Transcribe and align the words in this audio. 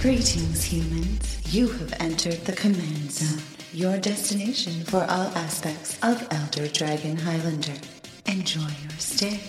Greetings, 0.00 0.62
humans. 0.62 1.40
You 1.52 1.66
have 1.66 1.92
entered 1.98 2.44
the 2.44 2.52
Command 2.52 3.10
Zone, 3.10 3.42
your 3.72 3.98
destination 3.98 4.84
for 4.84 4.98
all 4.98 5.26
aspects 5.34 5.98
of 6.04 6.24
Elder 6.30 6.68
Dragon 6.68 7.16
Highlander. 7.16 7.74
Enjoy 8.26 8.60
your 8.60 8.92
stay. 8.98 9.40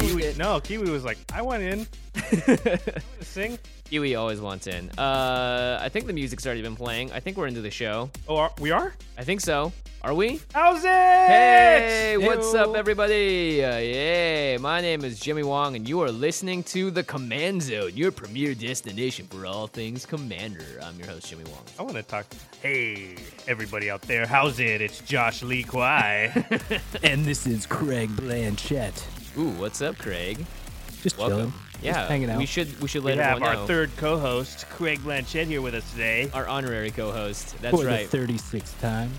Kiwi, 0.00 0.32
no, 0.38 0.58
Kiwi 0.60 0.90
was 0.90 1.04
like, 1.04 1.18
I 1.34 1.42
went 1.42 1.62
in. 1.62 1.86
Sing. 3.20 3.58
Kiwi 3.94 4.16
always 4.16 4.40
wants 4.40 4.66
in. 4.66 4.90
Uh, 4.98 5.78
I 5.80 5.88
think 5.88 6.06
the 6.06 6.12
music's 6.12 6.44
already 6.44 6.62
been 6.62 6.74
playing. 6.74 7.12
I 7.12 7.20
think 7.20 7.36
we're 7.36 7.46
into 7.46 7.60
the 7.60 7.70
show. 7.70 8.10
Oh, 8.26 8.38
are, 8.38 8.50
we 8.58 8.72
are? 8.72 8.92
I 9.16 9.22
think 9.22 9.40
so. 9.40 9.72
Are 10.02 10.12
we? 10.12 10.40
How's 10.52 10.82
it? 10.82 10.88
Hey, 10.88 12.16
what's 12.18 12.52
up, 12.54 12.74
everybody? 12.74 13.64
Uh, 13.64 13.78
yeah, 13.78 14.56
my 14.56 14.80
name 14.80 15.04
is 15.04 15.20
Jimmy 15.20 15.44
Wong, 15.44 15.76
and 15.76 15.88
you 15.88 16.00
are 16.00 16.10
listening 16.10 16.64
to 16.64 16.90
the 16.90 17.04
Command 17.04 17.62
Zone, 17.62 17.92
your 17.94 18.10
premier 18.10 18.52
destination 18.52 19.28
for 19.28 19.46
all 19.46 19.68
things 19.68 20.04
Commander. 20.04 20.80
I'm 20.82 20.98
your 20.98 21.06
host, 21.06 21.28
Jimmy 21.30 21.44
Wong. 21.44 21.62
I 21.78 21.82
want 21.84 21.94
to 21.94 22.02
talk. 22.02 22.26
Hey, 22.62 23.14
everybody 23.46 23.92
out 23.92 24.02
there. 24.02 24.26
How's 24.26 24.58
it? 24.58 24.80
It's 24.80 25.02
Josh 25.02 25.44
Lee 25.44 25.62
Kwai. 25.62 26.32
And 27.04 27.24
this 27.24 27.46
is 27.46 27.64
Craig 27.64 28.10
Blanchette. 28.10 29.06
Ooh, 29.38 29.50
what's 29.50 29.80
up, 29.82 29.96
Craig? 29.98 30.44
Just 31.00 31.16
Welcome. 31.16 31.38
chilling. 31.38 31.52
Yeah, 31.84 31.92
Just 31.92 32.08
hanging 32.08 32.30
out. 32.30 32.38
we 32.38 32.46
should 32.46 32.80
we 32.80 32.88
should 32.88 33.04
we 33.04 33.12
let 33.14 33.18
have 33.24 33.42
our 33.42 33.54
know. 33.54 33.66
third 33.66 33.90
co-host, 33.98 34.66
Craig 34.70 35.00
Blanchette, 35.00 35.46
here 35.46 35.60
with 35.60 35.74
us 35.74 35.88
today. 35.92 36.30
our 36.32 36.48
honorary 36.48 36.90
co-host. 36.90 37.54
That's 37.60 37.78
For 37.78 37.86
right. 37.86 38.08
36th 38.08 38.80
time. 38.80 39.10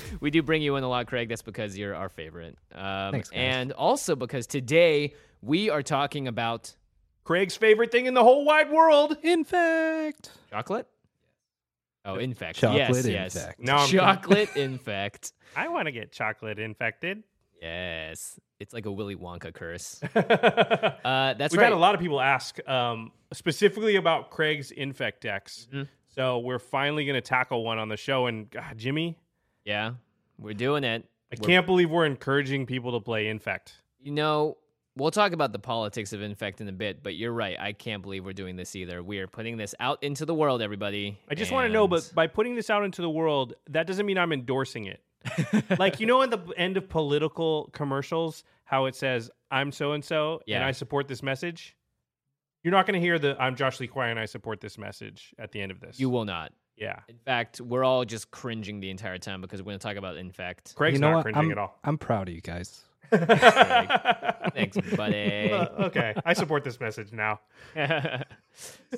we 0.20 0.30
do 0.30 0.42
bring 0.42 0.60
you 0.62 0.74
in 0.76 0.82
a 0.82 0.88
lot, 0.88 1.06
Craig. 1.06 1.28
That's 1.28 1.42
because 1.42 1.78
you're 1.78 1.94
our 1.94 2.08
favorite. 2.08 2.58
Um, 2.74 3.12
Thanks, 3.12 3.28
guys. 3.30 3.38
And 3.38 3.72
also 3.72 4.16
because 4.16 4.46
today 4.48 5.14
we 5.40 5.70
are 5.70 5.82
talking 5.82 6.26
about 6.26 6.74
Craig's 7.24 7.56
favorite 7.56 7.92
thing 7.92 8.06
in 8.06 8.14
the 8.14 8.24
whole 8.24 8.44
wide 8.44 8.70
world. 8.70 9.16
In 9.22 9.44
fact, 9.44 10.30
chocolate. 10.50 10.88
Oh, 12.04 12.16
in 12.16 12.30
infect. 12.30 12.58
Chocolate 12.58 13.04
yes, 13.06 13.36
yes. 13.36 13.48
No, 13.60 13.76
I'm- 13.76 13.88
chocolate 13.88 14.48
infect. 14.56 15.32
I 15.54 15.68
want 15.68 15.86
to 15.86 15.92
get 15.92 16.10
chocolate 16.10 16.58
infected. 16.58 17.22
Yes, 17.62 18.40
it's 18.58 18.74
like 18.74 18.86
a 18.86 18.90
Willy 18.92 19.14
Wonka 19.14 19.54
curse. 19.54 20.00
We've 20.02 20.24
Uh, 21.04 21.34
that's 21.34 21.56
right. 21.56 21.62
had 21.64 21.72
a 21.72 21.76
lot 21.76 21.94
of 21.94 22.00
people 22.00 22.20
ask 22.20 22.58
um, 22.68 23.12
specifically 23.32 23.94
about 23.96 24.30
Craig's 24.30 24.72
infect 24.72 25.22
decks. 25.22 25.68
Mm-hmm. 25.72 25.84
So 26.08 26.40
we're 26.40 26.58
finally 26.58 27.04
going 27.04 27.14
to 27.14 27.20
tackle 27.26 27.64
one 27.64 27.78
on 27.78 27.88
the 27.88 27.96
show. 27.96 28.26
And 28.26 28.50
God, 28.50 28.76
Jimmy, 28.76 29.16
Yeah, 29.64 29.92
we're 30.38 30.54
doing 30.54 30.82
it. 30.84 31.04
I 31.32 31.36
We're- 31.40 31.46
can't 31.54 31.66
believe 31.66 31.88
we're 31.88 32.04
encouraging 32.04 32.66
people 32.66 32.92
to 32.92 33.00
play 33.00 33.28
infect. 33.28 33.74
You 34.00 34.10
know, 34.10 34.58
we'll 34.96 35.12
talk 35.12 35.32
about 35.32 35.52
the 35.52 35.58
politics 35.60 36.12
of 36.12 36.20
infect 36.20 36.60
in 36.60 36.68
a 36.68 36.72
bit, 36.72 37.02
but 37.02 37.14
you're 37.14 37.32
right. 37.32 37.56
I 37.58 37.72
can't 37.72 38.02
believe 38.02 38.24
we're 38.24 38.32
doing 38.32 38.56
this 38.56 38.74
either. 38.76 39.02
We 39.02 39.18
are 39.20 39.28
putting 39.28 39.56
this 39.56 39.74
out 39.80 40.02
into 40.02 40.26
the 40.26 40.34
world, 40.34 40.60
everybody. 40.60 41.16
I 41.30 41.34
just 41.36 41.52
want 41.52 41.68
to 41.68 41.72
know, 41.72 41.86
but 41.88 42.10
by 42.14 42.26
putting 42.26 42.56
this 42.56 42.68
out 42.68 42.84
into 42.84 43.00
the 43.02 43.08
world, 43.10 43.54
that 43.70 43.86
doesn't 43.86 44.04
mean 44.04 44.18
I'm 44.18 44.32
endorsing 44.32 44.86
it. 44.86 45.00
like 45.78 46.00
you 46.00 46.06
know, 46.06 46.22
at 46.22 46.30
the 46.30 46.38
end 46.56 46.76
of 46.76 46.88
political 46.88 47.70
commercials, 47.72 48.44
how 48.64 48.86
it 48.86 48.94
says 48.94 49.30
"I'm 49.50 49.72
so 49.72 49.92
and 49.92 50.04
so" 50.04 50.34
and 50.34 50.42
Yeah. 50.46 50.66
I 50.66 50.72
support 50.72 51.08
this 51.08 51.22
message. 51.22 51.76
You're 52.62 52.72
not 52.72 52.86
going 52.86 52.94
to 52.94 53.00
hear 53.00 53.18
the 53.18 53.36
"I'm 53.40 53.56
Josh 53.56 53.80
Lee 53.80 53.86
Kwai 53.88 54.08
and 54.08 54.18
I 54.18 54.26
support 54.26 54.60
this 54.60 54.78
message" 54.78 55.34
at 55.38 55.52
the 55.52 55.60
end 55.60 55.72
of 55.72 55.80
this. 55.80 55.98
you 55.98 56.08
will 56.10 56.24
not. 56.24 56.52
yeah. 56.76 57.00
In 57.08 57.18
fact, 57.18 57.60
we're 57.60 57.84
all 57.84 58.04
just 58.04 58.30
cringing 58.30 58.80
the 58.80 58.90
entire 58.90 59.18
time 59.18 59.40
because 59.40 59.60
we're 59.60 59.70
going 59.72 59.78
to 59.78 59.86
talk 59.86 59.96
about 59.96 60.16
infect. 60.16 60.74
Craig's 60.74 60.94
you 60.94 61.00
know 61.00 61.10
not 61.10 61.16
what? 61.16 61.22
cringing 61.24 61.42
I'm, 61.42 61.50
at 61.52 61.58
all. 61.58 61.78
I'm 61.84 61.98
proud 61.98 62.28
of 62.28 62.34
you 62.34 62.40
guys. 62.40 62.82
Thanks, 63.12 64.78
buddy. 64.96 65.52
Uh, 65.52 65.66
okay, 65.86 66.14
I 66.24 66.32
support 66.32 66.64
this 66.64 66.80
message 66.80 67.12
now. 67.12 67.40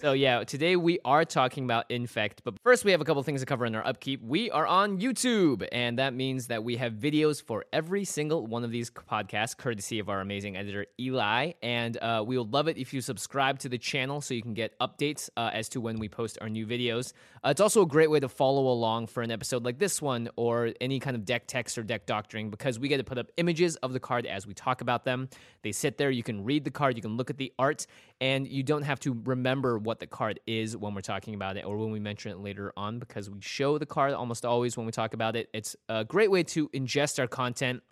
so 0.01 0.13
yeah, 0.13 0.45
today 0.45 0.77
we 0.77 1.01
are 1.05 1.25
talking 1.25 1.65
about 1.65 1.91
infect, 1.91 2.43
but 2.45 2.55
first 2.63 2.85
we 2.85 2.93
have 2.93 3.01
a 3.01 3.05
couple 3.05 3.23
things 3.25 3.41
to 3.41 3.47
cover 3.47 3.67
in 3.67 3.75
our 3.75 3.85
upkeep. 3.85 4.23
We 4.23 4.51
are 4.53 4.67
on 4.67 5.01
YouTube, 5.01 5.67
and 5.73 5.99
that 5.99 6.15
means 6.15 6.47
that 6.47 6.63
we 6.63 6.77
have 6.77 6.93
videos 6.93 7.43
for 7.43 7.65
every 7.73 8.05
single 8.05 8.47
one 8.47 8.63
of 8.63 8.71
these 8.71 8.91
podcasts, 8.91 9.57
courtesy 9.57 9.99
of 9.99 10.09
our 10.09 10.21
amazing 10.21 10.57
editor 10.57 10.87
Eli. 11.01 11.53
And 11.63 11.97
uh, 11.97 12.23
we 12.25 12.39
would 12.39 12.53
love 12.53 12.69
it 12.69 12.79
if 12.79 12.95
you 12.95 13.01
subscribe 13.01 13.59
to 13.61 13.69
the 13.69 13.79
channel 13.79 14.21
so 14.21 14.35
you 14.35 14.43
can 14.43 14.55
get 14.55 14.79
updates 14.79 15.29
uh, 15.37 15.51
as 15.53 15.69
to 15.71 15.81
when 15.81 15.99
we 15.99 16.09
post 16.09 16.39
our 16.41 16.49
new 16.49 16.67
videos. 16.67 17.13
Uh, 17.45 17.49
it's 17.51 17.61
also 17.61 17.83
a 17.83 17.87
great 17.87 18.11
way 18.11 18.21
to 18.21 18.29
follow 18.29 18.69
along 18.69 19.09
for 19.09 19.23
an 19.23 19.31
episode 19.31 19.65
like 19.65 19.79
this 19.79 20.01
one 20.01 20.29
or 20.37 20.73
any 20.81 21.01
kind 21.01 21.17
of 21.17 21.25
deck 21.25 21.47
text 21.47 21.77
or 21.77 21.83
deck 21.83 22.07
doctoring 22.07 22.51
because 22.51 22.79
we 22.79 22.89
get 22.89 22.99
to 22.99 23.05
put 23.05 23.19
up 23.19 23.27
images 23.37 23.77
of 23.77 23.93
the 23.93 24.01
card 24.05 24.27
as 24.27 24.47
we 24.47 24.55
talk 24.55 24.81
about 24.81 25.05
them. 25.05 25.29
They 25.63 25.73
sit 25.73 25.99
there, 25.99 26.13
you 26.13 26.23
can 26.23 26.45
read 26.45 26.65
the 26.65 26.71
card, 26.71 26.95
you 26.97 27.03
can 27.03 27.17
look 27.17 27.31
at 27.31 27.39
the 27.39 27.53
art, 27.59 27.87
and 28.21 28.47
you 28.47 28.63
don't 28.63 28.83
have 28.83 29.01
to 29.01 29.21
remember 29.25 29.79
what 29.79 29.99
the 29.99 30.07
card 30.07 30.39
is 30.47 30.77
when 30.77 30.95
we're 30.95 31.01
talking 31.01 31.35
about 31.35 31.57
it 31.57 31.65
or 31.65 31.77
when 31.77 31.91
we 31.91 31.99
mention 31.99 32.31
it 32.31 32.39
later 32.39 32.73
on 32.77 33.01
because 33.01 33.29
we 33.29 33.41
show 33.41 33.79
the 33.79 33.87
card 33.87 34.13
almost 34.13 34.45
always 34.45 34.77
when 34.77 34.87
we 34.87 34.93
talk 34.93 35.15
about 35.15 35.35
it. 35.35 35.49
It's 35.53 35.75
a 35.89 36.05
great 36.05 36.31
way 36.31 36.45
to 36.45 36.69
ingest 36.69 37.19
our 37.19 37.27
content 37.27 37.83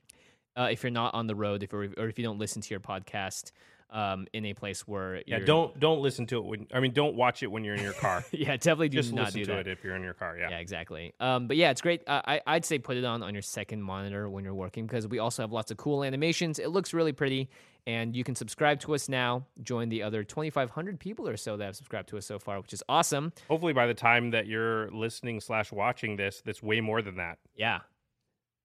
uh, 0.57 0.69
if 0.71 0.83
you're 0.83 0.91
not 0.91 1.15
on 1.15 1.27
the 1.27 1.35
road, 1.35 1.63
if 1.63 1.73
or 1.73 1.85
if 1.85 2.19
you 2.19 2.25
don't 2.25 2.39
listen 2.39 2.63
to 2.63 2.71
your 2.71 2.81
podcast 2.81 3.53
um, 3.91 4.27
in 4.33 4.45
a 4.47 4.55
place 4.55 4.87
where 4.89 5.23
Yeah, 5.27 5.39
don't 5.41 5.79
don't 5.79 6.01
listen 6.01 6.27
to 6.29 6.39
it 6.39 6.45
when 6.45 6.67
I 6.73 6.81
mean 6.81 6.93
don't 6.93 7.15
watch 7.15 7.43
it 7.43 7.49
when 7.49 7.63
you're 7.63 7.75
in 7.75 7.83
your 7.83 7.93
car. 7.93 8.25
yeah 8.33 8.57
definitely 8.57 8.89
do 8.89 8.97
Just 8.99 9.13
not 9.13 9.27
listen 9.27 9.41
do 9.41 9.45
to 9.47 9.53
that. 9.53 9.67
it 9.67 9.69
if 9.69 9.85
you're 9.85 9.95
in 9.95 10.03
your 10.03 10.15
car. 10.15 10.37
Yeah. 10.39 10.51
Yeah, 10.51 10.59
exactly. 10.59 11.15
Um, 11.21 11.47
but 11.47 11.57
yeah, 11.57 11.71
it's 11.71 11.81
great. 11.83 12.03
Uh, 12.07 12.23
I 12.25 12.41
I'd 12.47 12.65
say 12.65 12.79
put 12.79 12.97
it 12.97 13.05
on 13.05 13.23
on 13.23 13.35
your 13.35 13.43
second 13.43 13.83
monitor 13.83 14.29
when 14.29 14.45
you're 14.45 14.55
working 14.55 14.87
because 14.87 15.07
we 15.07 15.19
also 15.19 15.43
have 15.43 15.53
lots 15.53 15.71
of 15.71 15.77
cool 15.77 16.05
animations. 16.05 16.59
It 16.59 16.69
looks 16.71 16.95
really 16.95 17.13
pretty, 17.13 17.51
and 17.87 18.17
you 18.17 18.25
can 18.25 18.35
subscribe 18.35 18.81
to 18.81 18.95
us 18.95 19.09
now. 19.11 19.45
Join 19.63 19.91
the 19.91 20.03
other 20.03 20.25
2,500 20.25 20.99
people 20.99 21.29
or 21.29 21.37
so 21.37 21.59
that 21.59 21.65
have 21.65 21.77
subscribed 21.77 22.09
to 22.11 22.19
us 22.19 22.27
so 22.27 22.39
far, 22.39 22.61
which 22.61 22.73
is 22.73 22.83
awesome. 22.89 23.33
Hopefully, 23.49 23.75
by 23.75 23.87
the 23.87 23.95
time 23.95 24.31
that 24.31 24.47
you're 24.47 24.91
listening 24.91 25.41
slash 25.41 25.71
watching 25.71 26.17
this, 26.17 26.43
that's 26.45 26.63
way 26.63 26.81
more 26.81 27.03
than 27.03 27.17
that. 27.17 27.39
Yeah. 27.57 27.81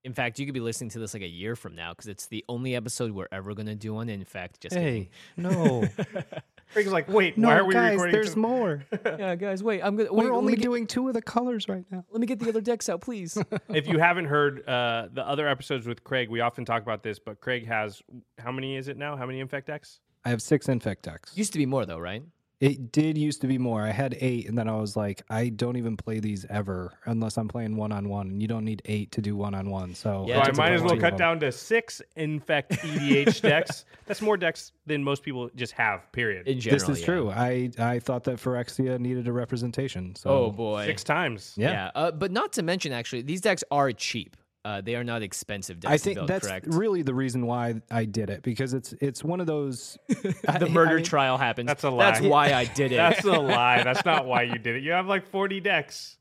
In 0.07 0.13
fact, 0.13 0.39
you 0.39 0.45
could 0.45 0.53
be 0.53 0.61
listening 0.61 0.89
to 0.91 0.99
this 0.99 1.13
like 1.13 1.21
a 1.21 1.27
year 1.27 1.57
from 1.57 1.75
now 1.75 1.91
because 1.91 2.07
it's 2.07 2.27
the 2.27 2.45
only 2.47 2.77
episode 2.77 3.11
we're 3.11 3.27
ever 3.29 3.53
gonna 3.53 3.75
do 3.75 3.97
on. 3.97 4.07
In 4.07 4.23
fact, 4.23 4.61
just 4.61 4.73
Hey, 4.73 5.09
no. 5.35 5.85
Craig's 6.73 6.93
like, 6.93 7.09
wait, 7.09 7.37
no, 7.37 7.49
why 7.49 7.57
are 7.57 7.65
we 7.65 7.73
guys, 7.73 7.91
recording? 7.91 8.13
there's 8.13 8.33
to- 8.33 8.39
more. 8.39 8.85
yeah, 9.05 9.35
guys, 9.35 9.61
wait. 9.61 9.81
I'm 9.81 9.97
gonna. 9.97 10.13
We're 10.13 10.23
let 10.31 10.31
only 10.33 10.55
get- 10.55 10.63
doing 10.63 10.87
two 10.87 11.09
of 11.09 11.13
the 11.13 11.21
colors 11.21 11.67
right 11.67 11.83
now. 11.91 12.05
Let 12.09 12.21
me 12.21 12.25
get 12.25 12.39
the 12.39 12.47
other 12.47 12.61
decks 12.61 12.87
out, 12.87 13.01
please. 13.01 13.37
if 13.69 13.85
you 13.85 13.99
haven't 13.99 14.25
heard 14.25 14.65
uh, 14.65 15.09
the 15.11 15.27
other 15.27 15.45
episodes 15.45 15.85
with 15.85 16.05
Craig, 16.05 16.29
we 16.29 16.39
often 16.39 16.63
talk 16.63 16.81
about 16.83 17.03
this, 17.03 17.19
but 17.19 17.41
Craig 17.41 17.67
has 17.67 18.01
how 18.39 18.53
many 18.53 18.77
is 18.77 18.87
it 18.87 18.95
now? 18.95 19.17
How 19.17 19.25
many 19.25 19.41
infect 19.41 19.67
decks? 19.67 19.99
I 20.23 20.29
have 20.29 20.41
six 20.41 20.69
infect 20.69 21.03
decks. 21.03 21.35
Used 21.35 21.51
to 21.51 21.59
be 21.59 21.65
more 21.65 21.85
though, 21.85 21.99
right? 21.99 22.23
It 22.59 22.91
did 22.91 23.19
used 23.19 23.41
to 23.41 23.47
be 23.47 23.59
more. 23.59 23.83
I 23.83 23.91
had 23.91 24.17
eight, 24.19 24.49
and 24.49 24.57
then 24.57 24.67
I 24.67 24.75
was 24.77 24.95
like, 24.95 25.21
I 25.29 25.49
don't 25.49 25.75
even 25.77 25.95
play 25.95 26.19
these 26.19 26.43
ever 26.49 26.91
unless 27.05 27.37
I'm 27.37 27.47
playing 27.47 27.75
one 27.75 27.91
on 27.91 28.09
one, 28.09 28.29
and 28.29 28.41
you 28.41 28.47
don't 28.47 28.65
need 28.65 28.81
eight 28.85 29.11
to 29.11 29.21
do 29.21 29.35
one 29.35 29.53
on 29.53 29.69
one. 29.69 29.93
So 29.93 30.25
Yeah, 30.27 30.43
so 30.43 30.51
I 30.51 30.55
might 30.55 30.71
as 30.71 30.81
well 30.81 30.97
cut 30.97 31.17
down 31.17 31.39
to 31.41 31.51
six 31.51 32.01
infect 32.15 32.71
EDH 32.71 33.41
decks. 33.41 33.85
That's 34.07 34.23
more 34.23 34.37
decks 34.37 34.71
than 34.87 35.03
most 35.03 35.21
people 35.21 35.51
just 35.55 35.73
have. 35.73 36.11
Period. 36.11 36.47
In 36.47 36.59
general, 36.59 36.79
This 36.79 36.89
is 36.89 36.99
yeah. 37.01 37.05
true. 37.05 37.29
I 37.29 37.69
I 37.77 37.99
thought 37.99 38.23
that 38.23 38.37
Phyrexia 38.37 38.99
needed 38.99 39.27
a 39.27 39.33
representation. 39.33 40.15
So 40.15 40.29
Oh 40.29 40.51
boy. 40.51 40.85
Six 40.87 41.03
times. 41.03 41.53
Yeah. 41.57 41.71
Yeah, 41.71 41.91
uh, 41.93 42.11
but 42.11 42.31
not 42.31 42.53
to 42.53 42.63
mention, 42.63 42.91
actually, 42.91 43.21
these 43.21 43.41
decks 43.41 43.63
are 43.69 43.91
cheap. 43.91 44.35
Uh, 44.67 44.81
they 44.81 44.95
are 44.95 45.03
not 45.03 45.21
expensive 45.23 45.79
decks. 45.79 45.93
I 45.93 45.95
to 45.95 46.03
think 46.03 46.15
build, 46.17 46.27
that's 46.27 46.45
correct. 46.45 46.67
really 46.67 47.01
the 47.01 47.13
reason 47.13 47.45
why 47.45 47.75
I 47.89 48.03
did 48.03 48.29
it 48.29 48.43
because 48.43 48.73
it's 48.73 48.93
it's 48.99 49.23
one 49.23 49.39
of 49.39 49.47
those 49.47 49.97
the 50.09 50.67
murder 50.69 50.99
trial 50.99 51.37
happens. 51.37 51.67
That's 51.67 51.85
a 51.85 51.89
lie. 51.89 52.11
That's 52.11 52.25
why 52.25 52.51
I 52.51 52.65
did 52.65 52.91
it. 52.91 52.97
That's 52.97 53.23
a 53.23 53.31
lie. 53.31 53.83
That's 53.83 54.03
not 54.03 54.25
why 54.25 54.41
you 54.41 54.57
did 54.57 54.75
it. 54.75 54.83
You 54.83 54.91
have 54.91 55.07
like 55.07 55.25
40 55.25 55.61
decks. 55.61 56.17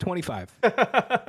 twenty 0.00 0.22
five. 0.22 0.52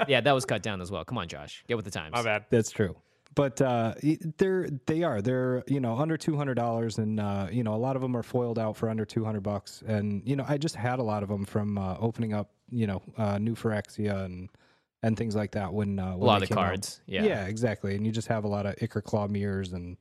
yeah, 0.08 0.22
that 0.22 0.32
was 0.32 0.46
cut 0.46 0.64
down 0.64 0.82
as 0.82 0.90
well. 0.90 1.06
Come 1.06 1.20
on, 1.20 1.28
Josh, 1.28 1.64
get 1.68 1.76
with 1.76 1.86
the 1.86 1.92
times. 1.92 2.14
My 2.14 2.24
bad. 2.24 2.46
That's 2.50 2.72
true. 2.72 2.96
But 3.36 3.62
uh, 3.62 3.94
they're 4.40 4.68
they 4.88 5.04
are 5.04 5.22
they're 5.22 5.64
you 5.68 5.80
know 5.80 5.96
under 6.00 6.18
two 6.18 6.36
hundred 6.36 6.56
dollars, 6.56 6.98
and 6.98 7.20
uh, 7.20 7.48
you 7.52 7.64
know 7.64 7.76
a 7.76 7.78
lot 7.78 7.96
of 7.96 8.02
them 8.02 8.18
are 8.18 8.24
foiled 8.24 8.58
out 8.58 8.76
for 8.76 8.90
under 8.90 9.06
two 9.06 9.24
hundred 9.24 9.42
bucks. 9.42 9.84
And 9.86 10.24
you 10.26 10.36
know 10.36 10.46
I 10.48 10.58
just 10.58 10.76
had 10.76 10.98
a 10.98 11.04
lot 11.04 11.22
of 11.22 11.30
them 11.30 11.46
from 11.46 11.78
uh, 11.78 11.98
opening 12.00 12.34
up 12.34 12.50
you 12.72 12.88
know 12.88 13.04
uh, 13.20 13.38
new 13.38 13.54
Phyrexia 13.54 14.26
and 14.26 14.50
and 15.04 15.18
things 15.18 15.36
like 15.36 15.52
that 15.52 15.74
when 15.74 16.00
uh, 16.00 16.12
when 16.12 16.22
A 16.22 16.26
lot 16.26 16.40
they 16.40 16.44
of 16.46 16.50
came 16.50 16.58
out. 16.58 16.66
cards. 16.68 17.02
Yeah. 17.06 17.24
yeah 17.24 17.46
exactly. 17.46 17.96
And 17.96 18.06
you 18.06 18.12
just 18.12 18.28
have 18.28 18.44
a 18.44 18.48
lot 18.48 18.66
of 18.66 18.76
Ichorclaw 18.78 19.30
Myrs 19.30 19.74
and 19.74 19.98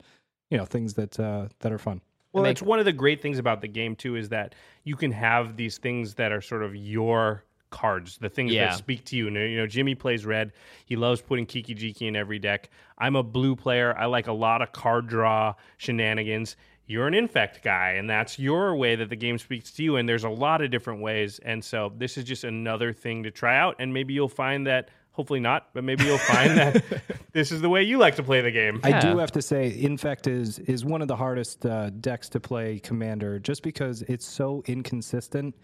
you 0.50 0.58
know 0.58 0.64
things 0.64 0.94
that 0.94 1.18
uh, 1.20 1.48
that 1.60 1.72
are 1.72 1.78
fun. 1.78 2.00
Well, 2.32 2.42
make- 2.42 2.52
it's 2.52 2.62
one 2.62 2.78
of 2.78 2.84
the 2.84 2.92
great 2.92 3.20
things 3.22 3.38
about 3.38 3.60
the 3.60 3.68
game 3.68 3.94
too 3.96 4.16
is 4.16 4.28
that 4.30 4.54
you 4.82 4.96
can 4.96 5.12
have 5.12 5.56
these 5.56 5.78
things 5.78 6.14
that 6.14 6.32
are 6.32 6.40
sort 6.40 6.62
of 6.62 6.74
your 6.74 7.44
cards, 7.70 8.18
the 8.18 8.28
things 8.28 8.52
Yeah. 8.52 8.66
that 8.70 8.76
speak 8.78 9.04
to 9.06 9.16
you. 9.16 9.26
And, 9.26 9.34
you 9.36 9.56
know, 9.56 9.66
Jimmy 9.66 9.96
plays 9.96 10.24
red. 10.24 10.52
He 10.86 10.94
loves 10.94 11.20
putting 11.20 11.44
Kiki 11.44 11.74
Jiki 11.74 12.06
in 12.06 12.14
every 12.14 12.38
deck. 12.38 12.70
I'm 12.98 13.16
a 13.16 13.22
blue 13.24 13.56
player. 13.56 13.96
I 13.98 14.06
like 14.06 14.28
a 14.28 14.32
lot 14.32 14.62
of 14.62 14.70
card 14.70 15.08
draw 15.08 15.54
shenanigans. 15.76 16.56
You're 16.86 17.06
an 17.06 17.14
infect 17.14 17.62
guy, 17.62 17.92
and 17.92 18.08
that's 18.08 18.38
your 18.38 18.76
way 18.76 18.94
that 18.96 19.08
the 19.08 19.16
game 19.16 19.38
speaks 19.38 19.70
to 19.72 19.82
you. 19.82 19.96
And 19.96 20.06
there's 20.08 20.24
a 20.24 20.28
lot 20.28 20.60
of 20.60 20.70
different 20.70 21.00
ways. 21.00 21.38
And 21.38 21.64
so 21.64 21.92
this 21.96 22.18
is 22.18 22.24
just 22.24 22.44
another 22.44 22.92
thing 22.92 23.22
to 23.22 23.30
try 23.30 23.56
out. 23.56 23.76
And 23.78 23.94
maybe 23.94 24.12
you'll 24.14 24.28
find 24.28 24.66
that. 24.66 24.90
Hopefully 25.12 25.38
not, 25.38 25.68
but 25.72 25.84
maybe 25.84 26.02
you'll 26.04 26.18
find 26.18 26.58
that 26.58 26.82
this 27.32 27.52
is 27.52 27.60
the 27.60 27.68
way 27.68 27.84
you 27.84 27.98
like 27.98 28.16
to 28.16 28.24
play 28.24 28.40
the 28.40 28.50
game. 28.50 28.80
I 28.82 28.98
do 28.98 29.18
have 29.18 29.30
to 29.32 29.42
say, 29.42 29.72
Infect 29.80 30.26
is 30.26 30.58
is 30.58 30.84
one 30.84 31.02
of 31.02 31.06
the 31.06 31.14
hardest 31.14 31.64
uh, 31.64 31.90
decks 31.90 32.28
to 32.30 32.40
play 32.40 32.80
Commander, 32.80 33.38
just 33.38 33.62
because 33.62 34.02
it's 34.02 34.26
so 34.26 34.64
inconsistent, 34.66 35.54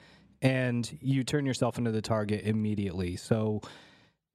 and 0.40 0.96
you 1.02 1.24
turn 1.24 1.46
yourself 1.46 1.78
into 1.78 1.90
the 1.90 2.00
target 2.00 2.44
immediately. 2.44 3.16
So, 3.16 3.60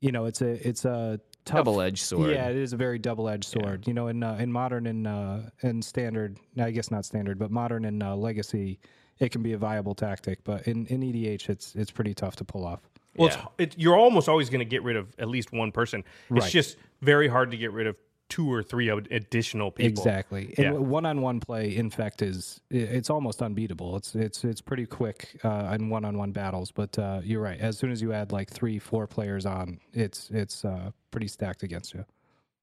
you 0.02 0.12
know, 0.12 0.26
it's 0.26 0.42
a 0.42 0.68
it's 0.68 0.84
a 0.84 1.22
tough, 1.46 1.58
Double-edged 1.60 2.00
sword. 2.04 2.32
Yeah, 2.32 2.50
it 2.50 2.56
is 2.58 2.74
a 2.74 2.78
very 2.78 3.00
double 3.00 3.30
edged 3.30 3.46
sword. 3.46 3.88
You 3.88 3.94
know, 3.94 4.08
in 4.08 4.24
uh, 4.24 4.36
in 4.40 4.52
modern 4.52 4.88
and 4.88 5.08
uh, 5.08 5.38
and 5.62 5.84
standard, 5.84 6.38
I 6.60 6.72
guess 6.72 6.92
not 6.92 7.06
standard, 7.06 7.40
but 7.40 7.52
modern 7.52 7.86
and 7.86 8.02
uh, 8.04 8.16
legacy, 8.16 8.80
it 9.20 9.32
can 9.32 9.42
be 9.42 9.54
a 9.54 9.58
viable 9.58 9.96
tactic. 9.96 10.44
But 10.44 10.68
in 10.68 10.86
in 10.88 11.02
EDH, 11.02 11.50
it's 11.50 11.76
it's 11.76 11.92
pretty 11.92 12.14
tough 12.14 12.36
to 12.38 12.44
pull 12.46 12.66
off. 12.66 12.82
Well, 13.18 13.30
Yeah. 13.30 13.46
it's, 13.60 13.76
it, 13.76 13.82
you're 13.82 13.96
almost 13.96 14.28
always 14.28 14.50
going 14.50 14.60
to 14.60 14.66
get 14.66 14.84
rid 14.84 14.98
of 14.98 15.08
at 15.18 15.30
least 15.30 15.54
one 15.54 15.72
person. 15.72 16.04
It's 16.32 16.42
Right. 16.44 16.52
just 16.52 16.76
very 17.02 17.28
hard 17.30 17.50
to 17.52 17.58
get 17.58 17.72
rid 17.72 17.88
of 17.88 17.96
two 18.28 18.52
or 18.52 18.64
three 18.64 18.90
additional 18.90 19.72
people. 19.72 19.90
Exactly. 19.90 20.54
Yeah. 20.58 20.70
And 20.70 20.88
one-on-one 20.88 21.40
play, 21.40 21.76
in 21.76 21.90
fact, 21.90 22.22
is 22.22 22.60
it's 22.70 23.10
almost 23.10 23.42
unbeatable. 23.42 23.96
It's 23.98 24.16
it's 24.16 24.44
it's 24.44 24.62
pretty 24.62 24.86
quick 24.86 25.40
uh, 25.44 25.76
in 25.80 25.90
one-on-one 25.90 26.32
battles. 26.32 26.72
But 26.72 26.98
uh, 26.98 27.22
you're 27.24 27.42
right. 27.42 27.60
As 27.60 27.78
soon 27.78 27.92
as 27.92 28.02
you 28.02 28.14
add 28.14 28.32
like 28.32 28.50
three, 28.50 28.80
four 28.80 29.08
players 29.08 29.46
on, 29.46 29.80
it's 29.94 30.30
it's 30.32 30.66
uh, 30.66 30.92
pretty 31.12 31.28
stacked 31.28 31.64
against 31.64 31.94
you. 31.94 32.06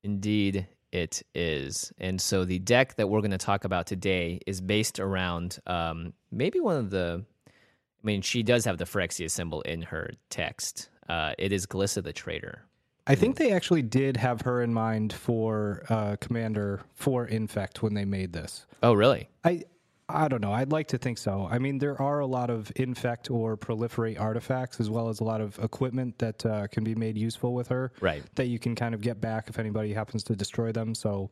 Indeed, 0.03 0.67
it 0.91 1.23
is. 1.35 1.93
And 1.99 2.21
so 2.21 2.45
the 2.45 2.59
deck 2.59 2.97
that 2.97 3.09
we're 3.09 3.21
going 3.21 3.31
to 3.31 3.39
talk 3.39 3.65
about 3.65 3.87
today 3.87 4.41
is 4.47 4.61
based 4.61 4.99
around 4.99 5.59
um, 5.67 6.13
maybe 6.31 6.61
one 6.61 6.77
of 6.77 6.91
the. 6.91 7.25
I 7.49 8.07
mean, 8.07 8.21
she 8.21 8.43
does 8.43 8.65
have 8.65 8.79
the 8.79 8.85
Phyrexia 8.85 9.31
symbol 9.31 9.61
in 9.61 9.83
her 9.83 10.11
text. 10.29 10.89
Uh, 11.09 11.35
it 11.39 11.53
is 11.53 11.67
Glissa 11.67 12.03
the 12.03 12.13
Traitor. 12.13 12.65
I 13.07 13.15
think 13.15 13.37
they 13.37 13.53
actually 13.53 13.83
did 13.83 14.17
have 14.17 14.43
her 14.43 14.63
in 14.63 14.73
mind 14.73 15.13
for 15.13 15.83
uh, 15.89 16.17
Commander 16.21 16.83
for 16.95 17.27
Infect 17.27 17.83
when 17.83 17.95
they 17.95 18.05
made 18.05 18.33
this. 18.33 18.67
Oh, 18.83 18.93
really? 18.93 19.29
I 19.45 19.65
I 20.09 20.29
don't 20.29 20.43
know. 20.43 20.53
I'd 20.53 20.73
like 20.73 20.89
to 20.89 20.99
think 20.99 21.17
so. 21.17 21.49
I 21.51 21.59
mean, 21.59 21.79
there 21.79 22.01
are 22.01 22.21
a 22.21 22.27
lot 22.27 22.51
of 22.51 22.71
infect 22.77 23.31
or 23.31 23.57
proliferate 23.57 24.21
artifacts, 24.21 24.79
as 24.79 24.91
well 24.91 25.09
as 25.09 25.21
a 25.21 25.25
lot 25.25 25.41
of 25.41 25.59
equipment 25.59 26.19
that 26.19 26.45
uh, 26.45 26.67
can 26.67 26.85
be 26.85 26.95
made 26.95 27.17
useful 27.17 27.55
with 27.55 27.69
her. 27.69 27.93
Right. 28.01 28.23
That 28.35 28.47
you 28.47 28.59
can 28.59 28.75
kind 28.75 28.95
of 28.95 29.01
get 29.01 29.21
back 29.21 29.49
if 29.49 29.59
anybody 29.59 29.93
happens 29.95 30.23
to 30.25 30.37
destroy 30.37 30.71
them. 30.71 30.95
So, 30.95 31.31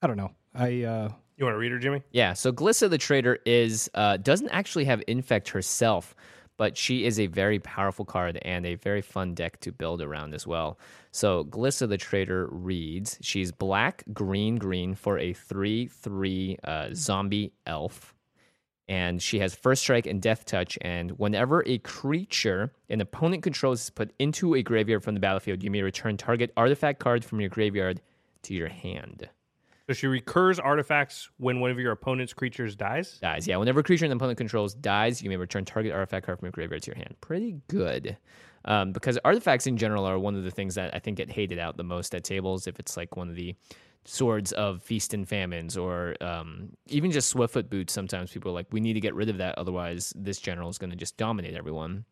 I 0.00 0.06
don't 0.06 0.16
know. 0.16 0.30
I 0.54 0.82
uh, 0.84 1.08
You 1.36 1.44
want 1.44 1.54
to 1.54 1.58
read 1.58 1.72
her, 1.72 1.78
Jimmy? 1.78 2.02
Yeah, 2.12 2.32
so 2.32 2.50
Glissa 2.50 2.88
the 2.88 2.98
Traitor 2.98 3.38
is 3.44 3.90
uh, 3.94 4.16
doesn't 4.16 4.50
actually 4.50 4.86
have 4.86 5.02
Infect 5.06 5.50
herself, 5.50 6.14
but 6.56 6.76
she 6.76 7.04
is 7.04 7.18
a 7.18 7.26
very 7.26 7.58
powerful 7.58 8.04
card 8.04 8.38
and 8.42 8.64
a 8.64 8.76
very 8.76 9.02
fun 9.02 9.34
deck 9.34 9.60
to 9.60 9.72
build 9.72 10.00
around 10.00 10.34
as 10.34 10.46
well. 10.46 10.78
So 11.10 11.44
Glissa 11.44 11.88
the 11.88 11.98
Traitor 11.98 12.48
reads: 12.50 13.18
She's 13.20 13.52
black, 13.52 14.04
green, 14.12 14.56
green 14.56 14.94
for 14.94 15.18
a 15.18 15.32
three-three 15.32 16.58
uh, 16.64 16.88
zombie 16.94 17.52
elf, 17.66 18.14
and 18.88 19.22
she 19.22 19.38
has 19.38 19.54
First 19.54 19.82
Strike 19.82 20.06
and 20.06 20.20
Death 20.20 20.44
Touch. 20.44 20.78
And 20.82 21.12
whenever 21.12 21.62
a 21.66 21.78
creature 21.78 22.72
an 22.88 23.00
opponent 23.00 23.42
controls 23.42 23.82
is 23.82 23.90
put 23.90 24.12
into 24.18 24.54
a 24.54 24.62
graveyard 24.62 25.02
from 25.02 25.14
the 25.14 25.20
battlefield, 25.20 25.62
you 25.62 25.70
may 25.70 25.82
return 25.82 26.16
target 26.16 26.52
artifact 26.56 27.00
card 27.00 27.24
from 27.24 27.40
your 27.40 27.50
graveyard 27.50 28.00
to 28.42 28.54
your 28.54 28.68
hand. 28.68 29.28
So 29.86 29.92
she 29.92 30.06
recurs 30.06 30.58
artifacts 30.58 31.28
when 31.36 31.60
one 31.60 31.70
of 31.70 31.78
your 31.78 31.92
opponent's 31.92 32.32
creatures 32.32 32.74
dies. 32.74 33.18
Dies. 33.20 33.46
Yeah, 33.46 33.58
whenever 33.58 33.80
a 33.80 33.82
creature 33.82 34.06
an 34.06 34.12
opponent 34.12 34.38
controls 34.38 34.74
dies, 34.74 35.22
you 35.22 35.28
may 35.28 35.36
return 35.36 35.64
target 35.64 35.92
artifact 35.92 36.24
card 36.24 36.38
from 36.38 36.46
your 36.46 36.52
graveyard 36.52 36.82
to 36.84 36.90
your 36.90 36.96
hand. 36.96 37.14
Pretty 37.20 37.60
good. 37.68 38.16
Um, 38.64 38.92
because 38.92 39.18
artifacts 39.26 39.66
in 39.66 39.76
general 39.76 40.06
are 40.06 40.18
one 40.18 40.36
of 40.36 40.44
the 40.44 40.50
things 40.50 40.74
that 40.76 40.94
I 40.94 40.98
think 41.00 41.18
get 41.18 41.30
hated 41.30 41.58
out 41.58 41.76
the 41.76 41.84
most 41.84 42.14
at 42.14 42.24
tables. 42.24 42.66
If 42.66 42.80
it's 42.80 42.96
like 42.96 43.14
one 43.14 43.28
of 43.28 43.34
the 43.34 43.54
swords 44.06 44.52
of 44.52 44.82
feast 44.82 45.12
and 45.12 45.28
famines, 45.28 45.76
or 45.76 46.14
um, 46.22 46.70
even 46.86 47.10
just 47.10 47.34
swiftfoot 47.34 47.68
boots, 47.68 47.92
sometimes 47.92 48.30
people 48.30 48.52
are 48.52 48.54
like, 48.54 48.66
we 48.70 48.80
need 48.80 48.94
to 48.94 49.00
get 49.00 49.14
rid 49.14 49.28
of 49.28 49.38
that, 49.38 49.58
otherwise 49.58 50.14
this 50.16 50.38
general 50.38 50.70
is 50.70 50.78
going 50.78 50.90
to 50.90 50.96
just 50.96 51.18
dominate 51.18 51.54
everyone. 51.54 52.06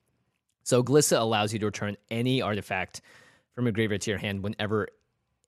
So 0.62 0.82
Glissa 0.82 1.18
allows 1.18 1.52
you 1.52 1.58
to 1.60 1.66
return 1.66 1.96
any 2.10 2.42
artifact 2.42 3.00
from 3.54 3.64
your 3.64 3.72
graveyard 3.72 4.02
to 4.02 4.10
your 4.10 4.18
hand 4.18 4.42
whenever 4.42 4.88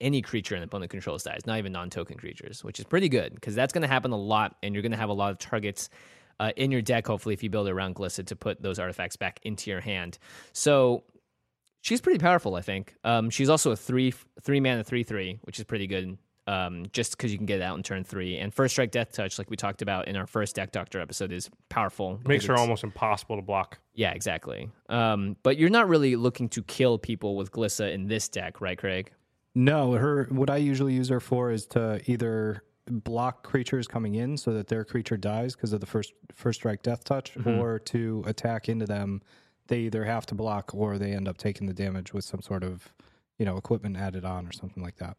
any 0.01 0.21
creature 0.21 0.55
in 0.55 0.61
an 0.61 0.67
opponent 0.67 0.91
controls 0.91 1.23
dies, 1.23 1.45
not 1.45 1.57
even 1.57 1.71
non-token 1.71 2.17
creatures, 2.17 2.63
which 2.63 2.79
is 2.79 2.85
pretty 2.85 3.09
good 3.09 3.33
because 3.33 3.55
that's 3.55 3.73
going 3.73 3.81
to 3.81 3.87
happen 3.87 4.11
a 4.11 4.17
lot, 4.17 4.55
and 4.61 4.73
you're 4.75 4.81
going 4.81 4.91
to 4.91 4.97
have 4.97 5.09
a 5.09 5.13
lot 5.13 5.31
of 5.31 5.37
targets 5.39 5.89
uh, 6.39 6.51
in 6.57 6.71
your 6.71 6.81
deck. 6.81 7.07
Hopefully, 7.07 7.33
if 7.33 7.41
you 7.43 7.49
build 7.49 7.67
it 7.67 7.71
around 7.71 7.95
Glissa 7.95 8.25
to 8.25 8.35
put 8.35 8.61
those 8.61 8.79
artifacts 8.79 9.15
back 9.15 9.39
into 9.43 9.71
your 9.71 9.81
hand. 9.81 10.17
So 10.51 11.03
she's 11.81 12.01
pretty 12.01 12.19
powerful, 12.19 12.55
I 12.55 12.61
think. 12.61 12.95
Um, 13.03 13.29
she's 13.29 13.49
also 13.49 13.71
a 13.71 13.75
three 13.75 14.13
three 14.41 14.59
mana 14.59 14.83
three 14.83 15.03
three, 15.03 15.39
which 15.43 15.59
is 15.59 15.65
pretty 15.65 15.87
good. 15.87 16.17
Um, 16.47 16.85
just 16.93 17.17
because 17.17 17.31
you 17.31 17.39
can 17.39 17.47
get 17.47 17.59
it 17.59 17.63
out 17.63 17.75
in 17.75 17.81
turn 17.81 18.03
three, 18.03 18.37
and 18.37 18.53
first 18.53 18.75
strike 18.75 18.91
death 18.91 19.11
touch, 19.13 19.39
like 19.39 19.49
we 19.49 19.55
talked 19.55 19.81
about 19.81 20.07
in 20.07 20.15
our 20.15 20.27
first 20.27 20.55
deck 20.55 20.71
doctor 20.71 20.99
episode, 20.99 21.31
is 21.31 21.49
powerful. 21.69 22.19
Makes 22.27 22.45
her 22.45 22.55
almost 22.55 22.83
impossible 22.83 23.37
to 23.37 23.41
block. 23.41 23.79
yeah, 23.95 24.11
exactly. 24.11 24.69
Um, 24.87 25.37
but 25.41 25.57
you're 25.57 25.71
not 25.71 25.87
really 25.87 26.15
looking 26.15 26.47
to 26.49 26.61
kill 26.61 26.99
people 26.99 27.35
with 27.35 27.51
Glissa 27.51 27.91
in 27.91 28.05
this 28.05 28.29
deck, 28.29 28.61
right, 28.61 28.77
Craig? 28.77 29.11
No, 29.55 29.93
her. 29.93 30.27
What 30.29 30.49
I 30.49 30.57
usually 30.57 30.93
use 30.93 31.09
her 31.09 31.21
for 31.21 31.49
is 31.49 31.65
to 31.67 32.01
either 32.05 32.63
block 32.87 33.43
creatures 33.43 33.87
coming 33.87 34.15
in 34.15 34.37
so 34.37 34.53
that 34.53 34.67
their 34.67 34.83
creature 34.83 35.17
dies 35.17 35.55
because 35.55 35.73
of 35.73 35.79
the 35.79 35.85
first 35.85 36.13
first 36.33 36.59
strike 36.59 36.83
death 36.83 37.03
touch, 37.03 37.33
mm-hmm. 37.33 37.59
or 37.59 37.79
to 37.79 38.23
attack 38.27 38.69
into 38.69 38.85
them. 38.85 39.21
They 39.67 39.79
either 39.79 40.03
have 40.03 40.27
to 40.27 40.35
block 40.35 40.75
or 40.75 40.99
they 40.99 41.13
end 41.13 41.27
up 41.27 41.37
taking 41.37 41.65
the 41.65 41.73
damage 41.73 42.13
with 42.13 42.23
some 42.23 42.41
sort 42.41 42.63
of 42.63 42.93
you 43.39 43.45
know 43.45 43.57
equipment 43.57 43.97
added 43.97 44.25
on 44.25 44.45
or 44.45 44.51
something 44.51 44.83
like 44.83 44.97
that. 44.97 45.17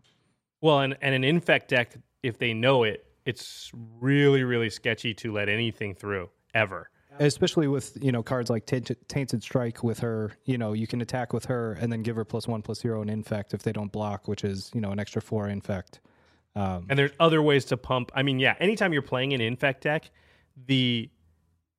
Well, 0.61 0.81
and, 0.81 0.97
and 1.01 1.15
an 1.15 1.25
infect 1.25 1.69
deck, 1.69 1.97
if 2.23 2.39
they 2.39 2.55
know 2.55 2.85
it, 2.85 3.07
it's 3.25 3.71
really, 4.01 4.45
really 4.45 4.71
sketchy 4.71 5.13
to 5.15 5.33
let 5.33 5.49
anything 5.49 5.95
through 5.95 6.31
ever. 6.55 6.91
Especially 7.21 7.69
with 7.69 7.97
you 8.01 8.13
know 8.13 8.23
cards 8.23 8.51
like 8.51 8.67
tainted, 8.67 8.97
tainted 9.09 9.43
strike 9.43 9.83
with 9.83 9.99
her 9.99 10.33
you 10.45 10.59
know 10.59 10.73
you 10.73 10.87
can 10.87 11.01
attack 11.01 11.33
with 11.33 11.45
her 11.47 11.73
and 11.81 11.93
then 11.93 12.03
give 12.03 12.17
her 12.17 12.25
plus 12.25 12.47
one 12.49 12.63
plus 12.63 12.81
zero 12.81 13.01
and 13.01 13.11
infect 13.11 13.55
if 13.55 13.63
they 13.63 13.73
don't 13.73 13.93
block 13.93 14.29
which 14.29 14.45
is 14.45 14.71
you 14.75 14.81
know 14.81 14.91
an 14.91 14.99
extra 14.99 15.23
four 15.23 15.49
infect. 15.49 16.01
Um, 16.55 16.87
And 16.89 16.99
there's 16.99 17.13
other 17.21 17.43
ways 17.43 17.67
to 17.67 17.77
pump. 17.77 18.11
I 18.15 18.23
mean, 18.23 18.39
yeah, 18.39 18.55
anytime 18.61 18.95
you're 18.95 19.03
playing 19.03 19.35
an 19.35 19.43
infect 19.43 19.83
deck, 19.83 20.11
the 20.67 21.11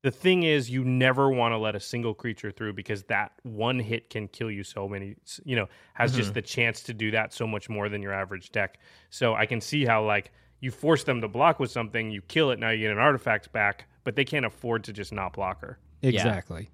the 0.04 0.12
thing 0.12 0.44
is 0.44 0.70
you 0.70 0.86
never 0.86 1.30
want 1.32 1.54
to 1.54 1.58
let 1.58 1.76
a 1.76 1.80
single 1.80 2.14
creature 2.14 2.52
through 2.52 2.74
because 2.74 3.04
that 3.06 3.32
one 3.44 3.80
hit 3.80 4.10
can 4.10 4.28
kill 4.28 4.52
you 4.52 4.64
so 4.64 4.88
many 4.88 5.16
you 5.44 5.56
know 5.56 5.68
has 5.96 6.16
just 6.16 6.34
the 6.34 6.42
chance 6.42 6.82
to 6.84 6.94
do 6.94 7.12
that 7.12 7.34
so 7.34 7.48
much 7.48 7.68
more 7.68 7.90
than 7.90 8.02
your 8.02 8.14
average 8.14 8.52
deck. 8.52 8.80
So 9.10 9.34
i 9.34 9.46
can 9.46 9.60
see 9.60 9.86
how 9.86 10.06
like 10.06 10.32
you 10.60 10.72
force 10.72 11.04
them 11.04 11.20
to 11.22 11.28
block 11.28 11.60
with 11.60 11.72
something 11.72 12.10
you 12.12 12.22
kill 12.22 12.52
it 12.52 12.60
now 12.60 12.70
you 12.70 12.84
get 12.84 12.92
an 12.92 13.00
artifact 13.00 13.52
back 13.52 13.88
but 14.08 14.16
they 14.16 14.24
can't 14.24 14.46
afford 14.46 14.86
to 14.86 14.94
just 14.94 15.12
not 15.12 15.34
block 15.34 15.60
her 15.60 15.78
exactly 16.02 16.70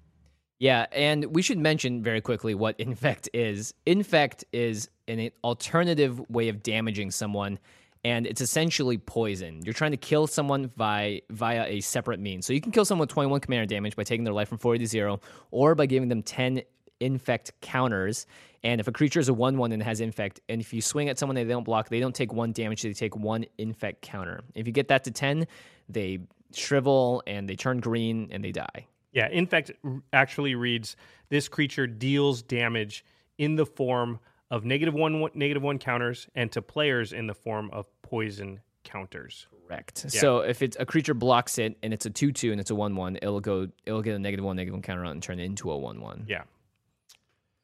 Yeah, 0.60 0.86
and 0.92 1.24
we 1.34 1.42
should 1.42 1.58
mention 1.58 2.00
very 2.00 2.20
quickly 2.20 2.54
what 2.54 2.78
infect 2.88 3.28
is. 3.34 3.74
Infect 3.86 4.44
is 4.52 4.88
an 5.08 5.32
alternative 5.42 6.20
way 6.30 6.48
of 6.48 6.62
damaging 6.62 7.10
someone, 7.10 7.58
and 8.04 8.24
it's 8.24 8.40
essentially 8.40 8.98
poison. 8.98 9.62
You're 9.64 9.74
trying 9.74 9.90
to 9.90 9.96
kill 9.96 10.28
someone 10.28 10.70
via 10.76 11.22
via 11.28 11.66
a 11.66 11.80
separate 11.80 12.20
means. 12.20 12.46
So 12.46 12.52
you 12.52 12.60
can 12.60 12.70
kill 12.70 12.84
someone 12.84 13.08
with 13.08 13.10
21 13.10 13.40
commander 13.40 13.66
damage 13.66 13.96
by 13.96 14.04
taking 14.04 14.22
their 14.22 14.32
life 14.32 14.48
from 14.48 14.58
40 14.58 14.78
to 14.78 14.86
zero, 14.86 15.20
or 15.50 15.74
by 15.74 15.86
giving 15.86 16.08
them 16.08 16.22
10 16.22 16.62
infect 17.00 17.50
counters. 17.62 18.26
And 18.62 18.80
if 18.80 18.86
a 18.86 18.92
creature 18.92 19.18
is 19.18 19.28
a 19.28 19.34
one-one 19.34 19.72
and 19.72 19.82
has 19.82 20.00
infect, 20.00 20.38
and 20.48 20.60
if 20.60 20.72
you 20.72 20.80
swing 20.80 21.08
at 21.08 21.18
someone 21.18 21.36
and 21.36 21.50
they 21.50 21.52
don't 21.52 21.64
block, 21.64 21.88
they 21.88 21.98
don't 21.98 22.14
take 22.14 22.32
one 22.32 22.52
damage. 22.52 22.82
They 22.82 22.92
take 22.92 23.16
one 23.16 23.44
infect 23.58 24.02
counter. 24.02 24.40
If 24.54 24.68
you 24.68 24.72
get 24.72 24.86
that 24.88 25.02
to 25.04 25.10
10, 25.10 25.48
they 25.88 26.20
shrivel 26.56 27.22
and 27.26 27.48
they 27.48 27.56
turn 27.56 27.80
green 27.80 28.28
and 28.30 28.42
they 28.44 28.52
die. 28.52 28.86
Yeah, 29.12 29.28
infect 29.28 29.70
r- 29.84 30.02
actually 30.12 30.54
reads 30.54 30.96
this 31.28 31.48
creature 31.48 31.86
deals 31.86 32.42
damage 32.42 33.04
in 33.38 33.56
the 33.56 33.66
form 33.66 34.18
of 34.50 34.64
negative 34.64 34.94
one, 34.94 35.20
one 35.20 35.30
negative 35.34 35.62
one 35.62 35.78
counters, 35.78 36.26
and 36.34 36.50
to 36.52 36.62
players 36.62 37.12
in 37.12 37.26
the 37.26 37.34
form 37.34 37.70
of 37.72 37.86
poison 38.02 38.60
counters. 38.84 39.46
Correct. 39.66 40.04
So 40.10 40.40
if 40.40 40.60
it's 40.62 40.76
a 40.78 40.84
creature 40.84 41.14
blocks 41.14 41.58
it 41.58 41.76
and 41.82 41.94
it's 41.94 42.04
a 42.06 42.10
two 42.10 42.32
two 42.32 42.52
and 42.52 42.60
it's 42.60 42.70
a 42.70 42.74
one 42.74 42.96
one, 42.96 43.16
it'll 43.22 43.40
go 43.40 43.68
it'll 43.86 44.02
get 44.02 44.14
a 44.14 44.18
negative 44.18 44.44
one 44.44 44.56
negative 44.56 44.74
one 44.74 44.82
counter 44.82 45.04
on 45.04 45.12
and 45.12 45.22
turn 45.22 45.40
it 45.40 45.44
into 45.44 45.70
a 45.70 45.78
one 45.78 46.00
one. 46.00 46.26
Yeah, 46.28 46.42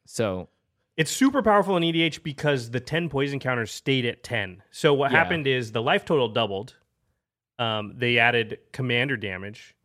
So 0.05 0.49
it's 0.97 1.11
super 1.11 1.41
powerful 1.41 1.77
in 1.77 1.83
EDH 1.83 2.23
because 2.23 2.71
the 2.71 2.79
ten 2.79 3.07
poison 3.09 3.39
counters 3.39 3.71
stayed 3.71 4.05
at 4.05 4.23
ten. 4.23 4.63
So 4.71 4.93
what 4.93 5.11
Yeah. 5.11 5.19
happened 5.19 5.47
is 5.47 5.71
the 5.71 5.81
life 5.81 6.05
total 6.05 6.27
doubled. 6.29 6.75
Um, 7.61 7.93
they 7.95 8.17
added 8.17 8.57
commander 8.73 9.15
damage, 9.15 9.75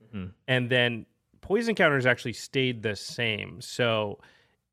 and 0.49 0.71
then 0.71 1.05
poison 1.43 1.75
counters 1.75 2.07
actually 2.07 2.33
stayed 2.33 2.83
the 2.83 2.97
same. 2.97 3.61
So 3.61 4.19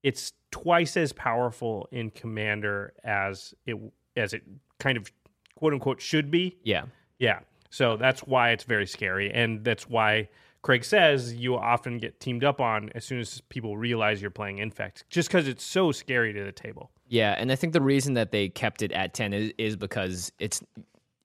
it's 0.04 0.32
twice 0.52 0.96
as 0.96 1.12
powerful 1.12 1.88
in 1.92 2.12
commander 2.12 2.94
as 3.04 3.54
it 3.66 3.76
as 4.16 4.34
it 4.34 4.44
kind 4.80 4.98
of 4.98 5.12
quote 5.56 5.74
unquote 5.74 6.00
should 6.00 6.32
be. 6.32 6.58
Yeah. 6.64 6.86
Yeah. 7.20 7.40
So 7.70 7.98
that's 7.98 8.22
why 8.22 8.52
it's 8.52 8.64
very 8.64 8.88
scary. 8.88 9.32
And 9.34 9.66
that's 9.66 9.90
why 9.90 10.30
Craig 10.62 10.86
says 10.86 11.34
you 11.34 11.58
often 11.58 11.98
get 11.98 12.22
teamed 12.22 12.46
up 12.46 12.62
on 12.62 12.90
as 12.96 13.04
soon 13.04 13.20
as 13.20 13.42
people 13.50 13.76
realize 13.76 14.22
you're 14.22 14.32
playing 14.32 14.60
Infect, 14.60 15.04
just 15.10 15.28
because 15.28 15.48
it's 15.48 15.64
so 15.64 15.92
scary 15.92 16.32
to 16.32 16.44
the 16.44 16.52
table. 16.54 16.90
Yeah, 17.08 17.36
and 17.38 17.52
I 17.52 17.56
think 17.56 17.74
the 17.74 17.82
reason 17.82 18.14
that 18.14 18.32
they 18.32 18.48
kept 18.48 18.82
it 18.82 18.92
at 18.94 19.14
10 19.14 19.34
is, 19.34 19.54
is 19.58 19.76
because 19.76 20.32
it's 20.40 20.64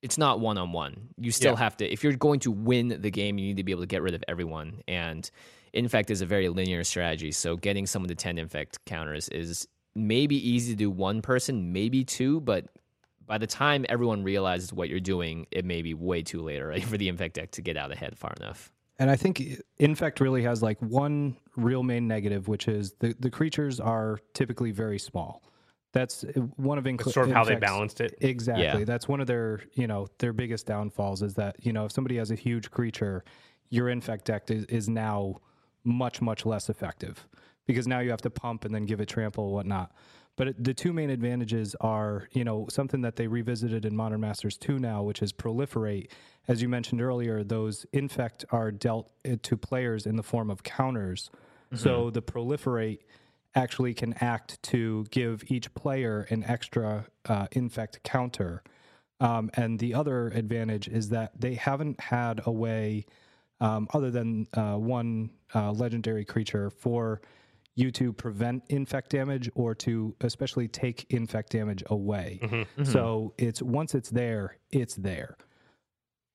it's 0.02 0.18
not 0.18 0.40
one 0.40 0.58
on 0.58 0.72
one. 0.72 1.08
You 1.16 1.30
still 1.32 1.52
Yeah. 1.52 1.58
have 1.58 1.76
to 1.78 1.92
if 1.92 2.04
you're 2.04 2.12
going 2.14 2.40
to 2.40 2.50
win 2.50 2.96
the 3.00 3.10
game, 3.10 3.38
you 3.38 3.46
need 3.48 3.56
to 3.56 3.64
be 3.64 3.72
able 3.72 3.82
to 3.82 3.86
get 3.86 4.02
rid 4.02 4.14
of 4.14 4.22
everyone. 4.28 4.82
And 4.86 5.28
infect 5.72 6.10
is 6.10 6.20
a 6.20 6.26
very 6.26 6.48
linear 6.48 6.84
strategy, 6.84 7.32
so 7.32 7.56
getting 7.56 7.86
someone 7.86 8.08
to 8.08 8.14
10 8.14 8.38
infect 8.38 8.84
counters 8.84 9.28
is 9.28 9.66
maybe 9.94 10.36
easy 10.36 10.72
to 10.72 10.76
do 10.76 10.90
one 10.90 11.20
person, 11.22 11.72
maybe 11.72 12.04
two, 12.04 12.40
but 12.40 12.66
by 13.26 13.36
the 13.36 13.46
time 13.46 13.84
everyone 13.88 14.22
realizes 14.22 14.72
what 14.72 14.88
you're 14.88 15.00
doing, 15.00 15.46
it 15.50 15.64
may 15.64 15.82
be 15.82 15.92
way 15.92 16.22
too 16.22 16.40
late 16.40 16.62
already 16.62 16.80
for 16.92 16.96
the 16.96 17.08
infect 17.08 17.34
deck 17.34 17.50
to 17.52 17.62
get 17.62 17.76
out 17.76 17.92
ahead 17.92 18.16
far 18.16 18.32
enough. 18.40 18.72
And 19.00 19.10
I 19.10 19.16
think 19.16 19.40
Infect 19.78 20.18
really 20.18 20.42
has 20.42 20.60
like 20.60 20.80
one 20.82 21.36
real 21.54 21.84
main 21.84 22.08
negative, 22.08 22.48
which 22.48 22.66
is 22.66 22.94
the, 22.98 23.14
the 23.20 23.30
creatures 23.30 23.78
are 23.78 24.18
typically 24.34 24.72
very 24.72 24.98
small. 24.98 25.40
That's 25.92 26.24
uh, 26.24 26.40
one 26.56 26.78
of 26.78 26.84
Inc- 26.84 27.00
It's 27.00 27.14
sort 27.14 27.28
of 27.28 27.34
how 27.34 27.44
they 27.44 27.54
balanced 27.60 28.00
it. 28.00 28.14
Exactly. 28.20 28.64
Yeah. 28.64 28.84
That's 28.84 29.08
one 29.08 29.20
of 29.20 29.26
their, 29.26 29.60
you 29.74 29.86
know, 29.86 30.08
their 30.18 30.32
biggest 30.32 30.66
downfalls 30.66 31.22
is 31.22 31.34
that, 31.34 31.56
you 31.64 31.72
know, 31.72 31.86
if 31.86 31.92
somebody 31.92 32.16
has 32.18 32.30
a 32.30 32.34
huge 32.34 32.70
creature, 32.70 33.24
your 33.70 33.88
infect 33.88 34.26
deck 34.26 34.50
is, 34.50 34.64
is 34.66 34.88
now 34.88 35.40
much, 35.84 36.20
much 36.20 36.44
less 36.44 36.68
effective 36.68 37.26
because 37.66 37.86
now 37.86 38.00
you 38.00 38.10
have 38.10 38.20
to 38.22 38.30
pump 38.30 38.64
and 38.64 38.74
then 38.74 38.84
give 38.84 39.00
it 39.00 39.06
trample 39.08 39.44
and 39.46 39.52
whatnot. 39.54 39.92
But 40.36 40.48
it- 40.48 40.62
the 40.64 40.74
two 40.74 40.92
main 40.92 41.10
advantages 41.10 41.74
are, 41.80 42.28
you 42.32 42.44
know, 42.44 42.66
something 42.70 43.00
that 43.00 43.16
they 43.16 43.26
revisited 43.26 43.84
in 43.86 43.96
Modern 43.96 44.20
Masters 44.20 44.56
2 44.58 44.78
now, 44.78 45.02
which 45.02 45.22
is 45.22 45.32
proliferate. 45.32 46.08
As 46.48 46.60
you 46.62 46.68
mentioned 46.68 47.00
earlier, 47.00 47.42
those 47.42 47.84
infect 47.92 48.44
are 48.50 48.70
dealt 48.70 49.10
uh, 49.26 49.36
to 49.42 49.56
players 49.56 50.06
in 50.06 50.16
the 50.16 50.22
form 50.22 50.50
of 50.50 50.62
counters. 50.62 51.30
So 51.74 52.08
the 52.08 52.22
proliferate 52.22 53.00
actually 53.58 53.92
can 53.94 54.14
act 54.20 54.62
to 54.62 55.04
give 55.10 55.42
each 55.48 55.74
player 55.74 56.26
an 56.30 56.44
extra 56.44 57.06
uh, 57.28 57.46
infect 57.52 58.02
counter. 58.04 58.62
Um, 59.20 59.50
and 59.54 59.78
the 59.78 59.94
other 59.94 60.28
advantage 60.28 60.86
is 60.88 61.08
that 61.10 61.32
they 61.38 61.54
haven't 61.54 61.98
had 62.00 62.40
a 62.46 62.52
way, 62.52 63.04
um, 63.60 63.88
other 63.92 64.10
than 64.10 64.46
uh, 64.54 64.76
one 64.76 65.30
uh, 65.54 65.72
legendary 65.72 66.24
creature, 66.24 66.70
for 66.70 67.20
you 67.74 67.90
to 67.92 68.12
prevent 68.12 68.62
infect 68.68 69.10
damage 69.10 69.50
or 69.54 69.74
to 69.74 70.14
especially 70.20 70.68
take 70.68 71.06
infect 71.10 71.50
damage 71.50 71.82
away. 71.86 72.40
So 72.84 73.34
it's 73.38 73.60
once 73.62 73.94
it's 73.94 74.10
there, 74.10 74.58
it's 74.70 74.94
there. 74.96 75.36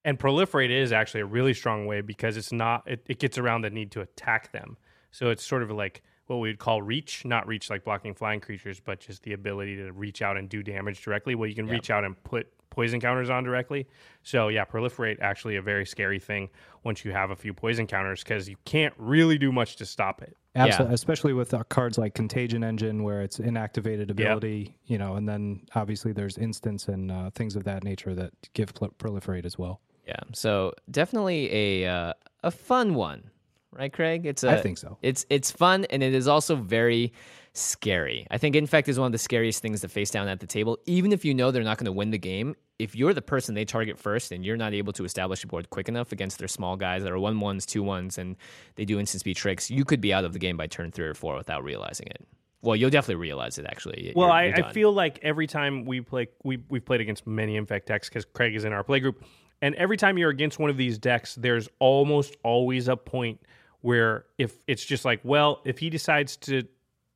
And 0.05 0.19
proliferate 0.19 0.69
is 0.69 0.91
actually 0.91 1.21
a 1.21 1.25
really 1.25 1.53
strong 1.53 1.85
way 1.85 2.01
because 2.01 2.35
it's 2.37 2.51
not 2.51 2.83
it, 2.85 3.03
it 3.07 3.19
gets 3.19 3.37
around 3.37 3.61
the 3.63 3.69
need 3.69 3.91
to 3.91 4.01
attack 4.01 4.51
them. 4.51 4.77
So 5.11 5.29
it's 5.29 5.45
sort 5.45 5.63
of 5.63 5.71
like 5.71 6.01
what 6.27 6.37
we 6.37 6.49
would 6.49 6.59
call 6.59 6.81
reach, 6.81 7.25
not 7.25 7.47
reach 7.47 7.69
like 7.69 7.83
blocking 7.83 8.13
flying 8.13 8.39
creatures, 8.39 8.79
but 8.79 8.99
just 8.99 9.23
the 9.23 9.33
ability 9.33 9.75
to 9.75 9.91
reach 9.91 10.21
out 10.21 10.37
and 10.37 10.49
do 10.49 10.63
damage 10.63 11.01
directly. 11.03 11.35
Well, 11.35 11.49
you 11.49 11.55
can 11.55 11.67
reach 11.67 11.89
out 11.89 12.03
and 12.03 12.21
put 12.23 12.47
poison 12.69 12.99
counters 12.99 13.29
on 13.29 13.43
directly. 13.43 13.87
So 14.23 14.47
yeah, 14.47 14.65
proliferate 14.65 15.19
actually 15.21 15.57
a 15.57 15.61
very 15.61 15.85
scary 15.85 16.19
thing 16.19 16.49
once 16.83 17.05
you 17.05 17.11
have 17.11 17.29
a 17.29 17.35
few 17.35 17.53
poison 17.53 17.87
counters 17.87 18.23
because 18.23 18.49
you 18.49 18.55
can't 18.65 18.93
really 18.97 19.37
do 19.37 19.51
much 19.51 19.75
to 19.77 19.85
stop 19.85 20.21
it. 20.21 20.35
Absolutely, 20.55 20.93
especially 20.93 21.33
with 21.33 21.53
uh, 21.53 21.63
cards 21.63 21.97
like 21.97 22.13
Contagion 22.13 22.63
Engine, 22.63 23.03
where 23.03 23.21
it's 23.21 23.39
inactivated 23.39 24.11
ability, 24.11 24.77
you 24.85 24.99
know, 24.99 25.15
and 25.15 25.27
then 25.27 25.61
obviously 25.73 26.13
there's 26.13 26.37
instants 26.37 26.87
and 26.87 27.11
uh, 27.11 27.31
things 27.31 27.55
of 27.55 27.63
that 27.63 27.83
nature 27.83 28.13
that 28.13 28.33
give 28.53 28.73
pl- 28.73 28.93
proliferate 28.99 29.45
as 29.45 29.57
well. 29.57 29.81
Yeah. 30.07 30.19
So 30.33 30.73
definitely 30.91 31.51
a 31.83 31.89
uh, 31.89 32.13
a 32.43 32.51
fun 32.51 32.93
one, 32.93 33.31
right, 33.77 33.91
Craig? 33.91 34.25
It's 34.25 34.43
a, 34.43 34.51
I 34.51 34.61
think 34.61 34.77
so. 34.77 34.97
It's 35.01 35.25
it's 35.29 35.51
fun 35.51 35.85
and 35.89 36.01
it 36.03 36.13
is 36.13 36.27
also 36.27 36.55
very 36.55 37.13
scary. 37.53 38.25
I 38.31 38.37
think 38.37 38.55
Infect 38.55 38.87
is 38.89 38.97
one 38.99 39.05
of 39.07 39.11
the 39.11 39.17
scariest 39.17 39.61
things 39.61 39.81
to 39.81 39.87
face 39.87 40.09
down 40.09 40.27
at 40.27 40.39
the 40.39 40.47
table, 40.47 40.79
even 40.85 41.11
if 41.11 41.23
you 41.23 41.33
know 41.33 41.51
they're 41.51 41.63
not 41.63 41.77
going 41.77 41.85
to 41.85 41.91
win 41.91 42.09
the 42.11 42.17
game. 42.17 42.55
If 42.79 42.95
you're 42.95 43.13
the 43.13 43.21
person 43.21 43.53
they 43.53 43.65
target 43.65 43.99
first 43.99 44.31
and 44.31 44.43
you're 44.43 44.57
not 44.57 44.73
able 44.73 44.91
to 44.93 45.05
establish 45.05 45.43
a 45.43 45.47
board 45.47 45.69
quick 45.69 45.87
enough 45.87 46.11
against 46.11 46.39
their 46.39 46.47
small 46.47 46.75
guys 46.75 47.03
that 47.03 47.11
are 47.11 47.19
one 47.19 47.39
ones, 47.39 47.65
two 47.67 47.83
ones, 47.83 48.17
and 48.17 48.35
they 48.75 48.85
do 48.85 48.99
instant 48.99 49.19
speed 49.21 49.35
tricks, 49.37 49.69
you 49.69 49.85
could 49.85 50.01
be 50.01 50.11
out 50.11 50.25
of 50.25 50.33
the 50.33 50.39
game 50.39 50.57
by 50.57 50.65
turn 50.65 50.91
three 50.91 51.05
or 51.05 51.13
four 51.13 51.35
without 51.35 51.63
realizing 51.63 52.07
it. 52.07 52.25
Well, 52.63 52.75
you'll 52.75 52.89
definitely 52.89 53.21
realize 53.21 53.57
it. 53.59 53.65
Actually, 53.67 54.13
Well, 54.15 54.27
You're- 54.29 54.37
I, 54.37 54.45
you're 54.47 54.55
I 54.55 54.61
done. 54.61 54.73
feel 54.73 54.91
like 54.91 55.19
every 55.21 55.45
time 55.47 55.85
we 55.85 56.01
play, 56.01 56.27
we 56.43 56.57
we've 56.69 56.83
played 56.83 57.01
against 57.01 57.27
many 57.27 57.55
infect 57.57 57.87
decks 57.87 58.09
because 58.09 58.25
Craig 58.25 58.55
is 58.55 58.65
in 58.65 58.73
our 58.73 58.83
play 58.83 58.99
group, 58.99 59.23
and 59.61 59.75
every 59.75 59.97
time 59.97 60.17
you're 60.17 60.29
against 60.31 60.57
one 60.59 60.69
of 60.71 60.77
these 60.77 60.97
decks, 60.97 61.35
there's 61.35 61.69
almost 61.79 62.35
always 62.43 62.87
a 62.87 62.95
point 62.97 63.39
where 63.83 64.25
if 64.37 64.57
it's 64.67 64.83
just 64.83 65.05
like, 65.05 65.19
well, 65.23 65.61
if 65.63 65.77
he 65.77 65.89
decides 65.91 66.35
to 66.37 66.63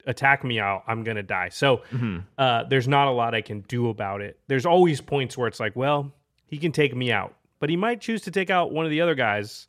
attack 0.06 0.44
me 0.44 0.60
out, 0.60 0.84
I'm 0.88 1.04
gonna 1.04 1.24
die. 1.24 1.50
So 1.50 1.78
Mm-hmm. 1.92 2.20
uh, 2.38 2.64
there's 2.70 2.88
not 2.88 3.08
a 3.08 3.12
lot 3.12 3.34
I 3.34 3.42
can 3.42 3.62
do 3.62 3.90
about 3.90 4.22
it. 4.22 4.40
There's 4.48 4.66
always 4.66 5.02
points 5.02 5.38
where 5.38 5.48
it's 5.48 5.60
like, 5.60 5.76
well, 5.76 6.14
he 6.46 6.58
can 6.58 6.72
take 6.72 6.96
me 6.96 7.12
out, 7.12 7.34
but 7.60 7.70
he 7.70 7.76
might 7.76 8.00
choose 8.00 8.22
to 8.22 8.32
take 8.32 8.50
out 8.50 8.72
one 8.72 8.86
of 8.86 8.92
the 8.92 9.02
other 9.02 9.16
guys. 9.16 9.68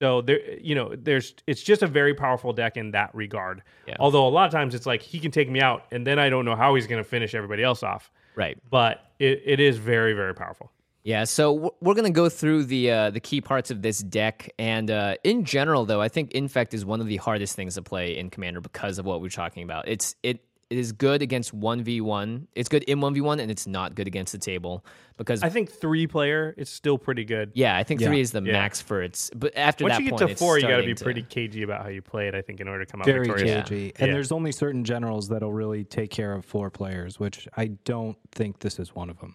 So 0.00 0.20
there, 0.20 0.40
you 0.60 0.74
know, 0.74 0.96
there's 0.96 1.34
it's 1.46 1.62
just 1.62 1.82
a 1.82 1.86
very 1.86 2.12
powerful 2.14 2.52
deck 2.52 2.76
in 2.76 2.90
that 2.90 3.14
regard. 3.14 3.62
Yeah. 3.86 3.96
Although 4.00 4.26
a 4.26 4.30
lot 4.30 4.46
of 4.46 4.52
times 4.52 4.74
it's 4.74 4.86
like 4.86 5.00
he 5.02 5.20
can 5.20 5.30
take 5.30 5.48
me 5.48 5.60
out, 5.60 5.84
and 5.92 6.04
then 6.04 6.18
I 6.18 6.28
don't 6.28 6.44
know 6.44 6.56
how 6.56 6.74
he's 6.74 6.88
going 6.88 7.02
to 7.02 7.08
finish 7.08 7.34
everybody 7.36 7.62
else 7.62 7.84
off. 7.84 8.10
right. 8.34 8.58
But 8.68 9.04
it, 9.20 9.42
it 9.44 9.60
is 9.60 9.76
very 9.78 10.12
very 10.14 10.34
powerful. 10.34 10.72
Yeah, 11.04 11.24
so 11.24 11.74
we're 11.80 11.94
gonna 11.94 12.10
go 12.10 12.28
through 12.28 12.64
the 12.64 12.90
uh, 12.90 13.10
the 13.10 13.18
key 13.20 13.40
parts 13.40 13.70
of 13.72 13.82
this 13.82 13.98
deck, 13.98 14.50
and 14.58 14.88
uh, 14.90 15.16
in 15.24 15.44
general, 15.44 15.84
though, 15.84 16.00
I 16.00 16.08
think 16.08 16.30
Infect 16.32 16.74
is 16.74 16.84
one 16.84 17.00
of 17.00 17.08
the 17.08 17.16
hardest 17.16 17.56
things 17.56 17.74
to 17.74 17.82
play 17.82 18.16
in 18.16 18.30
Commander 18.30 18.60
because 18.60 18.98
of 19.00 19.04
what 19.04 19.20
we're 19.20 19.28
talking 19.28 19.64
about. 19.64 19.88
It's 19.88 20.14
it 20.22 20.44
it 20.70 20.78
is 20.78 20.92
good 20.92 21.20
against 21.20 21.52
one 21.52 21.82
v 21.82 22.00
one. 22.00 22.46
It's 22.54 22.68
good 22.68 22.84
in 22.84 23.00
one 23.00 23.14
v 23.14 23.20
one, 23.20 23.40
and 23.40 23.50
it's 23.50 23.66
not 23.66 23.96
good 23.96 24.06
against 24.06 24.30
the 24.32 24.38
table 24.38 24.84
because 25.18 25.42
I 25.42 25.48
think 25.48 25.72
three 25.72 26.06
player 26.06 26.54
it's 26.56 26.70
still 26.70 26.98
pretty 26.98 27.24
good. 27.24 27.50
yeah, 27.54 27.76
I 27.76 27.82
think 27.82 28.00
three 28.00 28.20
is 28.20 28.30
the 28.30 28.40
Yeah. 28.40 28.52
max 28.52 28.80
for 28.80 29.02
its. 29.02 29.28
But 29.34 29.56
after 29.56 29.84
Once 29.84 29.96
that 29.96 30.04
you 30.04 30.10
get 30.10 30.18
point, 30.20 30.30
to 30.30 30.36
four, 30.36 30.58
you 30.60 30.68
got 30.68 30.76
to 30.78 30.86
be 30.86 30.94
pretty 30.94 31.22
cagey 31.24 31.62
about 31.64 31.82
how 31.82 31.88
you 31.88 32.00
play 32.00 32.28
it. 32.28 32.34
I 32.36 32.42
think 32.42 32.60
in 32.60 32.68
order 32.68 32.84
to 32.84 32.90
come 32.90 33.00
out 33.00 33.06
Very 33.06 33.26
victorious. 33.26 33.68
cagey. 33.68 33.92
And 33.98 34.06
Yeah. 34.06 34.14
there's 34.14 34.30
only 34.30 34.52
certain 34.52 34.84
generals 34.84 35.28
that'll 35.28 35.52
really 35.52 35.82
take 35.82 36.10
care 36.12 36.32
of 36.32 36.44
four 36.44 36.70
players, 36.70 37.18
which 37.18 37.48
I 37.56 37.66
don't 37.84 38.16
think 38.30 38.60
this 38.60 38.78
is 38.78 38.94
one 38.94 39.10
of 39.10 39.18
them. 39.18 39.34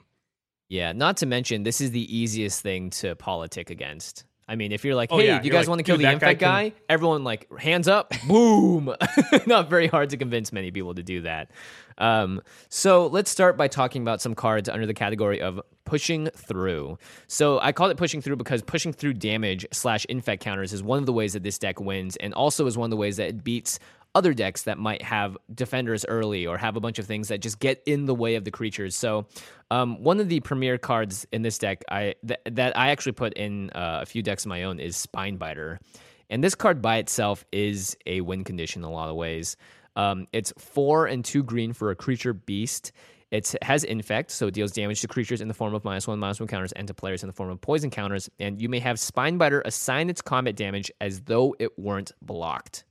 Yeah, 0.70 0.92
not 0.92 1.18
to 1.18 1.26
mention 1.26 1.64
this 1.64 1.80
is 1.82 1.92
the 1.92 2.16
easiest 2.16 2.62
thing 2.62 2.90
to 2.92 3.16
politic 3.16 3.70
against. 3.70 4.26
I 4.50 4.56
mean, 4.56 4.72
if 4.72 4.86
you're 4.86 4.96
like, 4.96 5.12
Oh, 5.12 5.18
hey, 5.18 5.28
yeah, 5.28 5.36
you 5.38 5.44
you're 5.46 5.52
guys 5.54 5.66
like, 5.66 5.70
want 5.70 5.80
to 5.80 5.84
kill 5.84 5.98
the 5.98 6.04
guy 6.04 6.14
infect 6.14 6.40
guy? 6.40 6.70
can- 6.70 6.80
Everyone 6.90 7.24
like 7.26 7.52
hands 7.60 7.88
up, 7.90 8.14
boom. 8.28 8.94
not 9.46 9.70
very 9.70 9.88
hard 9.88 10.10
to 10.12 10.18
convince 10.18 10.54
many 10.54 10.72
people 10.72 10.96
to 10.96 11.04
do 11.04 11.22
that. 11.22 11.52
Um, 11.98 12.42
so 12.70 13.08
let's 13.08 13.30
start 13.30 13.58
by 13.58 13.68
talking 13.68 14.02
about 14.04 14.22
some 14.22 14.36
cards 14.36 14.70
under 14.70 14.86
the 14.86 14.94
category 14.94 15.42
of 15.42 15.60
pushing 15.84 16.28
through. 16.28 16.98
So 17.28 17.60
I 17.60 17.72
call 17.72 17.90
it 17.90 17.98
pushing 17.98 18.22
through 18.22 18.36
because 18.38 18.62
pushing 18.62 18.94
through 18.94 19.14
damage 19.16 19.66
slash 19.74 20.06
infect 20.06 20.44
counters 20.44 20.72
is 20.74 20.82
one 20.84 21.00
of 21.00 21.06
the 21.08 21.14
ways 21.14 21.34
that 21.34 21.44
this 21.44 21.58
deck 21.58 21.80
wins, 21.82 22.16
and 22.18 22.34
also 22.34 22.68
is 22.68 22.78
one 22.78 22.86
of 22.88 22.92
the 22.92 22.98
ways 22.98 23.18
that 23.18 23.28
it 23.30 23.44
beats 23.44 23.80
other 24.18 24.34
decks 24.34 24.64
that 24.64 24.80
might 24.80 25.04
have 25.04 25.38
defenders 25.54 26.04
early 26.08 26.48
or 26.48 26.58
have 26.58 26.76
a 26.76 26.80
bunch 26.80 26.98
of 26.98 27.06
things 27.06 27.28
that 27.28 27.40
just 27.40 27.60
get 27.60 27.84
in 27.86 28.08
the 28.08 28.16
way 28.16 28.34
of 28.34 28.44
the 28.46 28.50
creatures. 28.50 28.96
So, 28.96 29.28
um, 29.70 30.02
one 30.02 30.20
of 30.20 30.28
the 30.28 30.40
premier 30.40 30.80
cards 30.80 31.28
in 31.32 31.44
this 31.44 31.60
deck, 31.60 31.84
I 31.88 32.16
th- 32.26 32.40
that 32.46 32.76
I 32.76 32.90
actually 32.90 33.12
put 33.12 33.34
in 33.34 33.70
uh, 33.70 34.00
a 34.02 34.06
few 34.08 34.24
decks 34.24 34.44
of 34.44 34.50
my 34.50 34.64
own 34.64 34.80
is 34.80 34.96
Spinebiter, 34.98 35.78
and 36.32 36.44
this 36.44 36.56
card 36.56 36.82
by 36.82 36.98
itself 36.98 37.46
is 37.52 37.96
a 38.08 38.22
win 38.22 38.44
condition 38.44 38.82
in 38.82 38.90
a 38.90 38.92
lot 38.92 39.10
of 39.10 39.16
ways. 39.16 39.56
Um, 39.96 40.26
it's 40.34 40.52
four 40.58 41.06
and 41.06 41.24
two 41.24 41.44
green 41.44 41.72
for 41.74 41.92
a 41.92 41.96
creature 41.96 42.34
beast. 42.34 42.92
It 43.30 43.54
has 43.62 43.84
infect, 43.84 44.32
so 44.32 44.48
it 44.48 44.56
deals 44.56 44.72
damage 44.72 45.02
to 45.02 45.08
creatures 45.08 45.42
in 45.42 45.48
the 45.48 45.54
form 45.54 45.76
of 45.76 45.84
minus 45.84 46.08
one, 46.08 46.18
minus 46.18 46.40
one 46.40 46.48
counters, 46.48 46.72
and 46.72 46.88
to 46.88 46.96
players 46.96 47.22
in 47.22 47.28
the 47.28 47.34
form 47.34 47.52
of 47.52 47.62
poison 47.62 47.92
counters. 47.92 48.32
And 48.40 48.60
you 48.60 48.68
may 48.68 48.80
have 48.80 48.96
Spinebiter 48.96 49.62
assign 49.64 50.10
its 50.10 50.24
combat 50.24 50.56
damage 50.56 50.90
as 51.02 51.22
though 51.22 51.56
it 51.60 51.78
weren't 51.78 52.14
blocked. 52.22 52.84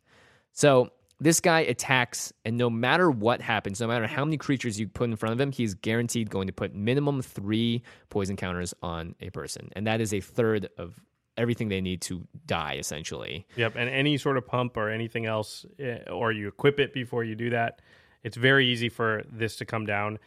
So 0.52 0.90
this 1.18 1.40
guy 1.40 1.60
attacks, 1.60 2.32
and 2.44 2.56
no 2.58 2.68
matter 2.68 3.10
what 3.10 3.40
happens, 3.40 3.80
no 3.80 3.86
matter 3.86 4.06
how 4.06 4.24
many 4.24 4.36
creatures 4.36 4.78
you 4.78 4.86
put 4.88 5.08
in 5.08 5.16
front 5.16 5.32
of 5.32 5.40
him, 5.40 5.50
he's 5.52 5.74
guaranteed 5.74 6.28
going 6.30 6.46
to 6.46 6.52
put 6.52 6.74
minimum 6.74 7.22
three 7.22 7.82
poison 8.10 8.36
counters 8.36 8.74
on 8.82 9.14
a 9.20 9.30
person. 9.30 9.70
And 9.74 9.86
that 9.86 10.00
is 10.00 10.12
a 10.12 10.20
third 10.20 10.68
of 10.76 11.00
everything 11.38 11.68
they 11.68 11.80
need 11.80 12.00
to 12.02 12.26
die, 12.46 12.76
essentially. 12.78 13.46
Yep, 13.56 13.76
and 13.76 13.88
any 13.90 14.18
sort 14.18 14.36
of 14.36 14.46
pump 14.46 14.76
or 14.76 14.90
anything 14.90 15.26
else, 15.26 15.64
eh, 15.78 15.98
or 16.10 16.32
you 16.32 16.48
equip 16.48 16.78
it 16.80 16.92
before 16.92 17.24
you 17.24 17.34
do 17.34 17.50
that, 17.50 17.80
it's 18.22 18.36
very 18.36 18.66
easy 18.66 18.88
for 18.88 19.22
this 19.30 19.56
to 19.56 19.64
come 19.64 19.86
down. 19.86 20.18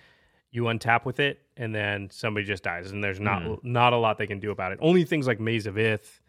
you 0.51 0.63
untap 0.63 1.05
with 1.05 1.19
it, 1.19 1.43
and 1.57 1.75
then 1.75 2.09
somebody 2.09 2.43
just 2.43 2.63
dies, 2.63 2.89
and 2.89 3.03
there's 3.03 3.19
not 3.19 3.43
Mm. 3.43 3.59
not 3.63 3.93
a 3.93 3.97
lot 3.97 4.17
they 4.17 4.25
can 4.25 4.39
do 4.39 4.49
about 4.49 4.71
it. 4.71 4.79
Only 4.81 5.03
things 5.03 5.27
like 5.27 5.39
Maze 5.39 5.67
of 5.67 5.77
Ith, 5.77 6.19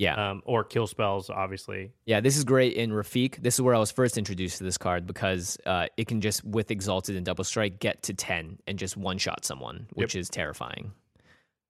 Yeah. 0.00 0.30
um, 0.30 0.42
or 0.46 0.64
kill 0.64 0.86
spells, 0.86 1.28
obviously. 1.28 1.92
Yeah, 2.06 2.20
this 2.20 2.38
is 2.38 2.44
great 2.44 2.72
in 2.72 2.90
Rafiq. 2.90 3.36
This 3.42 3.54
is 3.54 3.60
where 3.60 3.74
I 3.74 3.78
was 3.78 3.90
first 3.90 4.16
introduced 4.16 4.56
to 4.58 4.64
this 4.64 4.78
card 4.78 5.06
because 5.06 5.58
uh, 5.66 5.88
it 5.98 6.08
can 6.08 6.22
just, 6.22 6.42
with 6.42 6.70
Exalted 6.70 7.16
and 7.16 7.26
Double 7.26 7.44
Strike, 7.44 7.80
get 7.80 8.02
to 8.04 8.14
10 8.14 8.60
and 8.66 8.78
just 8.78 8.96
one 8.96 9.18
shot 9.18 9.44
someone, 9.44 9.86
which 9.92 10.14
is 10.16 10.30
terrifying. 10.30 10.92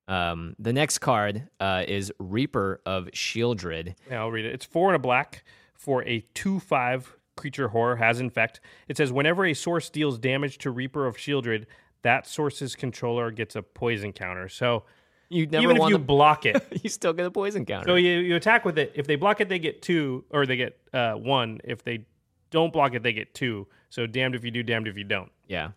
Um, 0.06 0.54
the 0.60 0.72
next 0.72 0.99
card 0.99 1.49
uh, 1.58 1.82
is 1.88 2.12
Reaper 2.20 2.80
of 2.87 3.06
Sheoldred. 3.06 3.94
Yeah, 4.08 4.20
I'll 4.20 4.30
read 4.30 4.44
it. 4.44 4.54
It's 4.54 4.64
four 4.64 4.90
and 4.90 4.96
a 4.96 5.00
black 5.00 5.42
for 5.75 6.04
a 6.04 6.20
two-five 6.32 7.16
creature 7.37 7.68
horror 7.68 7.96
has 7.96 8.20
infect. 8.20 8.60
It 8.87 8.96
says 8.96 9.10
whenever 9.10 9.44
a 9.44 9.54
source 9.54 9.90
deals 9.90 10.20
damage 10.20 10.58
to 10.58 10.70
Reaper 10.70 11.06
of 11.06 11.16
Sheoldred, 11.16 11.66
that 12.02 12.28
source's 12.28 12.76
controller 12.76 13.32
gets 13.32 13.56
a 13.56 13.62
poison 13.62 14.12
counter. 14.12 14.49
So 14.49 14.84
You 15.30 15.46
never 15.46 15.62
even 15.64 15.76
if 15.76 15.82
you 15.88 15.94
to, 15.94 15.99
block 15.99 16.44
it, 16.44 16.62
you 16.82 16.90
still 16.90 17.12
get 17.12 17.25
a 17.25 17.30
poison 17.30 17.64
counter. 17.64 17.87
so 17.88 17.94
you, 17.94 18.18
you 18.18 18.37
attack 18.37 18.64
with 18.64 18.78
it. 18.78 18.92
If 18.94 19.06
they 19.06 19.16
block 19.16 19.40
it, 19.40 19.49
they 19.49 19.58
get 19.58 19.80
two, 19.80 20.25
or 20.30 20.44
they 20.44 20.56
get 20.56 20.78
uh, 20.92 21.12
one. 21.14 21.60
If 21.64 21.84
they 21.84 22.04
don't 22.50 22.72
block 22.72 22.94
it, 22.94 23.02
they 23.02 23.12
get 23.12 23.32
two. 23.32 23.66
So 23.90 24.06
damned 24.06 24.34
if 24.34 24.44
you 24.44 24.50
do, 24.50 24.62
damned 24.62 24.88
if 24.88 24.96
you 24.99 25.04
don't. 25.04 25.30
Yeah. 25.46 25.70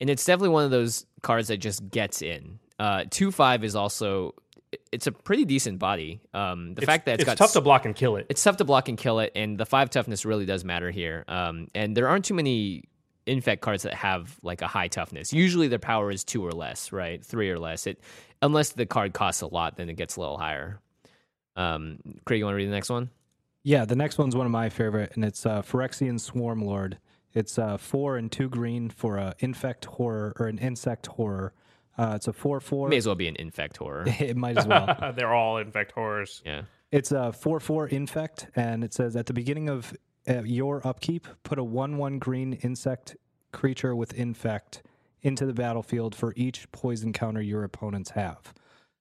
And 0.00 0.08
it's 0.08 0.24
definitely 0.24 0.50
one 0.50 0.64
of 0.64 0.70
those 0.70 1.04
cards 1.22 1.48
that 1.48 1.58
just 1.58 1.90
gets 1.90 2.22
in. 2.22 2.58
Uh, 2.78 3.04
2 3.10 3.30
5 3.32 3.62
is 3.64 3.74
also, 3.76 4.34
it's 4.90 5.06
a 5.06 5.12
pretty 5.12 5.44
decent 5.44 5.78
body. 5.78 6.20
Um, 6.32 6.74
the 6.74 6.82
It's, 6.82 6.86
fact 6.86 7.06
that 7.06 7.20
it's 7.20 7.34
tough 7.34 7.52
to 7.52 7.60
block 7.60 7.84
and 7.84 7.94
kill 7.94 8.16
it. 8.16 8.26
it's 8.28 8.42
tough 8.42 8.56
to 8.58 8.64
block 8.64 8.88
and 8.88 8.96
kill 8.98 9.18
it, 9.20 9.32
and 9.36 9.58
the 9.58 9.66
five 9.66 9.90
toughness 9.90 10.24
really 10.24 10.46
does 10.46 10.64
matter 10.64 10.90
here. 10.90 11.24
Um, 11.28 11.68
and 11.74 11.96
there 11.96 12.08
aren't 12.08 12.24
too 12.24 12.34
many 12.34 12.84
infect 13.26 13.62
cards 13.62 13.84
that 13.84 13.94
have 13.94 14.36
like 14.42 14.62
a 14.62 14.66
high 14.66 14.88
toughness. 14.88 15.32
Usually 15.32 15.68
their 15.68 15.78
power 15.78 16.10
is 16.10 16.24
two 16.24 16.44
or 16.44 16.50
less, 16.52 16.90
right? 16.90 17.24
Three 17.24 17.50
or 17.50 17.58
less. 17.58 17.86
It 17.86 18.00
unless 18.42 18.70
the 18.72 18.84
card 18.84 19.14
costs 19.14 19.40
a 19.42 19.46
lot, 19.46 19.76
then 19.76 19.88
it 19.88 19.94
gets 19.94 20.16
a 20.16 20.20
little 20.20 20.36
higher. 20.36 20.80
Um, 21.56 21.98
Craig, 22.24 22.38
you 22.40 22.44
want 22.44 22.54
to 22.54 22.56
read 22.56 22.68
the 22.68 22.72
next 22.74 22.90
one? 22.90 23.10
Yeah, 23.62 23.84
the 23.84 23.96
next 23.96 24.18
one's 24.18 24.34
one 24.34 24.46
of 24.46 24.52
my 24.52 24.68
favorite, 24.68 25.12
and 25.14 25.24
it's 25.24 25.46
uh, 25.46 25.62
Phyrexian 25.62 26.18
Swarm 26.18 26.64
Lord. 26.64 26.98
It's 27.32 27.58
uh, 27.58 27.76
four 27.76 28.16
and 28.16 28.30
two 28.30 28.48
green 28.48 28.90
for 28.90 29.16
a 29.16 29.34
infect 29.38 29.84
horror 29.86 30.34
or 30.38 30.48
an 30.48 30.58
insect 30.58 31.06
horror. 31.06 31.54
Uh, 31.96 32.12
it's 32.16 32.26
a 32.26 32.32
four 32.32 32.60
four. 32.60 32.88
May 32.88 32.96
as 32.96 33.06
well 33.06 33.14
be 33.14 33.28
an 33.28 33.36
infect 33.36 33.76
horror. 33.76 34.04
It 34.20 34.36
might 34.36 34.58
as 34.58 34.66
well. 34.66 35.12
They're 35.16 35.32
all 35.32 35.58
infect 35.58 35.92
horrors. 35.92 36.42
yeah. 36.44 36.62
It's 36.90 37.12
a 37.12 37.32
four 37.32 37.60
four 37.60 37.86
infect, 37.86 38.48
and 38.56 38.82
it 38.84 38.92
says 38.92 39.16
at 39.16 39.26
the 39.26 39.32
beginning 39.32 39.68
of 39.70 39.94
uh, 40.28 40.42
your 40.42 40.86
upkeep, 40.86 41.26
put 41.42 41.58
a 41.58 41.64
one 41.64 41.96
one 41.96 42.18
green 42.18 42.54
insect 42.54 43.16
creature 43.52 43.94
with 43.94 44.12
infect 44.14 44.82
into 45.22 45.46
the 45.46 45.54
battlefield 45.54 46.14
for 46.14 46.32
each 46.36 46.70
poison 46.72 47.12
counter 47.12 47.40
your 47.40 47.64
opponents 47.64 48.10
have. 48.10 48.52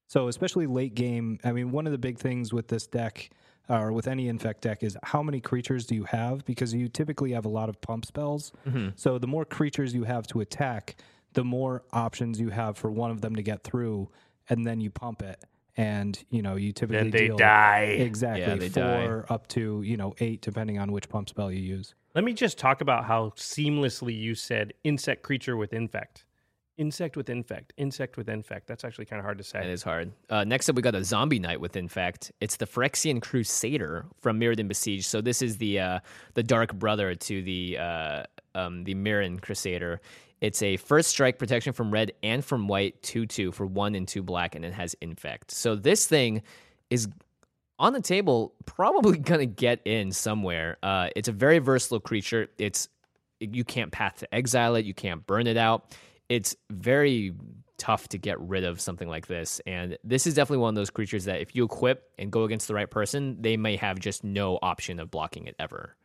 So 0.07 0.27
especially 0.27 0.67
late 0.67 0.93
game, 0.93 1.39
I 1.43 1.51
mean, 1.51 1.71
one 1.71 1.85
of 1.85 1.91
the 1.91 1.97
big 1.97 2.17
things 2.19 2.53
with 2.53 2.67
this 2.67 2.85
deck 2.85 3.29
uh, 3.69 3.79
or 3.79 3.91
with 3.93 4.07
any 4.07 4.27
infect 4.27 4.61
deck 4.61 4.83
is 4.83 4.97
how 5.03 5.23
many 5.23 5.39
creatures 5.39 5.85
do 5.85 5.95
you 5.95 6.03
have? 6.05 6.43
Because 6.45 6.73
you 6.73 6.87
typically 6.89 7.31
have 7.31 7.45
a 7.45 7.49
lot 7.49 7.69
of 7.69 7.79
pump 7.81 8.05
spells. 8.05 8.51
So 8.95 9.17
the 9.17 9.27
more 9.27 9.45
creatures 9.45 9.93
you 9.93 10.03
have 10.03 10.27
to 10.27 10.41
attack, 10.41 10.97
the 11.33 11.43
more 11.45 11.83
options 11.93 12.39
you 12.39 12.49
have 12.49 12.77
for 12.77 12.91
one 12.91 13.09
of 13.11 13.21
them 13.21 13.35
to 13.37 13.41
get 13.41 13.63
through, 13.63 14.09
and 14.49 14.65
then 14.65 14.81
you 14.81 14.89
pump 14.91 15.21
it. 15.21 15.41
And 15.77 16.21
you 16.29 16.41
know 16.41 16.57
you 16.57 16.73
typically 16.73 17.03
Then 17.03 17.11
they 17.11 17.27
deal 17.27 17.37
die. 17.37 17.95
exactly 17.97 18.41
Yeah, 18.41 18.55
they 18.55 18.67
die. 18.67 19.05
four 19.07 19.25
up 19.29 19.47
to 19.49 19.81
you 19.83 19.95
know 19.95 20.13
eight, 20.19 20.41
depending 20.41 20.77
on 20.77 20.91
which 20.91 21.07
pump 21.07 21.29
spell 21.29 21.49
you 21.49 21.61
use. 21.61 21.95
Let 22.13 22.23
me 22.23 22.33
just 22.33 22.57
talk 22.57 22.81
about 22.81 23.05
how 23.05 23.29
seamlessly 23.37 24.17
you 24.17 24.35
said 24.35 24.73
insect 24.83 25.23
creature 25.23 25.55
with 25.55 25.73
infect. 25.73 26.25
Insect 26.77 27.15
with 27.15 27.29
infect. 27.29 27.73
Insect 27.77 28.17
with 28.17 28.27
infect. 28.27 28.67
That's 28.67 28.83
actually 28.83 29.05
kind 29.05 29.19
of 29.19 29.23
hard 29.23 29.37
to 29.37 29.43
say. 29.43 29.59
It 29.59 29.69
is 29.69 29.83
hard. 29.83 30.11
Uh, 30.29 30.43
next 30.43 30.67
up, 30.67 30.75
we 30.75 30.81
got 30.81 30.95
a 30.95 31.03
zombie 31.03 31.39
knight 31.39 31.61
with 31.61 31.75
infect. 31.75 32.31
It's 32.41 32.57
the 32.57 32.65
Phyrexian 32.65 33.21
Crusader 33.21 34.05
from 34.19 34.39
Mirrodin 34.39 34.67
Besiege. 34.67 35.05
So 35.05 35.21
this 35.21 35.41
is 35.41 35.57
the 35.57 35.79
uh, 35.79 35.99
the 36.33 36.43
dark 36.43 36.73
brother 36.73 37.13
to 37.13 37.41
the 37.43 37.77
uh, 37.77 38.23
um, 38.55 38.83
the 38.83 38.95
Mirran 38.95 39.41
Crusader. 39.41 40.01
It's 40.41 40.61
a 40.63 40.77
first 40.77 41.09
strike 41.09 41.37
protection 41.37 41.71
from 41.71 41.91
red 41.91 42.13
and 42.23 42.43
from 42.43 42.67
white, 42.67 43.01
two 43.03 43.25
two 43.25 43.51
for 43.51 43.65
one 43.65 43.93
and 43.93 44.07
two 44.07 44.23
black, 44.23 44.55
and 44.55 44.65
it 44.65 44.73
has 44.73 44.95
infect. 45.01 45.51
So 45.51 45.75
this 45.75 46.07
thing 46.07 46.41
is 46.89 47.07
on 47.81 47.93
the 47.93 48.01
table, 48.01 48.53
probably 48.65 49.17
gonna 49.31 49.45
get 49.45 49.81
in 49.85 50.11
somewhere. 50.11 50.77
Uh, 50.81 51.09
it's 51.15 51.27
a 51.27 51.33
very 51.33 51.59
versatile 51.59 51.99
creature. 51.99 52.47
It's 52.57 52.87
you 53.39 53.63
can't 53.63 53.91
path 53.91 54.19
to 54.19 54.33
exile 54.33 54.75
it. 54.75 54.85
You 54.85 54.93
can't 54.93 55.25
burn 55.25 55.47
it 55.47 55.57
out. 55.57 55.97
It's 56.29 56.55
very 56.69 57.33
tough 57.77 58.07
to 58.09 58.19
get 58.19 58.39
rid 58.39 58.63
of 58.63 58.79
something 58.79 59.09
like 59.09 59.25
this. 59.25 59.59
And 59.65 59.97
this 60.03 60.27
is 60.27 60.35
definitely 60.35 60.61
one 60.61 60.69
of 60.69 60.75
those 60.75 60.91
creatures 60.91 61.25
that 61.25 61.41
if 61.41 61.55
you 61.55 61.65
equip 61.65 62.11
and 62.19 62.31
go 62.31 62.43
against 62.43 62.67
the 62.67 62.75
right 62.75 62.89
person, 62.89 63.41
they 63.41 63.57
may 63.57 63.75
have 63.77 63.99
just 63.99 64.23
no 64.23 64.59
option 64.61 64.99
of 64.99 65.09
blocking 65.09 65.47
it 65.47 65.55
ever. 65.57 65.95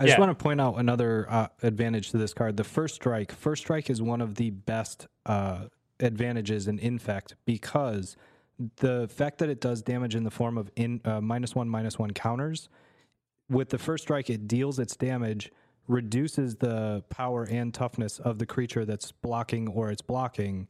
I 0.00 0.06
just 0.06 0.18
want 0.18 0.36
to 0.36 0.42
point 0.42 0.60
out 0.60 0.76
another 0.76 1.26
uh, 1.28 1.48
advantage 1.62 2.10
to 2.12 2.18
this 2.18 2.32
card. 2.32 2.56
The 2.56 2.64
first 2.64 2.94
strike. 2.94 3.32
First 3.32 3.62
strike 3.62 3.90
is 3.90 4.00
one 4.00 4.22
of 4.22 4.36
the 4.36 4.48
best 4.50 5.06
uh, 5.26 5.66
advantages 6.00 6.66
in 6.66 6.78
infect 6.78 7.36
because 7.44 8.16
the 8.76 9.08
fact 9.08 9.38
that 9.38 9.48
it 9.48 9.60
does 9.60 9.82
damage 9.82 10.14
in 10.14 10.24
the 10.24 10.30
form 10.30 10.58
of 10.58 10.70
in 10.76 11.00
uh, 11.04 11.20
minus 11.20 11.54
one 11.54 11.68
minus 11.68 11.98
one 11.98 12.10
counters. 12.12 12.68
With 13.48 13.70
the 13.70 13.78
first 13.78 14.04
strike, 14.04 14.30
it 14.30 14.46
deals 14.46 14.78
its 14.78 14.94
damage, 14.96 15.50
reduces 15.88 16.54
the 16.56 17.02
power 17.10 17.44
and 17.50 17.74
toughness 17.74 18.18
of 18.20 18.38
the 18.38 18.46
creature 18.46 18.84
that's 18.84 19.10
blocking 19.10 19.66
or 19.68 19.90
it's 19.90 20.02
blocking, 20.02 20.68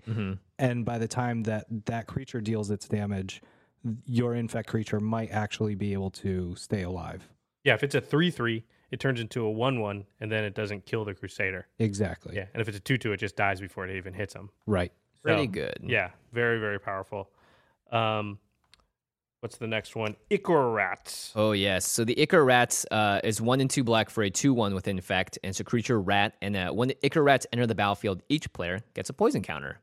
and 0.59 0.85
by 0.85 0.99
the 0.99 1.09
time 1.09 1.43
that 1.43 1.67
that 1.87 2.07
creature 2.07 2.41
deals 2.41 2.71
its 2.71 2.89
damage, 2.89 3.43
your 4.07 4.35
infect 4.35 4.69
creature 4.69 5.01
might 5.01 5.31
actually 5.31 5.75
be 5.75 5.93
able 5.93 6.11
to 6.11 6.55
stay 6.57 6.83
alive. 6.83 7.29
Yeah, 7.65 7.75
if 7.75 7.83
it's 7.83 7.95
a 7.95 8.01
3 8.01 8.31
3, 8.31 8.65
it 8.91 8.99
turns 9.01 9.21
into 9.21 9.45
a 9.45 9.51
1 9.51 9.81
1, 9.81 10.05
and 10.21 10.33
then 10.33 10.45
it 10.45 10.55
doesn't 10.55 10.87
kill 10.87 11.05
the 11.05 11.13
Crusader. 11.13 11.67
Exactly. 11.79 12.37
Yeah, 12.37 12.47
and 12.55 12.63
if 12.63 12.69
it's 12.69 12.79
a 12.79 12.81
2 12.81 12.97
2, 12.97 13.13
it 13.13 13.17
just 13.19 13.37
dies 13.37 13.61
before 13.61 13.87
it 13.87 13.95
even 13.97 14.15
hits 14.15 14.35
him. 14.35 14.49
Right. 14.67 14.93
Pretty 15.23 15.45
So, 15.45 15.51
good. 15.51 15.77
Yeah, 15.83 16.11
very, 16.33 16.59
very 16.59 16.81
powerful. 16.81 17.29
Um, 17.91 18.39
what's 19.41 19.57
the 19.59 19.67
next 19.67 19.97
one? 19.97 20.17
Ichor 20.31 20.71
Rat. 20.73 21.33
Oh 21.35 21.53
yes. 21.53 21.87
So 21.87 22.05
the 22.05 22.21
Ichor 22.21 22.45
Rats 22.45 22.87
uh, 22.91 23.21
is 23.25 23.41
one 23.41 23.61
and 23.61 23.71
two 23.71 23.85
black 23.85 24.11
for 24.11 24.23
a 24.23 24.31
two-one 24.31 24.75
with 24.75 24.89
infect, 24.89 25.39
and 25.43 25.51
it's 25.51 25.61
a 25.61 25.65
creature 25.65 26.01
rat. 26.01 26.35
And 26.43 26.57
uh, 26.57 26.71
when 26.71 26.89
the 26.89 26.97
Ichor 27.07 27.23
Rats 27.23 27.47
enter 27.53 27.67
the 27.67 27.75
battlefield, 27.75 28.23
each 28.29 28.53
player 28.53 28.81
gets 28.95 29.11
a 29.11 29.13
poison 29.13 29.43
counter. 29.43 29.81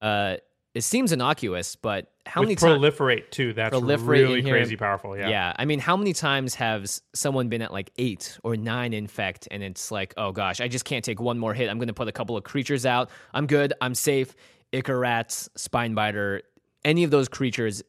Uh, 0.00 0.36
it 0.74 0.82
seems 0.82 1.12
innocuous, 1.12 1.76
but 1.76 2.10
how 2.26 2.40
With 2.40 2.48
many 2.48 2.56
times? 2.56 2.80
proliferate, 2.80 3.30
too. 3.30 3.52
That's 3.52 3.72
Proliferate 3.76 4.06
really 4.08 4.42
crazy 4.42 4.76
powerful. 4.76 5.16
Yeah. 5.16 5.28
Yeah. 5.28 5.52
I 5.56 5.66
mean, 5.66 5.78
how 5.78 5.96
many 5.96 6.12
times 6.12 6.56
have 6.56 6.82
s- 6.82 7.00
someone 7.14 7.48
been 7.48 7.62
at 7.62 7.72
like 7.72 7.90
eight 7.96 8.36
or 8.42 8.56
nine 8.56 8.92
infect, 8.92 9.46
and 9.52 9.62
it's 9.62 9.92
like, 9.92 10.14
oh 10.16 10.32
gosh, 10.32 10.60
I 10.60 10.66
just 10.66 10.84
can't 10.84 11.04
take 11.04 11.20
one 11.20 11.38
more 11.38 11.54
hit. 11.54 11.70
I'm 11.70 11.78
going 11.78 11.86
to 11.88 11.94
put 11.94 12.08
a 12.08 12.12
couple 12.12 12.36
of 12.36 12.42
creatures 12.42 12.84
out. 12.86 13.10
I'm 13.32 13.46
good. 13.46 13.72
I'm 13.80 13.94
safe. 13.94 14.34
Ichor 14.72 14.98
Rats, 14.98 15.48
Spinebiter, 15.56 16.40
any 16.84 17.04
of 17.04 17.10
those 17.10 17.28
creatures. 17.28 17.82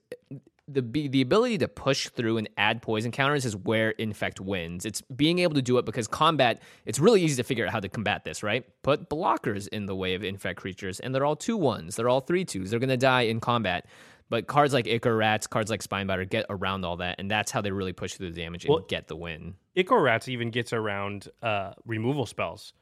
The 0.67 0.81
the 0.81 1.21
ability 1.21 1.60
to 1.60 1.67
push 1.67 2.10
through 2.10 2.38
and 2.38 2.49
add 2.58 2.81
poison 2.81 3.12
counters 3.12 3.45
is 3.45 3.55
where 3.55 3.91
infect 3.91 4.41
wins. 4.41 4.84
It's 4.84 5.01
being 5.01 5.38
able 5.39 5.53
to 5.53 5.62
do 5.62 5.77
it 5.77 5.86
because 5.86 6.08
combat. 6.08 6.60
It's 6.86 6.97
really 6.97 7.21
easy 7.21 7.36
to 7.36 7.43
figure 7.43 7.67
out 7.67 7.71
how 7.71 7.79
to 7.79 7.88
combat 7.89 8.23
this, 8.23 8.41
right? 8.41 8.65
Put 8.81 9.08
blockers 9.08 9.67
in 9.67 9.86
the 9.86 9.95
way 9.95 10.15
of 10.15 10.23
infect 10.23 10.60
creatures, 10.60 10.99
and 10.99 11.13
they're 11.13 11.23
all 11.25 11.36
two 11.36 11.55
ones. 11.55 11.95
They're 11.95 12.10
all 12.10 12.21
three 12.21 12.45
twos. 12.45 12.71
They're 12.71 12.79
gonna 12.79 12.97
die 12.97 13.21
in 13.23 13.39
combat. 13.41 13.86
But 14.27 14.47
cards 14.47 14.73
like 14.73 14.88
Ichor 14.88 15.15
Rats, 15.15 15.45
cards 15.45 15.69
like 15.69 15.84
Spinebiter 15.84 16.27
get 16.27 16.47
around 16.49 16.84
all 16.84 16.97
that, 16.97 17.17
and 17.19 17.29
that's 17.29 17.51
how 17.51 17.62
they 17.62 17.69
really 17.69 17.93
push 17.93 18.15
through 18.15 18.31
the 18.31 18.41
damage 18.41 18.65
and 18.65 18.71
Well- 18.73 18.86
get 18.88 19.08
the 19.08 19.15
win. 19.15 19.53
Ichor 19.75 20.01
Rats 20.01 20.27
even 20.27 20.49
gets 20.49 20.73
around 20.73 21.29
uh, 21.43 21.73
removal 21.86 22.25
spells. 22.25 22.73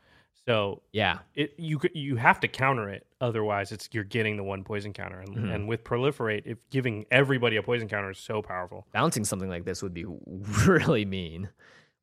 So 0.48 0.82
Yeah, 0.92 1.20
it 1.36 1.54
you 1.58 1.80
you 1.94 2.16
have 2.18 2.40
to 2.42 2.48
counter 2.48 2.90
it 2.90 3.06
otherwise 3.22 3.72
it's 3.72 3.88
you're 3.94 4.04
getting 4.04 4.36
the 4.38 4.44
one 4.44 4.64
poison 4.64 4.92
counter 4.94 5.20
and, 5.20 5.30
Mm-hmm. 5.36 5.50
and 5.50 5.68
with 5.68 5.84
proliferate 5.84 6.42
if 6.46 6.58
giving 6.70 7.06
everybody 7.12 7.56
a 7.56 7.64
poison 7.64 7.88
counter 7.88 8.12
is 8.12 8.18
so 8.18 8.42
powerful 8.42 8.86
bouncing 8.92 9.24
something 9.24 9.48
like 9.50 9.64
this 9.64 9.82
would 9.82 9.94
be 9.94 10.06
really 10.68 11.06
mean. 11.06 11.50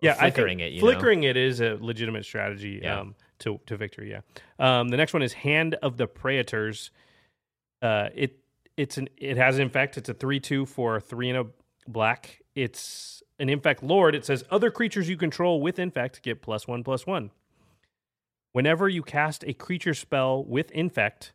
Yeah 0.00 0.14
flickering 0.14 0.60
it. 0.60 0.72
You 0.72 0.80
know? 0.80 0.86
flickering 0.86 1.24
it 1.24 1.36
is 1.36 1.60
a 1.60 1.76
legitimate 1.80 2.24
strategy 2.24 2.80
Yeah. 2.82 3.00
um, 3.00 3.14
to 3.40 3.60
to 3.66 3.76
victory 3.76 4.10
yeah 4.10 4.20
um, 4.58 4.88
the 4.88 4.96
next 4.96 5.12
one 5.12 5.22
is 5.22 5.34
hand 5.34 5.74
of 5.82 5.98
the 5.98 6.06
praetors 6.06 6.90
uh, 7.82 8.08
it 8.14 8.38
it's 8.78 8.96
an 8.96 9.08
it 9.18 9.36
has 9.36 9.58
infect 9.58 9.98
it's 9.98 10.08
a 10.08 10.14
3-2 10.14 10.66
for 10.66 10.98
3 11.00 11.30
and 11.30 11.38
a 11.38 11.46
black 11.86 12.40
it's 12.54 13.22
an 13.38 13.50
infect 13.50 13.82
lord 13.82 14.14
it 14.14 14.24
says 14.24 14.44
other 14.50 14.70
creatures 14.70 15.08
you 15.08 15.16
control 15.18 15.60
with 15.60 15.78
infect 15.78 16.22
get 16.22 16.40
plus 16.40 16.66
1 16.66 16.82
plus 16.84 17.06
1 17.06 17.30
Whenever 18.52 18.88
you 18.88 19.02
cast 19.02 19.44
a 19.44 19.52
creature 19.52 19.94
spell 19.94 20.44
with 20.44 20.70
infect, 20.72 21.32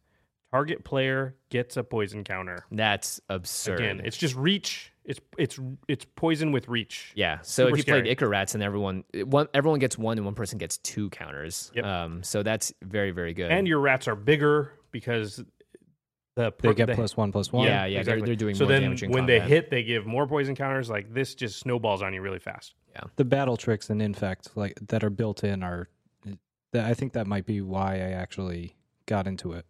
target 0.52 0.84
player 0.84 1.36
gets 1.50 1.78
a 1.78 1.84
poison 1.84 2.24
counter. 2.24 2.66
That's 2.72 3.22
absurd. 3.30 3.80
Again, 3.80 4.02
it's 4.04 4.18
just 4.18 4.36
reach. 4.36 4.92
It's 5.06 5.20
it's 5.38 5.60
it's 5.88 6.06
poison 6.16 6.52
with 6.52 6.68
reach. 6.68 7.12
Yeah. 7.16 7.40
So 7.42 7.66
Super 7.68 7.70
if 7.70 7.78
you 7.78 7.84
played 7.84 8.00
scary. 8.06 8.12
Ichor 8.12 8.28
Rats 8.28 8.54
and 8.56 8.64
everyone 8.64 9.04
one 9.24 9.48
everyone 9.54 9.80
gets 9.80 9.98
one 9.98 10.18
and 10.18 10.26
one 10.26 10.34
person 10.36 10.58
gets 10.58 10.78
two 10.80 11.10
counters. 11.12 11.72
Yep. 11.76 11.86
Um 11.86 12.24
so 12.24 12.42
that's 12.44 12.74
very, 12.82 13.12
very 13.12 13.34
good. 13.34 13.52
And 13.52 13.68
your 13.68 13.80
rats 13.80 14.08
are 14.08 14.16
bigger 14.16 14.74
because 14.92 15.44
the 16.36 16.54
They 16.60 16.74
get 16.74 16.88
the- 16.88 16.96
plus 16.96 17.16
one 17.16 17.32
plus 17.32 17.54
one. 17.54 17.66
Yeah, 17.68 17.86
yeah, 17.86 18.04
they're- 18.04 18.20
they're 18.22 18.36
doing 18.36 18.56
so 18.56 18.66
more 18.66 18.74
then 18.74 18.82
damage 18.82 19.04
in 19.04 19.12
when 19.12 19.26
they 19.26 19.40
hit, 19.40 19.70
they 19.70 19.84
give 19.84 20.06
more 20.06 20.28
poison 20.28 20.56
counters. 20.56 20.90
Like 20.90 21.14
this 21.14 21.34
just 21.36 21.60
snowballs 21.60 22.02
on 22.02 22.14
you 22.14 22.22
really 22.22 22.40
fast. 22.40 22.74
Yeah, 22.92 23.02
the 23.16 23.24
battle 23.26 23.56
tricks 23.58 23.90
and 23.90 24.02
infect 24.02 24.58
like 24.58 24.78
that 24.88 25.04
are 25.04 25.10
built 25.10 25.44
in 25.44 25.64
are. 25.64 25.88
That 26.76 26.86
I 26.86 26.94
think 26.94 27.14
that 27.14 27.26
might 27.26 27.46
be 27.46 27.62
why 27.62 27.96
I 27.96 28.12
actually 28.12 28.76
got 29.06 29.28
into 29.28 29.54
it. 29.54 29.66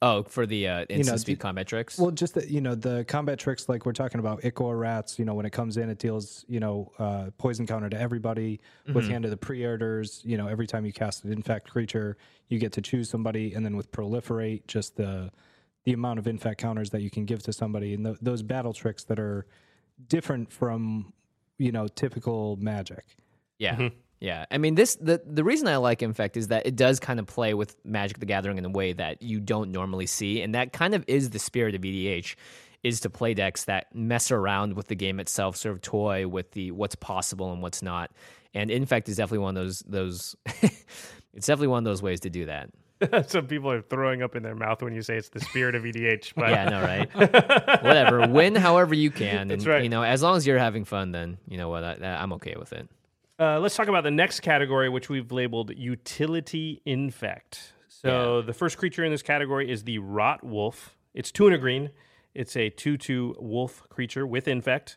Oh, 0.00 0.22
for 0.22 0.46
the 0.46 0.66
uh, 0.66 0.80
instant 0.88 1.06
know, 1.06 1.16
speed 1.16 1.34
d- 1.34 1.38
combat 1.40 1.66
tricks. 1.68 1.98
Well, 1.98 2.10
just 2.10 2.34
the, 2.34 2.50
you 2.50 2.62
know 2.62 2.74
the 2.74 3.04
combat 3.04 3.38
tricks 3.38 3.68
like 3.68 3.84
we're 3.84 3.92
talking 3.92 4.18
about 4.18 4.42
Ichor 4.44 4.76
rats. 4.76 5.18
You 5.18 5.26
know 5.26 5.34
when 5.34 5.44
it 5.44 5.52
comes 5.52 5.76
in, 5.76 5.90
it 5.90 5.98
deals 5.98 6.44
you 6.48 6.58
know 6.58 6.90
uh, 6.98 7.26
poison 7.36 7.66
counter 7.66 7.90
to 7.90 8.00
everybody 8.00 8.60
with 8.92 9.08
hand 9.08 9.26
of 9.26 9.30
the 9.30 9.36
praetors. 9.36 10.22
You 10.24 10.38
know 10.38 10.48
every 10.48 10.66
time 10.66 10.86
you 10.86 10.92
cast 10.92 11.24
an 11.24 11.32
infect 11.32 11.70
creature, 11.70 12.16
you 12.48 12.58
get 12.58 12.72
to 12.72 12.80
choose 12.80 13.10
somebody, 13.10 13.52
and 13.52 13.64
then 13.64 13.76
with 13.76 13.92
proliferate, 13.92 14.66
just 14.66 14.96
the 14.96 15.30
the 15.84 15.92
amount 15.92 16.18
of 16.18 16.26
infect 16.26 16.60
counters 16.60 16.90
that 16.90 17.02
you 17.02 17.10
can 17.10 17.26
give 17.26 17.42
to 17.42 17.52
somebody, 17.52 17.92
and 17.92 18.04
th- 18.06 18.18
those 18.22 18.42
battle 18.42 18.72
tricks 18.72 19.04
that 19.04 19.20
are 19.20 19.46
different 20.08 20.50
from 20.50 21.12
you 21.58 21.70
know 21.70 21.88
typical 21.88 22.56
magic. 22.56 23.04
Yeah. 23.58 23.90
Yeah. 24.22 24.46
I 24.52 24.58
mean 24.58 24.76
this 24.76 24.94
the 24.94 25.20
the 25.26 25.42
reason 25.42 25.66
I 25.66 25.78
like 25.78 26.00
Infect 26.00 26.36
is 26.36 26.46
that 26.48 26.64
it 26.64 26.76
does 26.76 27.00
kind 27.00 27.18
of 27.18 27.26
play 27.26 27.54
with 27.54 27.74
Magic 27.84 28.20
the 28.20 28.26
Gathering 28.26 28.56
in 28.56 28.64
a 28.64 28.70
way 28.70 28.92
that 28.92 29.20
you 29.20 29.40
don't 29.40 29.72
normally 29.72 30.06
see. 30.06 30.40
And 30.42 30.54
that 30.54 30.72
kind 30.72 30.94
of 30.94 31.04
is 31.08 31.30
the 31.30 31.40
spirit 31.40 31.74
of 31.74 31.80
EDH 31.80 32.36
is 32.84 33.00
to 33.00 33.10
play 33.10 33.34
decks 33.34 33.64
that 33.64 33.92
mess 33.92 34.30
around 34.30 34.74
with 34.74 34.86
the 34.86 34.94
game 34.94 35.18
itself, 35.18 35.56
sort 35.56 35.74
of 35.74 35.82
toy 35.82 36.28
with 36.28 36.52
the 36.52 36.70
what's 36.70 36.94
possible 36.94 37.52
and 37.52 37.62
what's 37.62 37.82
not. 37.82 38.12
And 38.54 38.70
Infect 38.70 39.08
is 39.08 39.16
definitely 39.16 39.38
one 39.38 39.56
of 39.56 39.64
those 39.64 39.80
those 39.80 40.36
it's 40.46 41.46
definitely 41.48 41.68
one 41.68 41.78
of 41.78 41.84
those 41.84 42.00
ways 42.00 42.20
to 42.20 42.30
do 42.30 42.46
that. 42.46 42.70
Some 43.28 43.48
people 43.48 43.72
are 43.72 43.82
throwing 43.82 44.22
up 44.22 44.36
in 44.36 44.44
their 44.44 44.54
mouth 44.54 44.82
when 44.82 44.94
you 44.94 45.02
say 45.02 45.16
it's 45.16 45.30
the 45.30 45.40
spirit 45.40 45.74
of 45.74 45.82
EDH. 45.82 46.34
But 46.36 46.50
Yeah, 46.50 46.66
I 46.66 46.70
know, 46.70 46.80
right? 46.80 47.12
Whatever. 47.82 48.28
Win 48.28 48.54
however 48.54 48.94
you 48.94 49.10
can. 49.10 49.50
And 49.50 49.50
That's 49.50 49.66
right. 49.66 49.82
you 49.82 49.88
know, 49.88 50.04
as 50.04 50.22
long 50.22 50.36
as 50.36 50.46
you're 50.46 50.60
having 50.60 50.84
fun, 50.84 51.10
then 51.10 51.38
you 51.48 51.58
know 51.58 51.68
what, 51.68 51.82
I, 51.82 51.96
I'm 52.20 52.32
okay 52.34 52.54
with 52.56 52.72
it. 52.72 52.88
Uh, 53.42 53.58
let's 53.58 53.74
talk 53.74 53.88
about 53.88 54.04
the 54.04 54.10
next 54.10 54.38
category, 54.40 54.88
which 54.88 55.08
we've 55.08 55.32
labeled 55.32 55.72
utility 55.76 56.80
infect. 56.84 57.72
So 57.88 58.40
the 58.40 58.52
first 58.52 58.78
creature 58.78 59.04
in 59.04 59.10
this 59.10 59.22
category 59.22 59.68
is 59.68 59.82
the 59.82 59.98
rot 59.98 60.44
wolf. 60.44 60.96
It's 61.12 61.32
two 61.32 61.46
and 61.46 61.54
a 61.54 61.58
green. 61.58 61.90
It's 62.34 62.56
a 62.56 62.70
two-two 62.70 63.34
wolf 63.40 63.82
creature 63.88 64.24
with 64.24 64.46
infect. 64.46 64.96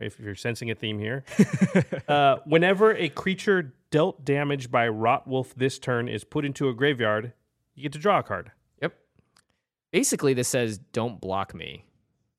If 0.00 0.18
you're 0.18 0.34
sensing 0.34 0.70
a 0.70 0.74
theme 0.74 0.98
here, 0.98 1.24
uh, 2.08 2.36
whenever 2.46 2.94
a 2.94 3.10
creature 3.10 3.74
dealt 3.90 4.24
damage 4.24 4.70
by 4.70 4.88
rot 4.88 5.28
wolf 5.28 5.54
this 5.54 5.78
turn 5.78 6.08
is 6.08 6.24
put 6.24 6.46
into 6.46 6.70
a 6.70 6.74
graveyard, 6.74 7.34
you 7.74 7.82
get 7.82 7.92
to 7.92 7.98
draw 7.98 8.20
a 8.20 8.22
card, 8.22 8.50
Yep. 8.80 8.94
Basically, 9.92 10.32
this 10.32 10.48
says 10.48 10.78
don't 10.78 11.20
block 11.20 11.54
me. 11.54 11.84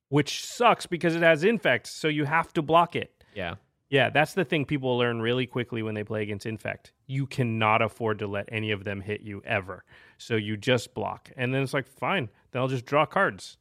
which 0.10 0.44
sucks 0.44 0.88
because 0.88 1.16
it 1.16 1.22
has 1.22 1.44
infect, 1.44 1.86
so 1.86 2.08
you 2.08 2.26
have 2.26 2.52
to 2.54 2.64
block 2.64 2.96
it. 2.96 3.24
Yeah. 3.36 3.56
Yeah, 3.89 4.10
that's 4.10 4.34
the 4.34 4.45
thing 4.45 4.65
people 4.65 4.98
learn 4.98 5.21
really 5.21 5.45
quickly 5.45 5.84
when 5.84 5.93
they 5.95 6.04
play 6.04 6.24
against 6.24 6.45
Infect. 6.45 6.91
You 7.06 7.28
cannot 7.28 7.82
afford 7.82 8.19
to 8.19 8.28
let 8.28 8.50
any 8.52 8.71
of 8.71 8.84
them 8.84 9.02
hit 9.02 9.21
you 9.21 9.41
ever. 9.45 9.84
So 10.17 10.36
you 10.36 10.58
just 10.58 10.93
block. 10.93 11.32
And 11.38 11.54
then 11.54 11.62
it's 11.62 11.74
like, 11.74 11.88
fine, 11.88 12.30
then 12.52 12.62
I'll 12.62 12.67
just 12.67 12.86
draw 12.86 13.06
cards. 13.06 13.58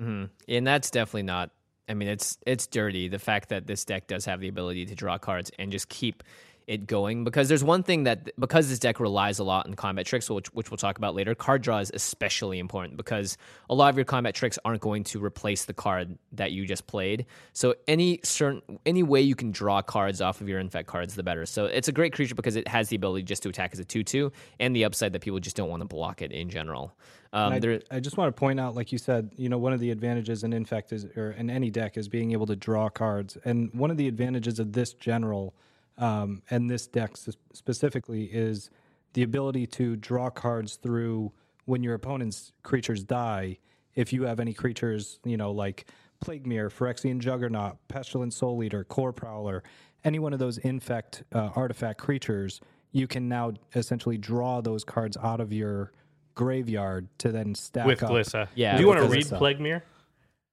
hmm 0.00 0.24
And 0.48 0.66
that's 0.66 0.90
definitely 0.90 1.24
not. 1.24 1.50
I 1.88 1.94
mean, 1.94 2.08
it's 2.08 2.36
it's 2.46 2.66
dirty. 2.66 3.08
The 3.08 3.18
fact 3.18 3.50
that 3.50 3.66
this 3.66 3.84
deck 3.84 4.08
does 4.08 4.24
have 4.24 4.40
the 4.40 4.48
ability 4.48 4.86
to 4.86 4.94
draw 4.94 5.18
cards 5.18 5.52
and 5.58 5.70
just 5.70 5.88
keep 5.88 6.24
it 6.66 6.86
going 6.86 7.22
because 7.22 7.48
there's 7.48 7.62
one 7.62 7.82
thing 7.82 8.04
that 8.04 8.28
because 8.38 8.68
this 8.68 8.78
deck 8.78 8.98
relies 8.98 9.38
a 9.38 9.44
lot 9.44 9.66
on 9.66 9.74
combat 9.74 10.04
tricks, 10.04 10.28
which 10.28 10.48
which 10.48 10.70
we'll 10.70 10.78
talk 10.78 10.98
about 10.98 11.14
later. 11.14 11.34
Card 11.34 11.62
draw 11.62 11.78
is 11.78 11.90
especially 11.94 12.58
important 12.58 12.96
because 12.96 13.36
a 13.70 13.74
lot 13.74 13.88
of 13.88 13.96
your 13.96 14.04
combat 14.04 14.34
tricks 14.34 14.58
aren't 14.64 14.80
going 14.80 15.04
to 15.04 15.24
replace 15.24 15.64
the 15.64 15.72
card 15.72 16.18
that 16.32 16.52
you 16.52 16.66
just 16.66 16.86
played. 16.86 17.26
So 17.52 17.74
any 17.86 18.20
certain 18.24 18.62
any 18.84 19.02
way 19.02 19.20
you 19.20 19.36
can 19.36 19.52
draw 19.52 19.80
cards 19.80 20.20
off 20.20 20.40
of 20.40 20.48
your 20.48 20.58
infect 20.58 20.88
cards, 20.88 21.14
the 21.14 21.22
better. 21.22 21.46
So 21.46 21.66
it's 21.66 21.88
a 21.88 21.92
great 21.92 22.12
creature 22.12 22.34
because 22.34 22.56
it 22.56 22.66
has 22.66 22.88
the 22.88 22.96
ability 22.96 23.22
just 23.22 23.44
to 23.44 23.48
attack 23.48 23.70
as 23.72 23.78
a 23.78 23.84
two 23.84 24.02
two 24.02 24.32
and 24.58 24.74
the 24.74 24.84
upside 24.84 25.12
that 25.12 25.22
people 25.22 25.38
just 25.38 25.56
don't 25.56 25.70
want 25.70 25.82
to 25.82 25.88
block 25.88 26.20
it 26.20 26.32
in 26.32 26.50
general. 26.50 26.96
Um, 27.32 27.52
I, 27.54 27.58
there, 27.58 27.80
I 27.90 28.00
just 28.00 28.16
want 28.16 28.34
to 28.34 28.38
point 28.38 28.58
out, 28.58 28.74
like 28.74 28.92
you 28.92 28.98
said, 28.98 29.30
you 29.36 29.48
know, 29.48 29.58
one 29.58 29.72
of 29.72 29.80
the 29.80 29.90
advantages 29.90 30.42
in 30.42 30.52
Infect 30.52 30.92
is, 30.92 31.04
or 31.16 31.32
in 31.32 31.50
any 31.50 31.70
deck, 31.70 31.96
is 31.96 32.08
being 32.08 32.32
able 32.32 32.46
to 32.46 32.56
draw 32.56 32.88
cards. 32.88 33.36
And 33.44 33.72
one 33.74 33.90
of 33.90 33.96
the 33.96 34.08
advantages 34.08 34.58
of 34.58 34.72
this 34.72 34.94
general 34.94 35.54
um, 35.98 36.42
and 36.50 36.68
this 36.68 36.86
deck 36.86 37.16
specifically 37.52 38.24
is 38.24 38.70
the 39.14 39.22
ability 39.22 39.66
to 39.66 39.96
draw 39.96 40.30
cards 40.30 40.76
through 40.76 41.32
when 41.64 41.82
your 41.82 41.94
opponent's 41.94 42.52
creatures 42.62 43.02
die. 43.02 43.58
If 43.94 44.12
you 44.12 44.24
have 44.24 44.40
any 44.40 44.52
creatures, 44.52 45.20
you 45.24 45.36
know, 45.36 45.52
like 45.52 45.86
Plague 46.20 46.46
Myr, 46.46 46.68
Phyrexian 46.70 47.18
Juggernaut, 47.18 47.76
Pestilent 47.88 48.32
Souleater, 48.32 48.86
Core 48.86 49.12
Prowler, 49.12 49.62
any 50.04 50.18
one 50.18 50.32
of 50.32 50.38
those 50.38 50.58
infect 50.58 51.24
uh, 51.32 51.50
artifact 51.56 51.98
creatures, 51.98 52.60
you 52.92 53.06
can 53.06 53.28
now 53.28 53.52
essentially 53.74 54.18
draw 54.18 54.60
those 54.60 54.84
cards 54.84 55.16
out 55.16 55.40
of 55.40 55.52
your 55.52 55.92
graveyard 56.34 57.08
to 57.18 57.32
then 57.32 57.54
stack 57.54 57.86
with 57.86 58.02
up. 58.02 58.10
Glissa. 58.10 58.48
Yeah, 58.54 58.76
Do 58.76 58.82
you 58.82 58.88
want 58.88 59.00
to 59.00 59.08
read 59.08 59.24
Glissa. 59.24 59.38
Plague 59.38 59.60
Myr? 59.60 59.82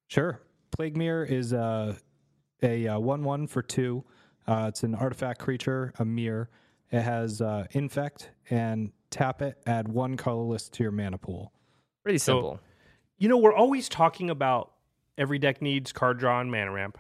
Sure. 0.08 0.39
Plague 0.71 0.97
Myr 0.97 1.23
is 1.23 1.53
uh, 1.53 1.95
a 2.62 2.88
uh, 2.88 2.99
1 2.99 3.23
1 3.23 3.47
for 3.47 3.62
2. 3.62 4.03
Uh, 4.47 4.65
it's 4.69 4.84
an 4.84 4.95
artifact 4.95 5.39
creature, 5.39 5.93
a 5.99 6.06
Myr. 6.06 6.49
It 6.91 7.01
has 7.01 7.41
uh, 7.41 7.65
infect 7.71 8.32
and 8.49 8.91
tap 9.10 9.41
it, 9.41 9.58
add 9.65 9.88
one 9.88 10.17
colorless 10.17 10.69
to 10.69 10.84
your 10.84 10.91
mana 10.91 11.17
pool. 11.17 11.51
pretty 12.03 12.17
simple. 12.19 12.60
You 13.17 13.29
know, 13.29 13.38
we're 13.38 13.53
always 13.53 13.88
talking 13.88 14.29
about 14.29 14.71
every 15.17 15.39
deck 15.39 15.62
needs 15.62 15.91
card 15.91 16.19
draw 16.19 16.41
and 16.41 16.51
mana 16.51 16.71
ramp. 16.71 16.97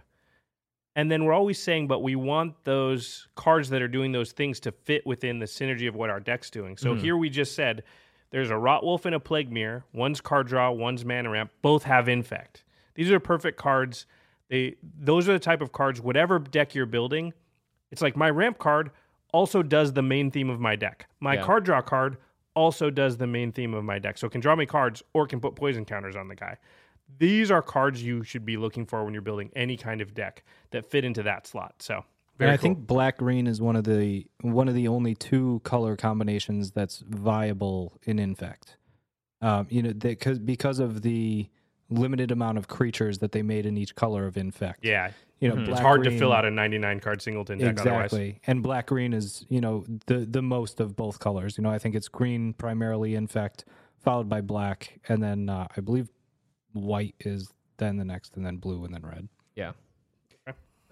And 0.95 1.11
then 1.11 1.25
we're 1.25 1.33
always 1.33 1.57
saying, 1.59 1.87
but 1.87 2.03
we 2.03 2.15
want 2.15 2.53
those 2.65 3.27
cards 3.35 3.69
that 3.69 3.81
are 3.81 3.87
doing 3.87 4.11
those 4.11 4.31
things 4.31 4.59
to 4.61 4.71
fit 4.71 5.05
within 5.07 5.39
the 5.39 5.47
synergy 5.47 5.87
of 5.87 5.95
what 5.95 6.11
our 6.11 6.19
deck's 6.19 6.51
doing. 6.51 6.77
So 6.77 6.93
here 6.93 7.17
we 7.17 7.31
just 7.31 7.55
said 7.55 7.83
there's 8.29 8.51
a 8.51 8.57
Rot 8.57 8.83
Wolf 8.83 9.05
and 9.05 9.15
a 9.15 9.19
Plague 9.19 9.51
Myr. 9.51 9.83
One's 9.91 10.21
card 10.21 10.47
draw, 10.47 10.69
one's 10.71 11.03
mana 11.03 11.31
ramp. 11.31 11.51
Both 11.63 11.83
have 11.83 12.07
infect. 12.07 12.63
These 12.93 13.11
are 13.11 13.19
perfect 13.19 13.57
cards. 13.57 14.05
They 14.49 14.75
those 14.99 15.27
are 15.29 15.33
the 15.33 15.39
type 15.39 15.61
of 15.61 15.71
cards. 15.71 16.01
Whatever 16.01 16.39
deck 16.39 16.75
you're 16.75 16.85
building, 16.85 17.33
it's 17.91 18.01
like 18.01 18.15
my 18.15 18.29
ramp 18.29 18.59
card 18.59 18.91
also 19.33 19.63
does 19.63 19.93
the 19.93 20.01
main 20.03 20.29
theme 20.31 20.49
of 20.49 20.59
my 20.59 20.75
deck. 20.75 21.07
My 21.19 21.35
Yeah. 21.35 21.43
card 21.43 21.63
draw 21.63 21.81
card 21.81 22.17
also 22.55 22.89
does 22.91 23.17
the 23.17 23.25
main 23.25 23.51
theme 23.51 23.73
of 23.73 23.83
my 23.83 23.97
deck. 23.97 24.17
So 24.17 24.27
it 24.27 24.31
can 24.31 24.41
draw 24.41 24.55
me 24.55 24.65
cards 24.67 25.01
or 25.13 25.25
can 25.25 25.39
put 25.39 25.55
poison 25.55 25.85
counters 25.85 26.15
on 26.15 26.27
the 26.27 26.35
guy. 26.35 26.57
These 27.17 27.49
are 27.49 27.61
cards 27.61 28.03
you 28.03 28.23
should 28.23 28.45
be 28.45 28.57
looking 28.57 28.85
for 28.85 29.03
when 29.03 29.13
you're 29.13 29.23
building 29.23 29.49
any 29.55 29.75
kind 29.75 30.01
of 30.01 30.13
deck 30.13 30.43
that 30.71 30.85
fit 30.85 31.03
into 31.03 31.23
that 31.23 31.47
slot. 31.47 31.81
So 31.81 32.05
And 32.39 32.49
I 32.51 32.57
cool. 32.57 32.61
think 32.61 32.85
black 32.87 33.17
green 33.17 33.47
is 33.47 33.59
one 33.61 33.75
of 33.75 33.85
the 33.85 34.27
one 34.41 34.67
of 34.67 34.75
the 34.75 34.87
only 34.87 35.15
two 35.15 35.61
color 35.63 35.95
combinations 35.95 36.71
that's 36.71 36.99
viable 37.07 37.99
in 38.03 38.19
infect. 38.19 38.77
Um, 39.41 39.67
you 39.69 39.81
know, 39.83 39.93
because 39.93 40.39
because 40.39 40.79
of 40.79 41.01
the 41.01 41.49
limited 41.89 42.31
amount 42.31 42.57
of 42.57 42.67
creatures 42.67 43.19
that 43.19 43.31
they 43.31 43.41
made 43.41 43.65
in 43.65 43.77
each 43.77 43.95
color 43.95 44.25
of 44.25 44.37
infect. 44.37 44.83
yeah, 44.83 45.11
you 45.39 45.49
know, 45.49 45.59
it's 45.59 45.69
black, 45.69 45.81
hard 45.81 46.03
to 46.05 46.17
fill 46.17 46.31
out 46.31 46.45
a 46.45 46.51
99 46.51 47.01
card 47.01 47.21
singleton 47.21 47.57
deck 47.57 47.79
otherwise. 47.79 48.05
Exactly. 48.05 48.39
And 48.47 48.63
black 48.63 48.87
green 48.87 49.11
is, 49.11 49.45
you 49.49 49.59
know, 49.59 49.85
the 50.05 50.19
the 50.19 50.41
most 50.41 50.79
of 50.79 50.95
both 50.95 51.19
colors. 51.19 51.57
You 51.57 51.63
know, 51.63 51.69
I 51.69 51.79
think 51.79 51.95
it's 51.95 52.07
green 52.07 52.53
primarily 52.53 53.13
infect, 53.15 53.65
followed 53.99 54.29
by 54.29 54.39
black, 54.39 54.99
and 55.09 55.21
then 55.21 55.49
uh, 55.49 55.67
I 55.75 55.81
believe 55.81 56.09
white 56.71 57.15
is 57.19 57.51
then 57.77 57.97
the 57.97 58.05
next, 58.05 58.37
and 58.37 58.45
then 58.45 58.55
blue, 58.57 58.85
and 58.85 58.93
then 58.93 59.01
red. 59.01 59.27
Yeah. 59.55 59.73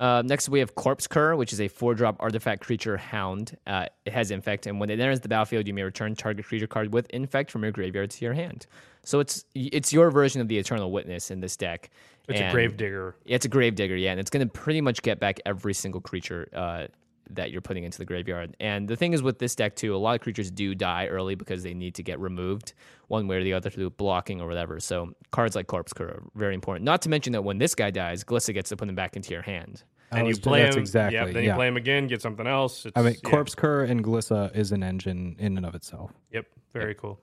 Uh, 0.02 0.24
next, 0.26 0.50
we 0.50 0.58
have 0.58 0.74
Corpse 0.74 1.06
Cur, 1.06 1.36
which 1.36 1.54
is 1.54 1.62
a 1.62 1.68
four 1.68 1.94
drop 1.94 2.16
artifact 2.20 2.64
creature 2.64 2.98
hound. 2.98 3.56
Uh, 3.68 3.86
it 4.04 4.12
has 4.12 4.32
infect, 4.32 4.66
and 4.66 4.80
when 4.80 4.90
it 4.90 5.00
enters 5.00 5.20
the 5.20 5.30
battlefield, 5.30 5.68
you 5.68 5.76
may 5.76 5.84
return 5.84 6.16
target 6.16 6.44
creature 6.44 6.66
card 6.66 6.92
with 6.92 7.08
infect 7.12 7.52
from 7.52 7.62
your 7.62 7.72
graveyard 7.72 8.10
to 8.10 8.26
your 8.26 8.34
hand. 8.34 8.66
So 9.04 9.20
it's 9.20 9.46
it's 9.54 9.94
your 9.94 10.10
version 10.10 10.42
of 10.42 10.48
the 10.48 10.58
Eternal 10.58 10.92
Witness 10.92 11.30
in 11.30 11.40
this 11.40 11.56
deck. 11.56 11.92
It's 12.28 12.40
a 12.40 12.46
And- 12.46 12.52
grave 12.52 12.78
digger. 12.78 13.16
It's 13.26 13.46
a 13.46 13.50
grave 13.50 13.76
digger, 13.76 13.96
yeah, 13.96 14.10
and 14.12 14.20
it's 14.20 14.32
going 14.32 14.48
to 14.48 14.52
pretty 14.52 14.82
much 14.82 15.04
get 15.04 15.20
back 15.20 15.40
every 15.46 15.76
single 15.76 16.02
creature 16.02 16.50
uh, 16.52 16.88
that 17.36 17.52
you're 17.52 17.62
putting 17.62 17.84
into 17.84 17.98
the 17.98 18.06
graveyard. 18.06 18.56
And 18.60 18.88
the 18.88 18.96
thing 18.96 19.14
is 19.14 19.24
with 19.24 19.40
this 19.40 19.56
deck 19.56 19.76
too, 19.76 19.96
a 19.96 19.98
lot 19.98 20.16
of 20.16 20.22
creatures 20.22 20.52
do 20.52 20.76
die 20.76 21.08
early 21.08 21.36
because 21.36 21.64
they 21.64 21.74
need 21.74 21.96
to 21.96 22.04
get 22.04 22.20
removed 22.20 22.74
one 23.08 23.28
way 23.28 23.38
or 23.38 23.44
the 23.44 23.54
other 23.54 23.70
through 23.70 23.92
blocking 23.92 24.42
or 24.42 24.48
whatever. 24.48 24.80
So 24.80 25.14
cards 25.32 25.56
like 25.56 25.68
Corpse 25.68 25.94
Cur 25.94 26.06
are 26.06 26.24
very 26.36 26.56
important. 26.56 26.86
Not 26.86 27.02
to 27.04 27.10
mention 27.10 27.34
that 27.34 27.44
when 27.44 27.58
this 27.58 27.76
guy 27.76 27.92
dies, 27.92 28.24
Glissa 28.24 28.54
gets 28.54 28.70
to 28.70 28.78
put 28.78 28.88
him 28.88 28.96
back 28.96 29.16
into 29.16 29.32
your 29.32 29.42
hand. 29.42 29.84
And 30.12 30.28
oh, 30.28 30.30
you 30.30 30.36
play 30.36 30.64
that's 30.64 30.76
him 30.76 30.82
exactly. 30.82 31.16
Yeah, 31.16 31.26
then 31.26 31.44
yeah. 31.44 31.52
you 31.52 31.56
play 31.56 31.68
him 31.68 31.78
again, 31.78 32.08
get 32.08 32.22
something 32.22 32.46
else. 32.46 32.86
It's, 32.86 32.98
I 32.98 33.02
mean, 33.02 33.16
yeah. 33.24 33.30
Corpse 33.30 33.56
Cur 33.56 33.86
and 33.86 34.04
Glissa 34.04 34.54
is 34.56 34.72
an 34.72 34.84
engine 34.84 35.38
in 35.40 35.56
and 35.56 35.66
of 35.66 35.74
itself. 35.74 36.12
Yep, 36.32 36.48
very 36.74 36.96
cool. 36.96 37.20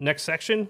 Next 0.00 0.24
section. 0.24 0.68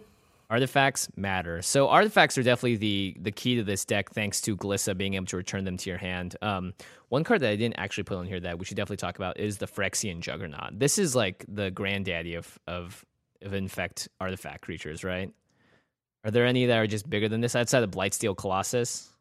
Artifacts 0.51 1.09
matter. 1.17 1.63
So 1.63 1.89
artifacts 1.89 2.37
are 2.37 2.43
definitely 2.43 2.77
the 2.77 3.17
the 3.19 3.33
key 3.33 3.57
to 3.57 3.65
this 3.65 3.85
deck, 3.85 4.11
thanks 4.11 4.41
to 4.43 4.57
Glissa 4.57 4.97
being 4.97 5.15
able 5.15 5.27
to 5.27 5.37
return 5.37 5.65
them 5.65 5.79
to 5.79 5.91
your 5.91 5.99
hand. 5.99 6.37
Um, 6.43 6.75
one 7.09 7.25
card 7.25 7.41
that 7.41 7.51
I 7.51 7.57
didn't 7.57 7.79
actually 7.79 8.05
put 8.05 8.19
on 8.19 8.27
here 8.27 8.41
that 8.41 8.59
we 8.59 8.67
should 8.67 8.77
definitely 8.77 8.99
talk 8.99 9.17
about 9.17 9.41
is 9.41 9.59
the 9.59 9.67
Phyrexian 9.67 10.21
Juggernaut. 10.21 10.79
This 10.79 10.99
is 10.99 11.17
like 11.17 11.45
the 11.49 11.71
granddaddy 11.71 12.35
of 12.35 12.59
of 12.67 13.05
of 13.41 13.55
infect 13.55 14.09
artifact 14.21 14.63
creatures, 14.63 15.03
right? 15.03 15.33
Are 16.25 16.31
there 16.31 16.47
any 16.47 16.67
that 16.67 16.79
are 16.79 16.87
just 16.87 17.09
bigger 17.09 17.29
than 17.29 17.41
this 17.41 17.57
outside 17.57 17.83
of 17.83 17.91
Blightsteel 17.91 18.37
Colossus? 18.37 19.14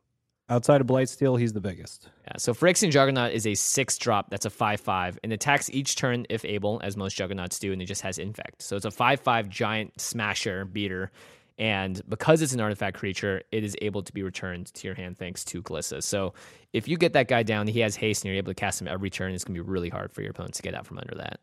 Outside 0.49 0.81
of 0.81 0.87
Blightsteel, 0.87 1.39
he's 1.39 1.53
the 1.53 1.61
biggest. 1.61 2.09
Yeah, 2.25 2.33
so 2.37 2.53
Phyrexian 2.53 2.91
Juggernaut 2.91 3.31
is 3.31 3.47
a 3.47 3.55
six 3.55 3.97
drop 3.97 4.29
that's 4.29 4.45
a 4.45 4.49
5 4.49 4.81
5 4.81 5.19
and 5.23 5.31
attacks 5.31 5.69
each 5.69 5.95
turn 5.95 6.25
if 6.29 6.43
able, 6.43 6.81
as 6.83 6.97
most 6.97 7.15
Juggernauts 7.15 7.59
do, 7.59 7.71
and 7.71 7.81
it 7.81 7.85
just 7.85 8.01
has 8.01 8.17
Infect. 8.17 8.61
So 8.61 8.75
it's 8.75 8.85
a 8.85 8.91
5 8.91 9.19
5 9.21 9.49
giant 9.49 9.99
smasher 9.99 10.65
beater. 10.65 11.11
And 11.57 12.01
because 12.09 12.41
it's 12.41 12.53
an 12.53 12.59
artifact 12.59 12.97
creature, 12.97 13.43
it 13.51 13.63
is 13.63 13.77
able 13.81 14.01
to 14.01 14.11
be 14.11 14.23
returned 14.23 14.73
to 14.73 14.87
your 14.87 14.95
hand 14.95 15.17
thanks 15.17 15.43
to 15.45 15.61
Glissa. 15.61 16.01
So 16.01 16.33
if 16.73 16.87
you 16.87 16.97
get 16.97 17.13
that 17.13 17.27
guy 17.27 17.43
down, 17.43 17.67
he 17.67 17.79
has 17.81 17.95
haste 17.95 18.23
and 18.23 18.29
you're 18.29 18.37
able 18.37 18.51
to 18.51 18.55
cast 18.55 18.81
him 18.81 18.87
every 18.87 19.09
turn, 19.09 19.33
it's 19.33 19.43
going 19.43 19.55
to 19.55 19.63
be 19.63 19.69
really 19.69 19.89
hard 19.89 20.11
for 20.11 20.21
your 20.21 20.31
opponents 20.31 20.57
to 20.57 20.63
get 20.63 20.73
out 20.73 20.85
from 20.87 20.97
under 20.97 21.15
that. 21.15 21.39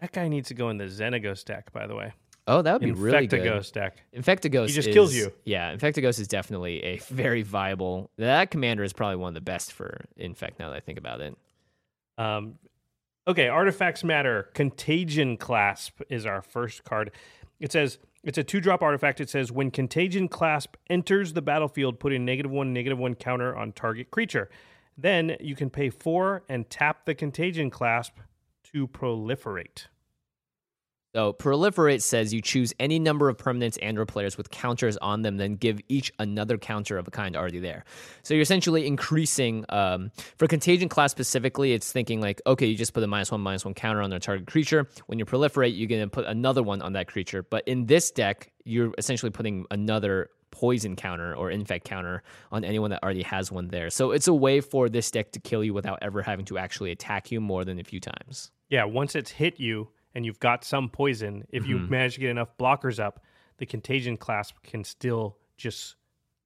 That 0.00 0.12
guy 0.12 0.28
needs 0.28 0.48
to 0.48 0.54
go 0.54 0.68
in 0.68 0.76
the 0.76 0.84
Xenagos 0.84 1.44
deck, 1.44 1.72
by 1.72 1.86
the 1.86 1.94
way. 1.94 2.12
Oh, 2.46 2.60
that 2.60 2.72
would 2.74 2.82
be 2.82 2.92
really 2.92 3.26
good. 3.26 3.40
Infectagos 3.40 3.72
deck. 3.72 4.02
Infectagos. 4.14 4.66
He 4.68 4.72
just 4.74 4.88
is- 4.88 4.94
kills 4.94 5.14
you. 5.14 5.32
Yeah, 5.44 5.74
Infectagos 5.74 6.20
is 6.20 6.28
definitely 6.28 6.82
a 6.84 6.98
very 6.98 7.42
viable. 7.42 8.10
That 8.18 8.50
commander 8.50 8.84
is 8.84 8.92
probably 8.92 9.16
one 9.16 9.28
of 9.28 9.34
the 9.34 9.40
best 9.40 9.72
for 9.72 10.04
Infect 10.16 10.58
now 10.58 10.68
that 10.70 10.76
I 10.76 10.80
think 10.80 10.98
about 10.98 11.20
it. 11.22 11.36
Um, 12.18 12.58
okay, 13.26 13.48
artifacts 13.48 14.04
matter. 14.04 14.50
Contagion 14.54 15.36
Clasp 15.38 16.00
is 16.10 16.26
our 16.26 16.42
first 16.42 16.84
card. 16.84 17.12
It 17.60 17.72
says 17.72 17.98
it's 18.22 18.36
a 18.36 18.44
two 18.44 18.60
drop 18.60 18.82
artifact. 18.82 19.20
It 19.20 19.30
says 19.30 19.50
when 19.50 19.70
Contagion 19.70 20.28
Clasp 20.28 20.74
enters 20.90 21.32
the 21.32 21.42
battlefield, 21.42 21.98
put 21.98 22.12
a 22.12 22.18
negative 22.18 22.50
one, 22.50 22.72
negative 22.74 22.98
one 22.98 23.14
counter 23.14 23.56
on 23.56 23.72
target 23.72 24.10
creature. 24.10 24.50
Then 24.98 25.36
you 25.40 25.56
can 25.56 25.70
pay 25.70 25.88
four 25.90 26.44
and 26.48 26.68
tap 26.68 27.06
the 27.06 27.14
Contagion 27.14 27.70
Clasp 27.70 28.18
to 28.72 28.86
proliferate. 28.86 29.86
So 31.14 31.32
proliferate 31.32 32.02
says 32.02 32.34
you 32.34 32.42
choose 32.42 32.74
any 32.80 32.98
number 32.98 33.28
of 33.28 33.36
permanents 33.36 33.78
and 33.80 33.96
or 33.98 34.04
players 34.04 34.36
with 34.36 34.50
counters 34.50 34.96
on 34.96 35.22
them, 35.22 35.36
then 35.36 35.54
give 35.54 35.80
each 35.88 36.12
another 36.18 36.58
counter 36.58 36.98
of 36.98 37.06
a 37.06 37.12
kind 37.12 37.36
already 37.36 37.60
there. 37.60 37.84
So 38.24 38.34
you're 38.34 38.42
essentially 38.42 38.84
increasing 38.84 39.64
um, 39.68 40.10
for 40.38 40.48
contagion 40.48 40.88
clasp 40.88 41.16
specifically. 41.16 41.72
It's 41.72 41.92
thinking 41.92 42.20
like, 42.20 42.42
okay, 42.48 42.66
you 42.66 42.76
just 42.76 42.94
put 42.94 43.04
a 43.04 43.06
minus 43.06 43.30
one 43.30 43.42
minus 43.42 43.64
one 43.64 43.74
counter 43.74 44.02
on 44.02 44.10
their 44.10 44.18
target 44.18 44.48
creature. 44.48 44.88
When 45.06 45.20
you 45.20 45.24
proliferate, 45.24 45.78
you're 45.78 45.86
gonna 45.86 46.08
put 46.08 46.24
another 46.24 46.64
one 46.64 46.82
on 46.82 46.94
that 46.94 47.06
creature. 47.06 47.44
But 47.44 47.68
in 47.68 47.86
this 47.86 48.10
deck, 48.10 48.50
you're 48.64 48.92
essentially 48.98 49.30
putting 49.30 49.66
another 49.70 50.30
poison 50.50 50.96
counter 50.96 51.34
or 51.36 51.48
infect 51.48 51.84
counter 51.84 52.24
on 52.50 52.64
anyone 52.64 52.90
that 52.90 53.02
already 53.04 53.22
has 53.22 53.52
one 53.52 53.68
there. 53.68 53.88
So 53.90 54.10
it's 54.10 54.26
a 54.26 54.34
way 54.34 54.60
for 54.60 54.88
this 54.88 55.12
deck 55.12 55.30
to 55.32 55.40
kill 55.40 55.62
you 55.62 55.74
without 55.74 56.00
ever 56.02 56.22
having 56.22 56.44
to 56.46 56.58
actually 56.58 56.90
attack 56.90 57.30
you 57.30 57.40
more 57.40 57.64
than 57.64 57.78
a 57.78 57.84
few 57.84 58.00
times. 58.00 58.50
Yeah, 58.68 58.84
once 58.84 59.14
it's 59.14 59.30
hit 59.30 59.60
you 59.60 59.90
and 60.14 60.24
you've 60.24 60.40
got 60.40 60.64
some 60.64 60.88
poison, 60.88 61.44
if 61.50 61.66
you 61.66 61.78
manage 61.78 62.14
to 62.14 62.20
get 62.20 62.30
enough 62.30 62.56
blockers 62.58 63.02
up, 63.02 63.24
the 63.58 63.66
Contagion 63.66 64.16
Clasp 64.16 64.56
can 64.62 64.84
still 64.84 65.36
just 65.56 65.96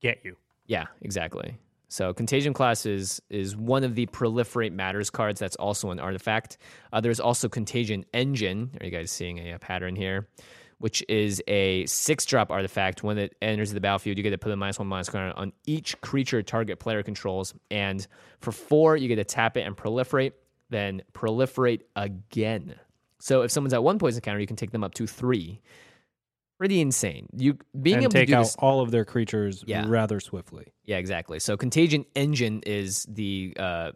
get 0.01 0.21
you. 0.25 0.37
Yeah, 0.67 0.87
exactly. 1.01 1.57
So 1.89 2.13
contagion 2.13 2.53
clasp 2.53 2.87
is 2.87 3.23
is 3.31 3.57
one 3.57 3.83
of 3.83 3.95
the 3.95 4.07
proliferate 4.07 4.73
matters 4.73 5.09
cards. 5.09 5.41
That's 5.41 5.57
also 5.57 5.91
an 5.91 5.99
artifact. 5.99 6.59
Uh, 6.93 7.01
there's 7.01 7.21
also 7.21 7.49
contagion 7.49 8.05
engine. 8.13 8.71
Are 8.79 8.85
you 8.85 8.93
guys 8.93 9.11
seeing 9.11 9.39
a, 9.39 9.53
a 9.53 9.59
pattern 9.59 9.97
here? 9.97 10.29
Which 10.77 11.03
is 11.09 11.43
a 11.49 11.87
six 11.87 12.27
drop 12.27 12.51
artifact. 12.51 13.03
When 13.03 13.17
it 13.17 13.35
enters 13.41 13.73
the 13.73 13.81
battlefield, 13.81 14.19
you 14.19 14.23
get 14.23 14.31
to 14.31 14.39
put 14.39 14.53
a 14.53 14.57
minus 14.57 14.79
one 14.79 14.87
minus 14.87 15.13
one 15.13 15.33
on 15.33 15.53
each 15.67 15.99
creature 16.03 16.43
target 16.43 16.79
player 16.79 17.03
controls. 17.03 17.55
And 17.71 18.07
for 18.41 18.53
four, 18.53 18.97
you 18.97 19.09
get 19.09 19.17
to 19.17 19.25
tap 19.25 19.57
it 19.57 19.63
and 19.63 19.75
proliferate. 19.75 20.33
Then 20.69 21.03
proliferate 21.15 21.81
again. 21.97 22.75
So 23.21 23.43
if 23.43 23.51
someone's 23.51 23.75
at 23.75 23.83
one 23.83 23.99
poison 23.99 24.21
counter, 24.21 24.41
you 24.41 24.47
can 24.47 24.57
take 24.57 24.71
them 24.71 24.85
up 24.85 24.95
to 24.95 25.07
three. 25.07 25.61
Pretty 26.59 26.81
insane. 26.81 27.29
You 27.37 27.57
being 27.81 27.97
and 27.97 28.05
able 28.05 28.13
take 28.13 28.27
to 28.29 28.33
do 28.33 28.39
out 28.39 28.43
this, 28.45 28.57
all 28.59 28.81
of 28.81 28.91
their 28.91 29.05
creatures 29.05 29.63
Yeah. 29.67 29.85
rather 29.87 30.19
swiftly. 30.19 30.73
yeah, 30.85 30.97
exactly. 30.97 31.39
So 31.39 31.57
Contagion 31.57 32.05
Engine 32.17 32.63
is 32.67 33.05
the 33.09 33.55
uh, 33.59 33.93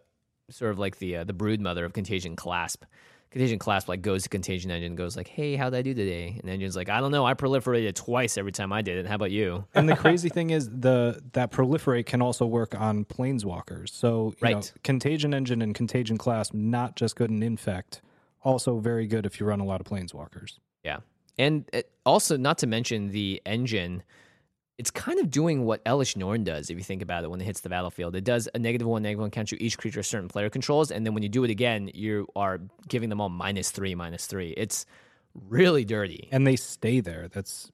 sort 0.49 0.71
of 0.71 0.79
like 0.79 0.97
the 0.99 1.17
uh, 1.17 1.23
the 1.25 1.33
brood 1.33 1.59
mother 1.59 1.83
of 1.83 1.91
Contagion 1.93 2.35
Clasp. 2.37 2.83
Contagion 3.31 3.57
Clasp 3.59 3.89
like 3.89 4.01
goes 4.01 4.23
to 4.23 4.29
Contagion 4.29 4.71
Engine, 4.71 4.95
goes 4.95 5.17
like, 5.17 5.27
"Hey, 5.27 5.55
how'd 5.57 5.73
I 5.73 5.81
do 5.81 5.93
today?" 5.93 6.37
And 6.39 6.49
Engine's 6.49 6.75
like, 6.77 6.87
"I 6.87 7.01
don't 7.01 7.11
know. 7.11 7.25
I 7.25 7.33
proliferated 7.33 7.95
twice 7.95 8.37
every 8.37 8.51
time 8.53 8.71
I 8.71 8.81
did 8.81 8.97
it. 8.97 9.07
How 9.07 9.15
about 9.15 9.31
you?" 9.31 9.65
And 9.73 9.89
the 9.89 9.95
crazy 9.97 10.29
thing 10.29 10.51
is 10.51 10.69
the 10.69 11.21
that 11.33 11.51
proliferate 11.51 12.05
can 12.05 12.21
also 12.21 12.45
work 12.45 12.79
on 12.79 13.03
planeswalkers. 13.05 13.89
So 13.89 14.33
you 14.41 14.49
know, 14.49 14.55
Right. 14.57 14.73
contagion 14.85 15.33
engine 15.33 15.61
and 15.61 15.75
contagion 15.75 16.17
Clasp 16.17 16.53
not 16.53 16.95
just 16.95 17.15
good 17.17 17.29
in 17.31 17.41
infect, 17.43 18.01
also 18.43 18.79
very 18.79 19.07
good 19.07 19.25
if 19.25 19.39
you 19.39 19.45
run 19.45 19.59
a 19.59 19.65
lot 19.65 19.81
of 19.81 19.87
planeswalkers. 19.87 20.59
Yeah, 20.83 20.99
and 21.37 21.69
it, 21.73 21.91
also 22.05 22.37
not 22.37 22.57
to 22.59 22.67
mention 22.67 23.09
the 23.09 23.41
engine. 23.45 24.03
It's 24.77 24.89
kind 24.91 25.19
of 25.19 25.29
doing 25.29 25.65
what 25.65 25.85
Elesh 25.85 26.17
Norn 26.17 26.43
does 26.43 26.69
if 26.69 26.77
you 26.77 26.83
think 26.83 27.01
about 27.03 27.23
it 27.23 27.29
when 27.29 27.39
it 27.39 27.43
hits 27.43 27.59
the 27.61 27.69
battlefield. 27.69 28.15
It 28.15 28.23
does 28.23 28.49
a 28.55 28.59
negative 28.59 28.87
one, 28.87 29.03
negative 29.03 29.21
one 29.21 29.29
counter 29.29 29.55
to 29.55 29.63
each 29.63 29.77
creature 29.77 29.99
a 29.99 30.03
certain 30.03 30.27
player 30.27 30.49
controls, 30.49 30.91
and 30.91 31.05
then 31.05 31.13
when 31.13 31.23
you 31.23 31.29
do 31.29 31.43
it 31.43 31.51
again, 31.51 31.91
you 31.93 32.27
are 32.35 32.59
giving 32.87 33.09
them 33.09 33.21
all 33.21 33.29
minus 33.29 33.69
three, 33.71 33.93
minus 33.95 34.25
three. 34.25 34.49
It's 34.57 34.85
really 35.33 35.85
dirty. 35.85 36.27
And 36.31 36.45
they 36.45 36.55
stay 36.55 36.99
there. 36.99 37.27
That's 37.27 37.71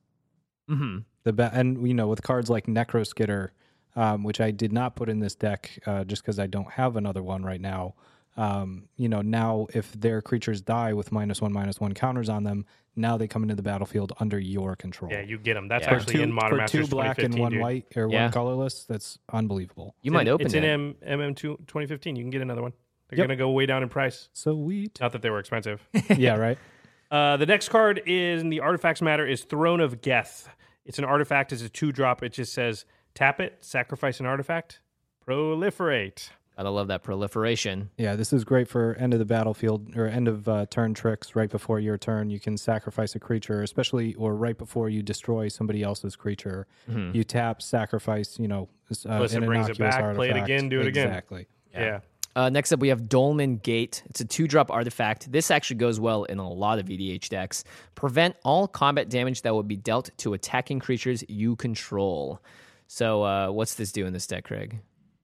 hmm 0.67 0.99
the 1.23 1.33
best. 1.33 1.55
and 1.55 1.87
you 1.87 1.93
know 1.93 2.07
with 2.07 2.21
cards 2.21 2.49
like 2.49 2.65
Necroskitter, 2.67 3.49
um, 3.95 4.23
which 4.23 4.41
I 4.41 4.51
did 4.51 4.71
not 4.71 4.95
put 4.95 5.09
in 5.09 5.19
this 5.19 5.35
deck 5.35 5.79
uh, 5.85 6.03
just 6.03 6.21
because 6.21 6.39
I 6.39 6.47
don't 6.47 6.71
have 6.71 6.95
another 6.95 7.23
one 7.23 7.43
right 7.43 7.61
now. 7.61 7.95
Um, 8.37 8.87
you 8.95 9.09
know 9.09 9.21
now 9.21 9.67
if 9.73 9.91
their 9.93 10.21
creatures 10.21 10.61
die 10.61 10.93
with 10.93 11.11
minus 11.11 11.41
one 11.41 11.51
minus 11.51 11.79
one 11.79 11.93
counters 11.93 12.29
on 12.29 12.43
them, 12.43 12.65
now 12.95 13.17
they 13.17 13.27
come 13.27 13.43
into 13.43 13.55
the 13.55 13.61
battlefield 13.63 14.13
under 14.19 14.39
your 14.39 14.75
control. 14.75 15.11
Yeah, 15.11 15.21
you 15.21 15.37
get 15.37 15.55
them. 15.55 15.67
That's 15.67 15.85
Yeah. 15.85 15.93
actually 15.95 16.13
two, 16.15 16.21
in 16.23 16.31
Modern 16.31 16.51
for 16.51 16.55
Masters 16.57 16.87
two 16.89 16.95
black 16.95 17.17
and 17.19 17.37
one 17.37 17.51
dude. 17.53 17.61
white 17.61 17.85
or 17.97 18.09
Yeah. 18.09 18.23
one 18.23 18.31
colorless. 18.31 18.85
That's 18.85 19.19
unbelievable. 19.33 19.95
You 20.01 20.11
It's 20.11 20.13
might 20.13 20.21
in, 20.27 20.33
open 20.33 20.45
It's 20.45 20.55
it. 20.55 20.63
in 20.63 20.69
M- 20.69 20.95
MM2 21.19 21.57
2015. 21.67 22.15
You 22.15 22.23
can 22.23 22.29
get 22.29 22.41
another 22.41 22.61
one. 22.61 22.73
They're 23.09 23.17
Yep. 23.17 23.27
going 23.27 23.37
to 23.37 23.41
go 23.43 23.49
way 23.51 23.65
down 23.65 23.81
in 23.83 23.89
price. 23.89 24.29
So 24.33 24.53
Sweet. 24.53 24.99
Not 25.01 25.11
that 25.13 25.21
they 25.21 25.29
were 25.29 25.39
expensive. 25.39 25.87
yeah, 26.17 26.35
right. 26.35 26.57
Uh, 27.11 27.37
the 27.37 27.45
next 27.47 27.69
card 27.69 27.99
is 28.05 28.39
in 28.43 28.49
the 28.49 28.59
artifacts 28.59 29.01
matter 29.01 29.25
is 29.25 29.43
Throne 29.43 29.79
of 29.79 29.99
Geth. 29.99 30.47
It's 30.85 30.99
an 30.99 31.05
artifact. 31.05 31.51
It's 31.51 31.63
a 31.63 31.67
two 31.69 31.91
drop. 31.91 32.21
It 32.21 32.33
just 32.33 32.53
says 32.53 32.85
tap 33.15 33.39
it, 33.39 33.57
sacrifice 33.61 34.19
an 34.19 34.27
artifact, 34.27 34.79
proliferate. 35.27 36.29
Gotta 36.59 36.71
love 36.71 36.89
that 36.89 37.03
proliferation. 37.03 37.89
Yeah, 37.97 38.17
this 38.17 38.33
is 38.33 38.43
great 38.43 38.67
for 38.67 38.93
end 38.95 39.13
of 39.13 39.19
the 39.19 39.25
battlefield 39.25 39.95
or 39.95 40.07
end 40.07 40.27
of 40.27 40.45
uh, 40.49 40.65
turn 40.69 40.93
tricks. 40.93 41.33
Right 41.33 41.49
before 41.49 41.79
your 41.79 41.97
turn, 41.97 42.29
you 42.29 42.37
can 42.37 42.57
sacrifice 42.57 43.15
a 43.15 43.19
creature, 43.19 43.63
especially 43.63 44.13
or 44.15 44.35
right 44.35 44.57
before 44.57 44.89
you 44.89 45.01
destroy 45.01 45.47
somebody 45.47 45.83
else's 45.83 46.17
creature. 46.17 46.67
You 47.13 47.23
tap, 47.23 47.61
sacrifice. 47.61 48.37
You 48.37 48.49
know, 48.49 48.67
s- 48.91 49.05
uh, 49.05 49.19
Glissa 49.21 49.35
an 49.37 49.45
brings 49.45 49.69
it 49.69 49.79
innocuous 49.79 49.95
back, 49.95 50.15
play 50.15 50.29
it 50.31 50.35
again, 50.35 50.67
do 50.67 50.81
it 50.81 50.87
again. 50.87 51.07
Exactly. 51.07 51.47
Yeah. 51.73 51.99
Uh, 52.35 52.49
next 52.49 52.73
up, 52.73 52.81
we 52.81 52.89
have 52.89 53.07
Dolmen 53.07 53.55
Gate. 53.63 54.03
It's 54.09 54.19
a 54.19 54.25
two 54.25 54.45
drop 54.45 54.69
artifact. 54.69 55.31
This 55.31 55.49
actually 55.51 55.77
goes 55.77 55.97
well 55.97 56.25
in 56.25 56.39
a 56.39 56.49
lot 56.49 56.77
of 56.77 56.87
EDH 56.87 57.29
decks. 57.29 57.63
Prevent 57.95 58.35
all 58.43 58.67
combat 58.67 59.09
damage 59.09 59.43
that 59.43 59.55
would 59.55 59.69
be 59.69 59.77
dealt 59.77 60.09
to 60.17 60.33
attacking 60.33 60.79
creatures 60.81 61.23
you 61.29 61.55
control. 61.55 62.41
So, 62.87 63.23
uh, 63.23 63.49
what's 63.51 63.75
this 63.75 63.93
do 63.93 64.05
in 64.05 64.11
this 64.11 64.27
deck, 64.27 64.43
Craig? 64.43 64.79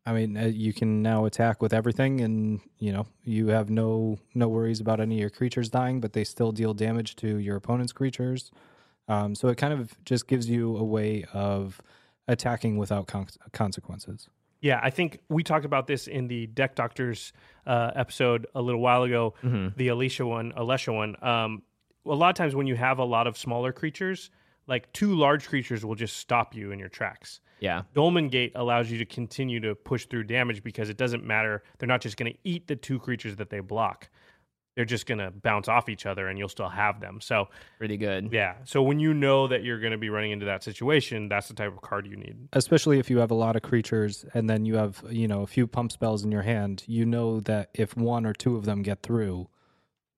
I 0.06 0.14
mean, 0.14 0.38
uh, 0.38 0.46
you 0.46 0.72
can 0.72 1.02
now 1.02 1.26
attack 1.26 1.62
with 1.62 1.74
everything, 1.74 2.22
and 2.22 2.62
you 2.78 2.92
know 2.94 3.08
you 3.24 3.48
have 3.48 3.70
no 3.70 4.20
no 4.34 4.48
worries 4.48 4.80
about 4.80 5.00
any 5.00 5.16
of 5.16 5.22
your 5.22 5.30
creatures 5.30 5.70
dying, 5.70 6.00
but 6.00 6.14
they 6.14 6.24
still 6.24 6.52
deal 6.52 6.74
damage 6.74 7.16
to 7.18 7.38
your 7.38 7.56
opponent's 7.56 7.92
creatures. 7.92 8.52
Um, 9.08 9.36
so 9.36 9.48
it 9.48 9.58
kind 9.58 9.74
of 9.74 9.94
just 10.04 10.28
gives 10.28 10.50
you 10.50 10.78
a 10.78 10.84
way 10.84 11.26
of 11.34 11.82
attacking 12.28 12.78
without 12.78 13.08
con- 13.08 13.28
consequences. 13.52 14.30
Yeah, 14.62 14.80
I 14.82 14.90
think 14.90 15.20
we 15.30 15.44
talked 15.44 15.66
about 15.66 15.86
this 15.86 16.08
in 16.08 16.28
the 16.28 16.48
Deck 16.48 16.76
Doctors 16.76 17.34
uh, 17.68 17.92
episode 17.96 18.48
a 18.56 18.62
little 18.62 18.82
while 18.82 19.04
ago, 19.04 19.36
the 19.78 19.90
Alicia 19.90 20.26
one, 20.26 20.54
Alesha 20.54 20.94
one. 20.94 21.16
Um, 21.22 21.62
a 22.08 22.16
lot 22.16 22.30
of 22.30 22.36
times 22.36 22.56
when 22.56 22.66
you 22.66 22.76
have 22.76 22.98
a 22.98 23.04
lot 23.04 23.28
of 23.28 23.38
smaller 23.38 23.72
creatures, 23.72 24.32
like 24.68 24.92
two 24.94 25.16
large 25.16 25.48
creatures 25.48 25.86
will 25.86 25.96
just 25.96 26.18
stop 26.18 26.56
you 26.56 26.72
in 26.72 26.80
your 26.80 26.90
tracks. 26.90 27.40
Yeah. 27.60 27.84
Dolmen 27.94 28.30
Gate 28.30 28.52
allows 28.56 28.90
you 28.92 28.98
to 28.98 29.06
continue 29.06 29.60
to 29.62 29.76
push 29.76 30.06
through 30.08 30.24
damage 30.26 30.64
because 30.64 30.90
it 30.90 30.98
doesn't 30.98 31.24
matter. 31.24 31.64
They're 31.78 31.88
not 31.88 32.02
just 32.02 32.18
going 32.18 32.32
to 32.34 32.38
eat 32.44 32.68
the 32.68 32.76
two 32.76 33.00
creatures 33.00 33.36
that 33.38 33.50
they 33.50 33.60
block. 33.60 34.10
They're 34.76 34.84
just 34.84 35.06
going 35.06 35.20
to 35.20 35.32
bounce 35.32 35.70
off 35.70 35.88
each 35.88 36.06
other 36.06 36.28
and 36.28 36.38
you'll 36.38 36.50
still 36.50 36.68
have 36.68 37.00
them. 37.00 37.22
So, 37.22 37.48
Pretty 37.78 37.96
good. 37.96 38.30
yeah. 38.34 38.56
So 38.66 38.84
when 38.84 39.00
you 39.00 39.14
know 39.14 39.48
that 39.48 39.64
you're 39.64 39.80
going 39.80 39.94
to 39.94 39.98
be 39.98 40.10
running 40.10 40.32
into 40.32 40.48
that 40.48 40.64
situation, 40.64 41.30
that's 41.30 41.48
the 41.48 41.54
type 41.54 41.72
of 41.72 41.80
card 41.82 42.06
you 42.08 42.18
need. 42.18 42.36
especially 42.52 43.00
if 43.00 43.10
you 43.10 43.20
have 43.20 43.32
a 43.32 43.36
lot 43.36 43.56
of 43.56 43.62
creatures 43.62 44.26
and 44.34 44.50
then 44.50 44.66
you 44.66 44.76
have 44.76 45.02
you 45.10 45.30
know 45.30 45.44
a 45.44 45.48
few 45.48 45.66
pump 45.66 45.94
spells 45.94 46.26
in 46.26 46.32
your 46.32 46.42
hand 46.42 46.84
you 46.88 47.06
know 47.06 47.40
that 47.40 47.70
if 47.74 47.96
one 47.96 48.26
or 48.26 48.34
two 48.34 48.58
of 48.58 48.66
them 48.66 48.82
get 48.82 49.02
through 49.02 49.48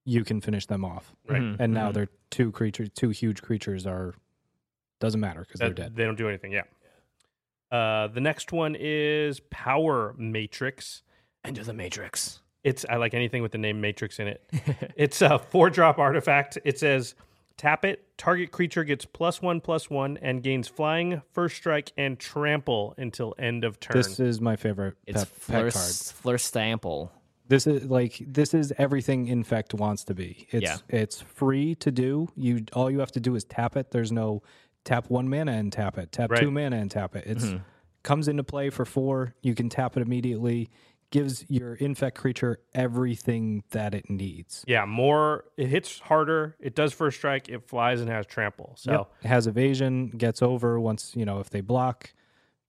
you 0.06 0.24
can 0.24 0.42
finish 0.42 0.66
them 0.66 0.84
off 0.84 1.14
Right. 1.30 1.42
Mhm, 1.42 1.58
and 1.60 1.74
now 1.74 1.92
mhm. 1.92 1.94
they're 1.94 2.10
two 2.32 2.52
creatures 2.52 2.90
two 2.96 3.10
huge 3.10 3.44
creatures 3.44 3.86
are 3.86 4.16
doesn't 5.00 5.20
matter 5.20 5.42
because 5.42 5.60
they're 5.60 5.70
dead 5.74 5.96
They 5.96 6.04
don't 6.06 6.18
do 6.18 6.28
anything. 6.28 6.52
Yeah. 6.52 6.64
Uh, 7.72 8.08
the 8.08 8.22
next 8.22 8.52
one 8.52 8.76
is 8.80 9.40
Power 9.50 10.16
Matrix. 10.18 11.04
Enter 11.44 11.64
the 11.64 11.74
Matrix. 11.74 12.42
It's 12.64 12.86
I 12.90 12.96
like 12.96 13.14
anything 13.14 13.42
with 13.42 13.52
the 13.52 13.58
name 13.58 13.80
Matrix 13.82 14.20
in 14.20 14.28
it. 14.28 14.44
it's 14.96 15.22
a 15.22 15.40
four 15.40 15.70
drop 15.70 16.00
artifact. 16.00 16.58
It 16.66 16.80
says 16.80 17.16
tap 17.58 17.86
it. 17.86 18.06
Target 18.18 18.52
creature 18.52 18.84
gets 18.84 19.06
plus 19.06 19.42
one 19.42 19.60
plus 19.62 19.90
one 19.90 20.18
and 20.22 20.42
gains 20.42 20.68
flying, 20.68 21.22
first 21.34 21.58
strike, 21.58 21.92
and 21.98 22.18
trample 22.18 22.94
until 22.98 23.36
end 23.38 23.64
of 23.64 23.80
turn. 23.80 23.98
This 23.98 24.20
is 24.20 24.40
my 24.42 24.56
favorite 24.56 24.96
It's 25.06 25.26
pet, 25.26 25.48
pet 25.48 25.74
card. 25.74 25.74
Fleur, 25.74 26.38
Fleur 26.38 27.10
This 27.48 27.68
is 27.68 27.86
like 27.86 28.18
this 28.26 28.54
is 28.54 28.74
everything 28.78 29.28
Infect 29.28 29.74
wants 29.74 30.04
to 30.06 30.14
be. 30.14 30.48
It's 30.52 30.64
Yeah. 30.64 30.78
it's 30.90 31.22
free 31.22 31.76
to 31.76 31.92
do. 31.92 32.30
You 32.36 32.66
all 32.74 32.90
you 32.90 33.00
have 33.00 33.12
to 33.14 33.20
do 33.20 33.36
is 33.36 33.44
tap 33.44 33.76
it. 33.76 33.92
There's 33.92 34.12
no 34.12 34.42
tap 34.88 35.10
one 35.10 35.30
mana 35.30 35.52
and 35.52 35.72
tap 35.72 35.98
it. 35.98 36.12
Tap 36.12 36.32
Right. 36.32 36.42
two 36.42 36.50
mana 36.50 36.78
and 36.78 36.90
tap 36.90 37.16
it. 37.16 37.26
It's 37.28 37.46
Mm-hmm. 37.46 37.58
comes 38.04 38.28
into 38.30 38.44
play 38.44 38.70
for 38.70 38.86
four. 38.86 39.36
You 39.44 39.54
can 39.54 39.68
tap 39.70 39.98
it 39.98 40.02
immediately. 40.02 40.70
Gives 41.12 41.46
your 41.50 41.76
Infect 41.76 42.18
creature 42.18 42.60
everything 42.74 43.64
that 43.72 43.94
it 43.94 44.10
needs. 44.10 44.64
yeah, 44.68 44.86
more. 44.86 45.46
It 45.58 45.68
hits 45.68 46.00
harder. 46.00 46.56
It 46.60 46.74
does 46.76 46.94
first 46.94 47.18
strike. 47.18 47.48
It 47.50 47.68
flies 47.68 48.02
and 48.02 48.10
has 48.10 48.26
trample. 48.26 48.74
So 48.78 48.92
Yep. 48.92 49.12
It 49.24 49.28
has 49.28 49.48
evasion, 49.48 50.08
gets 50.10 50.42
over 50.42 50.80
once, 50.80 51.14
you 51.16 51.26
know, 51.26 51.40
if 51.40 51.50
they 51.50 51.62
block, 51.62 52.14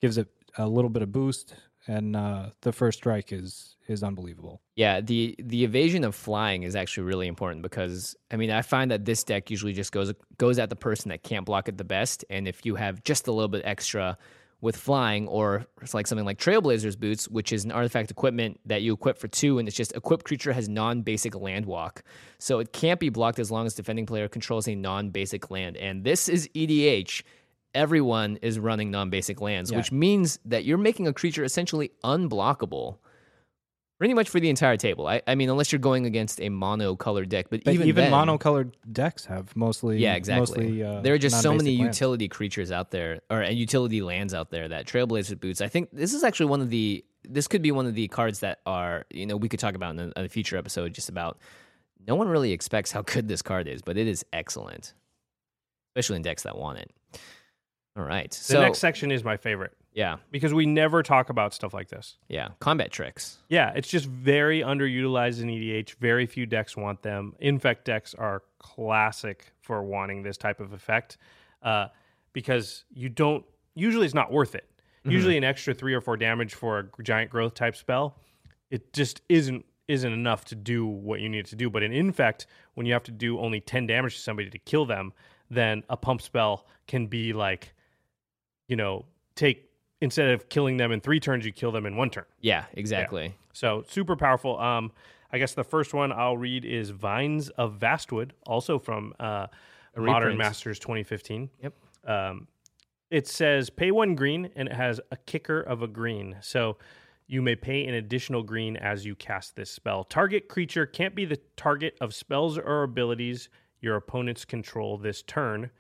gives 0.01 0.19
it 0.19 0.29
a 0.57 0.69
little 0.69 0.91
bit 0.91 1.03
of 1.03 1.11
boost, 1.13 1.55
and 1.89 2.15
uh, 2.15 2.51
the 2.61 2.73
first 2.73 2.99
strike 2.99 3.33
is 3.33 3.77
is 3.89 4.03
unbelievable. 4.03 4.61
Yeah, 4.77 5.01
the 5.01 5.35
the 5.39 5.65
evasion 5.65 6.05
of 6.05 6.15
flying 6.15 6.63
is 6.63 6.77
actually 6.77 7.05
really 7.05 7.27
important 7.27 7.63
because 7.63 8.15
I 8.31 8.37
mean 8.37 8.51
I 8.51 8.63
find 8.63 8.91
that 8.91 9.07
this 9.07 9.25
deck 9.25 9.51
usually 9.51 9.73
just 9.73 9.91
goes 9.91 10.13
goes 10.37 10.59
at 10.59 10.71
the 10.71 10.77
person 10.77 11.09
that 11.09 11.23
can't 11.23 11.47
block 11.47 11.69
it 11.69 11.79
the 11.79 11.85
best, 11.85 12.25
and 12.31 12.47
if 12.47 12.65
you 12.65 12.77
have 12.77 13.03
just 13.03 13.27
a 13.27 13.33
little 13.33 13.49
bit 13.49 13.63
extra 13.65 14.19
with 14.61 14.77
flying, 14.77 15.29
or 15.29 15.67
it's 15.81 15.95
like 15.95 16.09
something 16.09 16.27
like 16.27 16.37
Trailblazers 16.37 16.99
Boots, 16.99 17.29
which 17.29 17.53
is 17.53 17.65
an 17.65 17.71
artifact 17.71 18.11
equipment 18.11 18.59
that 18.67 18.83
you 18.83 18.93
equip 18.93 19.17
for 19.17 19.29
two, 19.29 19.59
and 19.59 19.69
it's 19.69 19.77
just 19.77 19.95
equipped 19.95 20.25
creature 20.25 20.53
has 20.53 20.69
non-basic 20.69 21.37
land 21.37 21.65
walk, 21.65 22.03
so 22.39 22.59
it 22.59 22.73
can't 22.73 22.99
be 22.99 23.09
blocked 23.09 23.39
as 23.39 23.51
long 23.51 23.67
as 23.67 23.75
defending 23.75 24.05
player 24.05 24.29
controls 24.29 24.67
a 24.69 24.75
non-basic 24.75 25.51
land, 25.51 25.77
and 25.77 26.05
this 26.05 26.29
is 26.29 26.49
EDH. 26.55 27.23
Everyone 27.75 28.37
is 28.43 28.59
running 28.59 28.91
non-basic 28.91 29.41
lands, 29.41 29.73
which 29.73 29.93
means 29.93 30.39
that 30.47 30.65
you're 30.65 30.79
making 30.79 31.07
a 31.07 31.13
creature 31.13 31.45
essentially 31.45 31.93
unblockable 32.03 32.99
pretty 33.99 34.15
much 34.15 34.29
for 34.29 34.41
the 34.41 34.49
entire 34.49 34.77
table. 34.77 35.07
I, 35.07 35.21
I 35.27 35.35
mean, 35.35 35.51
unless 35.51 35.73
you're 35.73 35.81
going 35.81 36.07
against 36.07 36.41
a 36.41 36.49
mono 36.49 36.97
colored 36.97 37.29
deck, 37.29 37.47
but, 37.51 37.65
But 37.65 37.75
even 37.75 37.89
even, 37.89 38.05
then, 38.05 38.13
monocolored 38.13 38.73
decks 38.91 39.25
have 39.27 39.55
mostly 39.57 39.99
yeah, 39.99 40.15
exactly. 40.15 40.69
Mostly, 40.69 40.83
uh, 40.83 41.01
there 41.01 41.15
are 41.15 41.19
just 41.19 41.43
so 41.43 41.53
many 41.53 41.77
lands. 41.77 41.99
utility 41.99 42.29
creatures 42.29 42.71
out 42.71 42.91
there, 42.91 43.21
or 43.29 43.43
uh, 43.45 43.51
utility 43.51 44.01
lands 44.01 44.33
out 44.33 44.51
there 44.51 44.69
that 44.69 44.87
Trailblazer 44.87 45.39
boots. 45.39 45.61
I 45.61 45.69
think 45.69 45.91
this 45.93 46.15
is 46.15 46.25
actually 46.25 46.47
one 46.47 46.61
of 46.61 46.71
the. 46.71 47.05
This 47.29 47.49
could 47.49 47.63
be 47.63 47.73
one 47.73 47.87
of 47.87 47.95
the 47.95 48.09
cards 48.09 48.41
that 48.41 48.61
are 48.65 49.05
you 49.11 49.27
know 49.27 49.37
we 49.37 49.49
could 49.49 49.61
talk 49.61 49.75
about 49.75 49.99
in 49.99 50.13
a, 50.17 50.25
a 50.25 50.29
future 50.29 50.57
episode 50.57 50.95
just 50.95 51.09
about. 51.09 51.39
No 52.07 52.15
one 52.15 52.29
really 52.29 52.53
expects 52.53 52.93
how 52.93 53.03
good 53.03 53.29
this 53.29 53.43
card 53.43 53.69
is, 53.69 53.83
but 53.83 53.99
it 53.99 54.07
is 54.07 54.25
excellent, 54.33 54.95
especially 55.91 56.17
in 56.17 56.23
decks 56.23 56.45
that 56.45 56.57
want 56.57 56.79
it. 56.79 56.91
All 57.99 58.05
right, 58.05 58.31
the 58.31 58.37
so 58.37 58.61
next 58.61 58.79
section 58.79 59.11
is 59.11 59.25
my 59.25 59.37
favorite 59.37 59.77
yeah, 59.99 60.19
because 60.31 60.55
we 60.55 60.65
never 60.65 61.03
talk 61.03 61.29
about 61.29 61.53
stuff 61.53 61.75
like 61.75 61.89
this. 61.89 62.19
yeah, 62.29 62.51
combat 62.61 62.93
tricks. 62.93 63.39
Yeah, 63.49 63.73
it's 63.75 63.89
just 63.89 64.07
very 64.07 64.61
underutilized 64.61 65.43
in 65.43 65.49
EDH. 65.49 65.95
Very 65.95 66.25
few 66.25 66.47
decks 66.47 66.77
want 66.77 67.03
them. 67.03 67.35
Infect 67.41 67.85
decks 67.85 68.15
are 68.15 68.45
classic 68.61 69.53
for 69.61 69.83
wanting 69.83 70.23
this 70.23 70.37
type 70.37 70.61
of 70.61 70.73
effect 70.73 71.19
uh, 71.65 71.89
because 72.33 72.85
you 72.95 73.09
don't. 73.09 73.45
Usually, 73.75 74.05
it's 74.05 74.15
not 74.15 74.31
worth 74.31 74.55
it. 74.55 74.71
Usually, 75.03 75.37
an 75.37 75.43
extra 75.43 75.75
three 75.75 75.95
or 75.95 76.01
four 76.01 76.17
damage 76.17 76.55
for 76.55 76.79
a 76.79 77.03
giant 77.03 77.31
growth 77.31 77.55
type 77.55 77.75
spell, 77.75 78.21
it 78.71 78.93
just 78.93 79.23
isn't 79.29 79.65
isn't 79.89 80.13
enough 80.13 80.45
to 80.45 80.55
do 80.55 80.87
what 80.87 81.21
you 81.21 81.29
need 81.29 81.47
to 81.47 81.57
do. 81.57 81.71
But 81.71 81.83
in 81.83 81.93
Infect, 81.93 82.47
when 82.75 82.87
you 82.87 82.93
have 82.93 83.05
to 83.05 83.11
do 83.11 83.41
only 83.41 83.61
ten 83.61 83.89
damage 83.89 84.15
to 84.15 84.21
somebody 84.21 84.49
to 84.49 84.59
kill 84.59 84.87
them, 84.87 85.13
then 85.51 85.83
a 85.89 85.97
pump 85.97 86.23
spell 86.23 86.67
can 86.87 87.09
be 87.09 87.33
like, 87.33 87.75
you 88.69 88.77
know, 88.77 89.05
take 89.35 89.71
instead 90.01 90.31
of 90.31 90.49
killing 90.49 90.77
them 90.77 90.93
in 90.93 91.01
three 91.01 91.19
turns, 91.19 91.45
you 91.45 91.53
kill 91.53 91.73
them 91.73 91.87
in 91.87 91.97
one 91.97 92.11
turn. 92.11 92.25
Yeah, 92.41 92.65
exactly. 92.75 93.35
So 93.53 93.85
super 93.89 94.15
powerful. 94.15 94.59
Um, 94.61 94.93
I 95.33 95.39
guess 95.39 95.55
the 95.55 95.65
first 95.65 95.93
one 95.93 96.13
I'll 96.13 96.37
read 96.37 96.65
is 96.65 96.91
Vines 96.91 97.49
of 97.51 97.79
Vastwood, 97.79 98.31
also 98.47 98.79
from 98.79 99.13
uh, 99.19 99.49
Modern 99.97 100.29
reprint. 100.29 100.39
Masters 100.39 100.79
2015. 100.79 101.51
Yep. 101.63 101.75
Um, 102.07 102.47
it 103.11 103.27
says 103.27 103.71
pay 103.71 103.91
one 103.91 104.15
green 104.15 104.51
and 104.55 104.69
it 104.69 104.75
has 104.75 105.01
a 105.11 105.17
kicker 105.17 105.61
of 105.61 105.83
a 105.83 105.89
green. 105.89 106.37
So 106.41 106.77
you 107.27 107.43
may 107.43 107.57
pay 107.57 107.87
an 107.87 107.95
additional 107.95 108.43
green 108.43 108.77
as 108.77 109.05
you 109.05 109.15
cast 109.15 109.57
this 109.57 109.71
spell. 109.71 110.05
Target 110.05 110.49
creature 110.49 110.87
can't 110.87 111.15
be 111.15 111.25
the 111.25 111.41
target 111.57 111.97
of 112.01 112.15
spells 112.15 112.59
or 112.59 112.83
abilities 112.83 113.49
your 113.81 113.97
opponents 113.97 114.45
control 114.45 114.99
this 114.99 115.23
turn. 115.23 115.71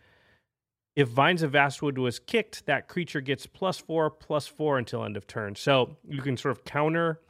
If 0.99 1.07
Vines 1.11 1.43
of 1.43 1.53
Vastwood 1.53 1.97
was 1.97 2.19
kicked, 2.19 2.67
that 2.67 2.89
creature 2.89 3.21
gets 3.21 3.47
plus 3.47 3.79
four, 3.79 4.11
plus 4.11 4.49
four 4.49 4.79
until 4.79 5.05
end 5.05 5.17
of 5.17 5.29
turn. 5.29 5.55
So 5.55 5.97
you 6.09 6.21
can 6.21 6.37
sort 6.37 6.51
of 6.51 6.65
counter 6.65 7.21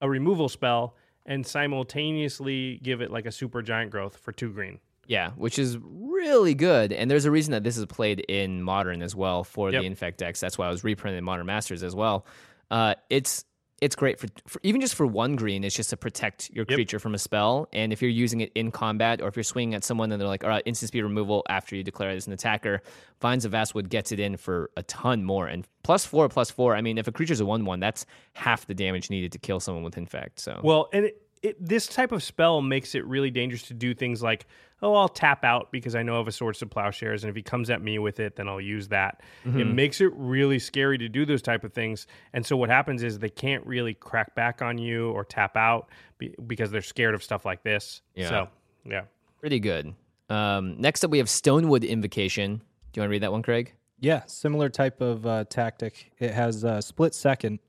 a 0.00 0.08
removal 0.08 0.48
spell 0.48 0.94
and 1.26 1.44
simultaneously 1.44 2.78
give 2.84 3.00
it 3.00 3.10
like 3.10 3.26
a 3.26 3.32
super 3.32 3.62
giant 3.62 3.90
growth 3.90 4.16
for 4.16 4.30
two 4.30 4.52
green. 4.52 4.78
Yeah, 5.08 5.30
which 5.32 5.58
is 5.58 5.76
really 5.82 6.54
good. 6.54 6.92
And 6.92 7.10
there's 7.10 7.24
a 7.24 7.30
reason 7.32 7.50
that 7.50 7.64
this 7.64 7.76
is 7.76 7.84
played 7.86 8.20
in 8.28 8.62
modern 8.62 9.02
as 9.02 9.16
well 9.16 9.42
for 9.42 9.72
Yep. 9.72 9.80
the 9.82 9.86
Infect 9.86 10.18
decks. 10.18 10.38
That's 10.38 10.56
why 10.56 10.68
I 10.68 10.70
was 10.70 10.84
reprinted 10.84 11.18
in 11.18 11.24
Modern 11.24 11.46
Masters 11.46 11.82
as 11.82 11.96
well. 11.96 12.26
Uh, 12.70 12.94
it's 13.10 13.44
it's 13.82 13.94
great 13.94 14.18
for, 14.18 14.26
for 14.46 14.58
even 14.62 14.80
just 14.80 14.94
for 14.94 15.06
one 15.06 15.36
green. 15.36 15.62
It's 15.62 15.76
just 15.76 15.90
to 15.90 15.96
protect 15.98 16.48
your 16.50 16.64
Yep. 16.68 16.76
creature 16.76 16.98
from 16.98 17.14
a 17.14 17.18
spell. 17.18 17.68
And 17.74 17.92
if 17.92 18.00
you're 18.00 18.10
using 18.10 18.40
it 18.40 18.50
in 18.54 18.70
combat, 18.70 19.20
or 19.20 19.28
if 19.28 19.36
you're 19.36 19.42
swinging 19.42 19.74
at 19.74 19.84
someone 19.84 20.10
and 20.12 20.20
they're 20.20 20.28
like, 20.28 20.44
"All 20.44 20.50
right, 20.50 20.62
instant 20.64 20.88
speed 20.88 21.02
removal," 21.02 21.42
after 21.48 21.76
you 21.76 21.82
declare 21.82 22.10
it 22.10 22.16
as 22.16 22.26
an 22.26 22.32
attacker, 22.32 22.80
Vines 23.20 23.44
of 23.44 23.52
Vastwood 23.52 23.88
gets 23.90 24.12
it 24.12 24.20
in 24.20 24.36
for 24.38 24.70
a 24.78 24.82
ton 24.84 25.24
more. 25.24 25.46
And 25.46 25.66
plus 25.82 26.06
four, 26.06 26.28
plus 26.30 26.50
four. 26.50 26.74
I 26.74 26.80
mean, 26.80 26.96
if 26.96 27.06
a 27.06 27.12
creature's 27.12 27.40
a 27.40 27.46
one-one, 27.46 27.80
that's 27.80 28.06
half 28.32 28.66
the 28.66 28.74
damage 28.74 29.10
needed 29.10 29.32
to 29.32 29.38
kill 29.38 29.60
someone 29.60 29.84
with 29.84 29.98
Infect. 29.98 30.40
So 30.40 30.58
Well, 30.62 30.88
and 30.94 31.04
it, 31.06 31.22
it, 31.46 31.56
this 31.64 31.86
type 31.86 32.12
of 32.12 32.22
spell 32.22 32.60
makes 32.60 32.94
it 32.94 33.04
really 33.06 33.30
dangerous 33.30 33.62
to 33.64 33.74
do 33.74 33.94
things 33.94 34.22
like, 34.22 34.46
oh, 34.82 34.94
I'll 34.94 35.08
tap 35.08 35.44
out 35.44 35.70
because 35.72 35.94
I 35.94 36.02
know 36.02 36.16
of 36.16 36.28
a 36.28 36.32
Swords 36.32 36.58
to 36.58 36.66
Plowshares, 36.66 37.24
and 37.24 37.30
if 37.30 37.36
he 37.36 37.42
comes 37.42 37.70
at 37.70 37.80
me 37.80 37.98
with 37.98 38.20
it, 38.20 38.36
then 38.36 38.48
I'll 38.48 38.60
use 38.60 38.88
that. 38.88 39.22
It 39.44 39.64
makes 39.64 40.00
it 40.00 40.12
really 40.14 40.58
scary 40.58 40.98
to 40.98 41.08
do 41.08 41.24
those 41.24 41.40
type 41.40 41.64
of 41.64 41.72
things. 41.72 42.06
And 42.32 42.44
so 42.44 42.56
what 42.56 42.68
happens 42.68 43.02
is 43.02 43.18
they 43.18 43.30
can't 43.30 43.64
really 43.64 43.94
crack 43.94 44.34
back 44.34 44.60
on 44.60 44.76
you 44.76 45.10
or 45.12 45.24
tap 45.24 45.56
out 45.56 45.88
be, 46.18 46.34
because 46.46 46.70
they're 46.70 46.82
scared 46.82 47.14
of 47.14 47.22
stuff 47.22 47.46
like 47.46 47.62
this. 47.62 48.02
Yeah. 48.14 48.28
So, 48.28 48.48
yeah. 48.84 49.02
pretty 49.40 49.60
good. 49.60 49.94
Um, 50.28 50.74
next 50.80 51.04
up, 51.04 51.10
we 51.10 51.18
have 51.18 51.28
Stonewood 51.28 51.88
Invocation. 51.88 52.56
Do 52.56 52.98
you 52.98 53.02
want 53.02 53.08
to 53.08 53.12
read 53.12 53.22
that 53.22 53.32
one, 53.32 53.42
Craig? 53.42 53.72
Yeah, 54.00 54.24
similar 54.26 54.68
type 54.68 55.00
of 55.00 55.24
uh, 55.24 55.44
tactic. 55.44 56.10
It 56.18 56.32
has 56.32 56.64
uh, 56.64 56.80
split 56.80 57.14
second. 57.14 57.60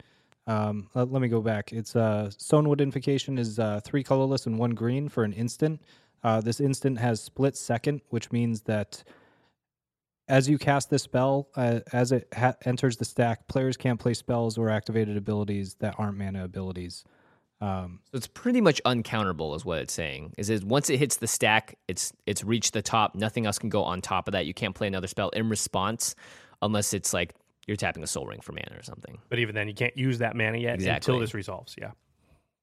Um, 0.48 0.90
let, 0.96 1.12
let 1.12 1.22
me 1.22 1.28
go 1.28 1.42
back. 1.42 1.74
It's 1.74 1.96
uh, 1.96 2.30
Stonewood 2.32 2.82
Invocation 2.82 3.38
is 3.38 3.60
uh, 3.60 3.82
three 3.84 4.04
colorless 4.04 4.46
and 4.46 4.58
one 4.58 4.72
green 4.72 5.10
for 5.10 5.24
an 5.24 5.34
instant. 5.34 5.82
Uh, 6.24 6.42
this 6.42 6.60
instant 6.60 6.98
has 7.00 7.22
split 7.22 7.56
second, 7.56 8.02
which 8.10 8.32
means 8.32 8.62
that 8.62 9.04
as 10.30 10.50
you 10.50 10.58
cast 10.58 10.90
this 10.90 11.04
spell, 11.04 11.50
uh, 11.56 11.82
as 11.94 12.12
it 12.12 12.28
ha- 12.36 12.56
enters 12.66 12.98
the 12.98 13.06
stack, 13.06 13.48
players 13.48 13.78
can't 13.78 14.00
play 14.00 14.14
spells 14.14 14.58
or 14.58 14.70
activated 14.70 15.16
abilities 15.16 15.76
that 15.76 15.96
aren't 15.98 16.18
mana 16.18 16.44
abilities. 16.44 17.04
Um, 17.60 18.00
So 18.12 18.18
it's 18.18 18.28
pretty 18.28 18.62
much 18.62 18.82
uncounterable, 18.86 19.56
is 19.56 19.66
what 19.66 19.80
it's 19.80 19.94
saying. 19.94 20.34
Is 20.38 20.50
it 20.50 20.64
once 20.64 20.90
it 20.90 20.98
hits 20.98 21.18
the 21.18 21.28
stack, 21.28 21.78
it's 21.88 22.14
it's 22.26 22.44
reached 22.44 22.74
the 22.74 22.82
top. 22.82 23.16
Nothing 23.16 23.46
else 23.46 23.58
can 23.58 23.70
go 23.70 23.84
on 23.84 24.02
top 24.02 24.28
of 24.28 24.34
that. 24.34 24.46
You 24.46 24.54
can't 24.54 24.76
play 24.76 24.88
another 24.88 25.08
spell 25.08 25.30
in 25.30 25.50
response, 25.50 26.14
unless 26.62 26.94
it's 26.94 27.14
like 27.14 27.34
you're 27.67 27.77
tapping 27.77 28.01
a 28.03 28.08
Sol 28.08 28.25
Ring 28.25 28.39
for 28.41 28.53
mana 28.53 28.75
or 28.77 28.84
something. 28.84 29.19
But 29.30 29.39
even 29.39 29.53
then, 29.53 29.67
you 29.67 29.73
can't 29.73 29.95
use 29.97 30.17
that 30.19 30.36
mana 30.36 30.58
yet 30.58 30.75
Exactly. 30.75 31.13
until 31.13 31.19
this 31.19 31.34
resolves. 31.34 31.75
Yeah. 31.80 31.91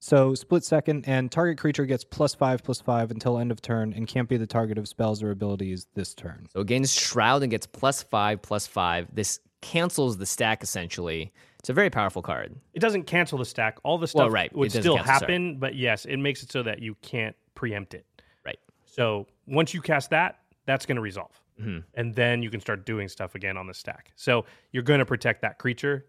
So 0.00 0.34
split 0.34 0.64
second, 0.64 1.04
and 1.08 1.30
target 1.32 1.56
creature 1.58 1.86
gets 1.86 2.04
plus 2.04 2.34
five 2.34 2.62
plus 2.62 2.80
five 2.80 3.10
until 3.10 3.38
end 3.38 3.50
of 3.50 3.62
turn, 3.62 3.92
and 3.94 4.06
can't 4.06 4.28
be 4.28 4.36
the 4.36 4.46
target 4.46 4.76
of 4.76 4.86
spells 4.88 5.22
or 5.22 5.30
abilities 5.30 5.86
this 5.94 6.12
turn. 6.14 6.46
So 6.52 6.60
it 6.60 6.66
gains 6.66 6.92
Shroud 6.94 7.42
and 7.42 7.50
gets 7.50 7.66
plus 7.66 8.02
five, 8.02 8.42
plus 8.42 8.66
five. 8.66 9.08
This 9.14 9.40
cancels 9.62 10.18
the 10.18 10.26
stack 10.26 10.62
essentially. 10.62 11.32
It's 11.58 11.70
a 11.70 11.72
very 11.72 11.88
powerful 11.88 12.20
card. 12.20 12.54
It 12.74 12.80
doesn't 12.80 13.04
cancel 13.04 13.38
the 13.38 13.46
stack. 13.46 13.78
All 13.82 13.96
the 13.96 14.06
stuff 14.06 14.18
Well, 14.24 14.30
right. 14.30 14.54
would 14.54 14.66
It 14.66 14.80
still 14.82 14.96
cancel, 14.96 15.06
sorry. 15.06 15.20
happen, 15.20 15.58
but 15.58 15.74
yes, 15.74 16.04
it 16.04 16.18
makes 16.18 16.42
it 16.42 16.52
so 16.52 16.62
that 16.62 16.82
you 16.82 16.94
can't 17.00 17.34
preempt 17.54 17.94
it. 17.94 18.04
Right. 18.44 18.58
So 18.84 19.26
once 19.46 19.72
you 19.72 19.80
cast 19.80 20.10
that, 20.10 20.40
that's 20.66 20.84
going 20.84 20.96
to 20.96 21.02
resolve. 21.02 21.40
Mm-hmm. 21.60 21.78
And 21.94 22.14
then 22.14 22.42
you 22.42 22.50
can 22.50 22.60
start 22.60 22.84
doing 22.84 23.08
stuff 23.08 23.34
again 23.34 23.56
on 23.56 23.66
the 23.66 23.74
stack. 23.74 24.12
So 24.16 24.44
you're 24.72 24.82
going 24.82 24.98
to 24.98 25.06
protect 25.06 25.42
that 25.42 25.58
creature. 25.58 26.06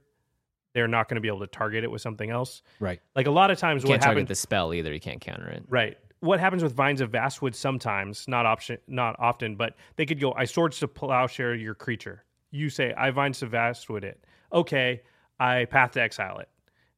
They're 0.73 0.87
not 0.87 1.07
going 1.07 1.15
to 1.15 1.21
be 1.21 1.27
able 1.27 1.39
to 1.39 1.47
target 1.47 1.83
it 1.83 1.91
with 1.91 2.01
something 2.01 2.29
else. 2.29 2.61
Right. 2.79 2.99
Like 3.15 3.27
a 3.27 3.31
lot 3.31 3.51
of 3.51 3.57
times, 3.57 3.83
You 3.83 3.89
what 3.89 3.93
can't 3.95 4.03
target 4.03 4.17
happens, 4.23 4.29
the 4.29 4.35
spell 4.35 4.73
either. 4.73 4.93
You 4.93 4.99
can't 4.99 5.21
counter 5.21 5.47
it. 5.47 5.63
right? 5.69 5.97
What 6.19 6.39
happens 6.39 6.63
with 6.63 6.73
vines 6.73 7.01
of 7.01 7.11
Vastwood 7.11 7.53
sometimes, 7.53 8.27
not 8.27 8.45
option, 8.45 8.79
not 8.87 9.15
often, 9.19 9.55
but 9.55 9.75
they 9.95 10.05
could 10.05 10.19
go. 10.19 10.33
I 10.33 10.45
swords 10.45 10.79
to 10.79 10.87
plowshare 10.87 11.53
your 11.53 11.75
creature. 11.75 12.23
You 12.51 12.69
say 12.69 12.93
I 12.97 13.11
vines 13.11 13.39
to 13.39 13.47
Vastwood 13.47 14.03
it. 14.03 14.25
Okay, 14.51 15.01
I 15.39 15.65
path 15.65 15.91
to 15.91 16.01
exile 16.01 16.39
it. 16.39 16.49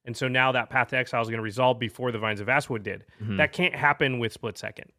And 0.05 0.15
so 0.15 0.29
now 0.29 0.53
that 0.53 0.69
path 0.69 0.89
to 0.89 0.97
exile 0.97 1.21
is 1.21 1.27
going 1.27 1.39
to 1.39 1.43
resolve 1.43 1.77
before 1.79 2.13
the 2.13 2.19
vines 2.19 2.39
of 2.39 2.47
Vastwood 2.47 2.83
did. 2.83 3.03
Mm-hmm. 3.21 3.37
That 3.37 3.51
can't 3.51 3.75
happen 3.75 4.19
with 4.19 4.31
split 4.31 4.57
second. 4.57 4.89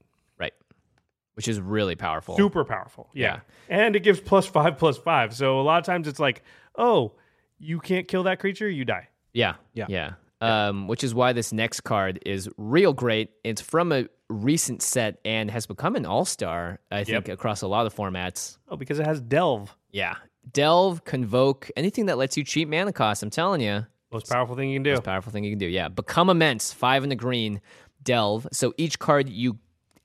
Right. 1.39 1.47
which 1.47 1.49
is 1.49 1.61
really 1.61 1.95
powerful. 1.95 2.37
Super 2.37 2.65
powerful. 2.65 3.09
Yeah. 3.15 3.41
And 3.69 3.95
it 3.95 4.01
gives 4.03 4.21
plus 4.21 4.45
five, 4.47 4.77
plus 4.77 4.99
five. 4.99 5.33
So 5.35 5.61
a 5.61 5.63
lot 5.63 5.79
of 5.79 5.85
times 5.85 6.09
it's 6.09 6.19
like, 6.19 6.43
oh, 6.77 7.13
you 7.61 7.79
can't 7.81 8.09
kill 8.09 8.25
that 8.25 8.41
creature, 8.41 8.69
you 8.69 8.85
die. 8.85 9.09
Yeah. 9.33 9.55
Yeah. 9.73 9.87
Yeah. 9.89 10.13
Um, 10.41 10.89
which 10.89 11.05
is 11.05 11.15
why 11.15 11.33
this 11.33 11.53
next 11.53 11.83
card 11.83 12.19
is 12.27 12.49
real 12.57 12.93
great. 12.93 13.31
It's 13.45 13.61
from 13.61 13.93
a 13.93 14.07
recent 14.29 14.83
set 14.83 15.19
and 15.25 15.51
has 15.51 15.67
become 15.67 15.95
an 15.97 16.07
all 16.07 16.25
star, 16.25 16.81
I 16.91 17.05
think, 17.05 17.29
Yep. 17.29 17.35
across 17.35 17.63
a 17.63 17.69
lot 17.69 17.87
of 17.87 17.95
formats. 17.95 18.59
Oh, 18.69 18.77
because 18.77 18.99
it 18.99 19.07
has 19.07 19.21
Delve. 19.21 19.75
Yeah. 19.91 20.17
Delve, 20.53 21.05
Convoke, 21.05 21.71
anything 21.77 22.07
that 22.07 22.19
lets 22.19 22.37
you 22.37 22.45
cheat 22.45 22.69
mana 22.69 22.93
cost, 22.93 23.23
I'm 23.23 23.31
telling 23.31 23.61
you. 23.61 23.87
Most 24.13 24.29
powerful 24.31 24.57
thing 24.57 24.71
you 24.71 24.77
can 24.77 24.83
do. 24.85 24.91
Most 24.93 25.05
powerful 25.05 25.31
thing 25.33 25.45
you 25.45 25.51
can 25.53 25.59
do. 25.59 25.67
Yeah. 25.67 25.89
Become 25.89 26.31
immense. 26.31 26.73
Five 26.73 27.03
in 27.05 27.11
the 27.11 27.17
green. 27.17 27.61
Delve. 28.03 28.47
So 28.53 28.73
each 28.77 28.99
card 28.99 29.29
you 29.29 29.59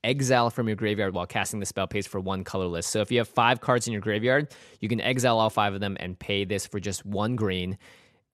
exile 0.04 0.50
from 0.50 0.68
your 0.68 0.76
graveyard 0.76 1.14
while 1.14 1.26
casting 1.26 1.58
the 1.58 1.66
spell 1.66 1.86
pays 1.86 2.06
for 2.06 2.20
one 2.20 2.44
colorless. 2.44 2.86
So 2.86 3.00
if 3.00 3.10
you 3.10 3.18
have 3.18 3.28
five 3.28 3.60
cards 3.60 3.86
in 3.86 3.92
your 3.92 4.02
graveyard, 4.02 4.54
you 4.80 4.88
can 4.88 5.00
exile 5.00 5.38
all 5.38 5.50
five 5.50 5.74
of 5.74 5.80
them 5.80 5.96
and 5.98 6.18
pay 6.18 6.44
this 6.44 6.66
for 6.66 6.78
just 6.78 7.04
one 7.04 7.34
green. 7.34 7.78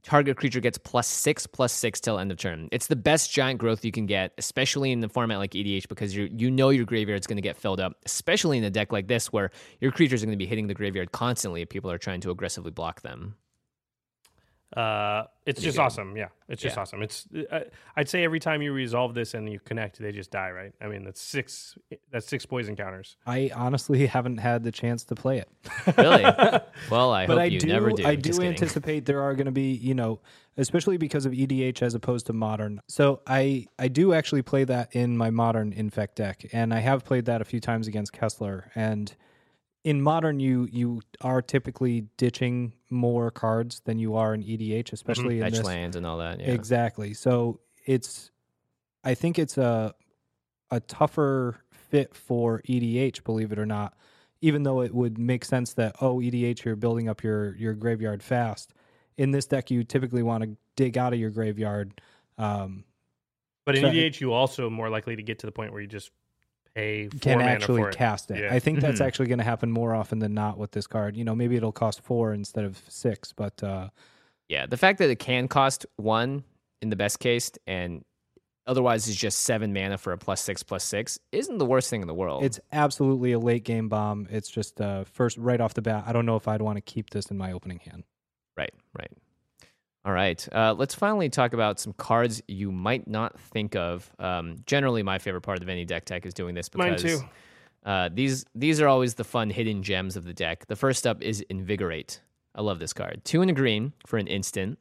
Target 0.02 0.38
creature 0.38 0.60
gets 0.60 0.78
plus 0.78 1.06
six, 1.06 1.46
plus 1.46 1.72
six 1.72 2.00
till 2.00 2.18
end 2.18 2.32
of 2.32 2.38
turn. 2.38 2.68
It's 2.72 2.86
the 2.86 2.96
best 2.96 3.30
giant 3.30 3.58
growth 3.58 3.84
you 3.84 3.92
can 3.92 4.06
get, 4.06 4.32
especially 4.38 4.92
in 4.92 5.00
the 5.00 5.10
format 5.10 5.38
like 5.38 5.52
EDH, 5.52 5.88
because 5.88 6.16
you 6.16 6.30
you 6.34 6.50
know 6.50 6.70
your 6.70 6.86
graveyard's 6.86 7.26
going 7.26 7.36
to 7.36 7.42
get 7.42 7.56
filled 7.56 7.80
up. 7.80 7.96
Especially 8.06 8.56
in 8.56 8.64
a 8.64 8.70
deck 8.70 8.92
like 8.92 9.08
this, 9.08 9.30
where 9.30 9.50
your 9.80 9.92
creatures 9.92 10.22
are 10.22 10.26
going 10.26 10.38
to 10.38 10.42
be 10.42 10.46
hitting 10.46 10.68
the 10.68 10.74
graveyard 10.74 11.12
constantly 11.12 11.60
if 11.60 11.68
people 11.68 11.90
are 11.90 11.98
trying 11.98 12.22
to 12.22 12.30
aggressively 12.30 12.70
block 12.70 13.02
them. 13.02 13.34
Uh, 14.76 15.24
it's 15.46 15.60
just 15.60 15.76
good. 15.78 15.82
awesome. 15.82 16.16
Yeah, 16.16 16.28
it's 16.48 16.62
just 16.62 16.76
Yeah. 16.76 16.82
awesome. 16.82 17.02
It's 17.02 17.26
I, 17.50 17.64
I'd 17.96 18.08
say 18.08 18.22
every 18.22 18.38
time 18.38 18.62
you 18.62 18.72
resolve 18.72 19.14
this 19.14 19.34
and 19.34 19.50
you 19.50 19.58
connect, 19.58 19.98
they 19.98 20.12
just 20.12 20.30
die. 20.30 20.50
Right? 20.52 20.72
I 20.80 20.86
mean, 20.86 21.02
that's 21.04 21.20
six. 21.20 21.76
That's 22.12 22.26
six 22.26 22.46
poison 22.46 22.76
counters. 22.76 23.16
I 23.26 23.50
honestly 23.54 24.06
haven't 24.16 24.38
had 24.38 24.62
the 24.62 24.70
chance 24.70 25.04
to 25.06 25.14
play 25.16 25.38
it. 25.38 25.48
Really? 25.98 26.22
well, 26.90 27.12
I 27.12 27.26
but 27.26 27.34
hope 27.34 27.40
I 27.42 27.44
you 27.46 27.58
do, 27.58 27.66
never 27.66 27.90
do. 27.90 28.06
I 28.06 28.14
Just 28.14 28.24
do 28.24 28.32
kidding. 28.44 28.48
anticipate 28.48 29.06
there 29.06 29.22
are 29.22 29.34
going 29.34 29.46
to 29.46 29.50
be, 29.52 29.72
you 29.72 29.94
know, 29.94 30.20
especially 30.56 30.98
because 30.98 31.26
of 31.26 31.32
EDH 31.32 31.82
as 31.82 31.94
opposed 31.94 32.26
to 32.26 32.32
modern. 32.32 32.80
So 32.88 33.22
I 33.26 33.66
I 33.78 33.88
do 33.88 34.12
actually 34.12 34.42
play 34.42 34.62
that 34.64 34.94
in 34.94 35.16
my 35.16 35.30
modern 35.30 35.72
infect 35.72 36.16
deck, 36.16 36.44
and 36.52 36.72
I 36.72 36.78
have 36.78 37.04
played 37.04 37.24
that 37.24 37.40
a 37.40 37.44
few 37.44 37.58
times 37.60 37.88
against 37.88 38.12
Kessler. 38.12 38.70
And 38.76 39.14
in 39.85 40.03
modern, 40.03 40.41
you 40.41 40.68
you 40.70 41.01
are 41.22 41.41
typically 41.43 42.03
ditching 42.16 42.72
more 42.91 43.31
cards 43.31 43.81
than 43.85 43.99
you 43.99 44.14
are 44.16 44.35
in 44.35 44.43
EDH, 44.43 44.93
especially 44.93 45.39
in 45.39 45.45
Fetch 45.45 45.53
this. 45.55 45.64
lands 45.64 45.97
and 45.97 46.07
all 46.07 46.18
that. 46.18 46.41
Yeah. 46.41 46.51
Exactly. 46.51 47.14
So 47.14 47.61
it's, 47.87 48.31
I 49.05 49.14
think 49.14 49.39
it's 49.39 49.57
a 49.59 49.95
a 50.70 50.81
tougher 50.81 51.57
fit 51.72 52.14
for 52.14 52.61
EDH, 52.68 53.24
believe 53.24 53.53
it 53.53 53.59
or 53.59 53.66
not. 53.66 53.95
Even 54.43 54.62
though 54.62 54.81
it 54.83 54.95
would 54.95 55.18
make 55.18 55.45
sense 55.45 55.74
that 55.74 55.97
oh 56.01 56.18
EDH 56.20 56.64
you're 56.64 56.76
building 56.76 57.09
up 57.09 57.22
your 57.22 57.57
your 57.57 57.74
graveyard 57.74 58.22
fast. 58.22 58.72
In 59.16 59.33
this 59.33 59.47
deck, 59.47 59.70
you 59.70 59.85
typically 59.85 60.22
want 60.22 60.45
to 60.45 60.57
dig 60.76 60.97
out 60.97 61.12
of 61.12 61.18
your 61.18 61.31
graveyard. 61.31 62.01
Um, 62.39 62.85
But 63.66 63.76
in 63.76 63.83
So- 63.83 63.89
EDH, 63.91 64.20
you 64.20 64.33
also 64.33 64.70
more 64.70 64.89
likely 64.89 65.16
to 65.16 65.22
get 65.22 65.39
to 65.41 65.47
the 65.47 65.53
point 65.53 65.72
where 65.72 65.83
you 65.83 65.87
just 65.89 66.11
pay 66.74 67.08
four 67.08 67.18
can 67.20 67.38
mana 67.38 67.50
actually 67.50 67.82
for 67.82 67.88
it. 67.90 67.96
cast 67.96 68.30
it. 68.30 68.38
Yeah. 68.44 68.54
I 68.54 68.58
think 68.58 68.80
that's 68.80 69.00
Mhm. 69.00 69.04
actually 69.06 69.26
going 69.28 69.38
to 69.38 69.44
happen 69.44 69.70
more 69.70 69.94
often 69.94 70.18
than 70.20 70.34
not 70.34 70.58
with 70.58 70.70
this 70.72 70.86
card. 70.86 71.16
You 71.16 71.24
know, 71.24 71.34
maybe 71.34 71.56
it'll 71.56 71.72
cost 71.72 72.00
four 72.02 72.32
instead 72.32 72.64
of 72.64 72.80
six, 72.88 73.32
but 73.32 73.62
uh, 73.62 73.90
Yeah, 74.48 74.66
the 74.66 74.76
fact 74.76 74.98
that 74.98 75.10
it 75.10 75.18
can 75.18 75.48
cost 75.48 75.86
one 75.96 76.44
in 76.82 76.90
the 76.90 76.96
best 76.96 77.18
case 77.20 77.50
and 77.66 78.04
otherwise 78.66 79.08
is 79.08 79.16
just 79.16 79.40
seven 79.40 79.72
mana 79.72 79.98
for 79.98 80.12
a 80.12 80.18
plus 80.18 80.40
six 80.40 80.62
plus 80.62 80.84
six 80.84 81.18
isn't 81.32 81.58
the 81.58 81.66
worst 81.66 81.90
thing 81.90 82.02
in 82.02 82.06
the 82.06 82.14
world. 82.14 82.44
it's 82.44 82.60
absolutely 82.72 83.32
a 83.32 83.38
late 83.38 83.64
game 83.64 83.88
bomb. 83.88 84.26
It's 84.30 84.48
just 84.50 84.80
uh, 84.80 85.04
first 85.04 85.36
right 85.38 85.60
off 85.60 85.74
the 85.74 85.82
bat. 85.82 86.04
I 86.06 86.12
don't 86.12 86.26
know 86.26 86.36
if 86.36 86.46
I'd 86.48 86.62
want 86.62 86.76
to 86.76 86.80
keep 86.82 87.10
this 87.10 87.26
in 87.26 87.36
my 87.38 87.52
opening 87.52 87.78
hand. 87.80 88.04
right, 88.56 88.72
right. 88.98 89.10
All 90.05 90.12
right, 90.12 90.48
uh, 90.53 90.74
let's 90.78 90.94
finally 90.94 91.28
talk 91.28 91.53
about 91.53 91.78
some 91.78 91.92
cards 91.92 92.42
you 92.48 92.72
might 92.72 93.07
not 93.07 93.38
think 93.38 93.76
of. 93.76 94.11
Um, 94.18 94.57
generally, 94.64 95.03
my 95.03 95.18
favorite 95.18 95.42
part 95.42 95.61
of 95.62 95.68
any 95.68 95.84
deck 95.84 96.07
tech 96.07 96.24
is 96.24 96.32
doing 96.32 96.55
this 96.55 96.70
Mine 96.74 96.94
because 96.94 97.03
too. 97.03 97.28
Uh, 97.84 98.09
these 98.12 98.44
these 98.55 98.80
are 98.80 98.88
always 98.88 99.14
the 99.14 99.24
fun 99.24 99.51
hidden 99.51 99.82
gems 99.82 100.16
of 100.16 100.24
the 100.24 100.32
deck. 100.32 100.66
The 100.68 100.76
first 100.76 101.07
up 101.07 101.22
is 101.22 101.42
Invigorate. 101.51 102.20
I 102.55 102.62
love 102.62 102.78
this 102.78 102.92
card. 102.92 103.22
Two 103.24 103.42
and 103.42 103.51
a 103.51 103.55
green 103.55 103.92
for 104.07 104.16
an 104.16 104.26
instant. 104.26 104.78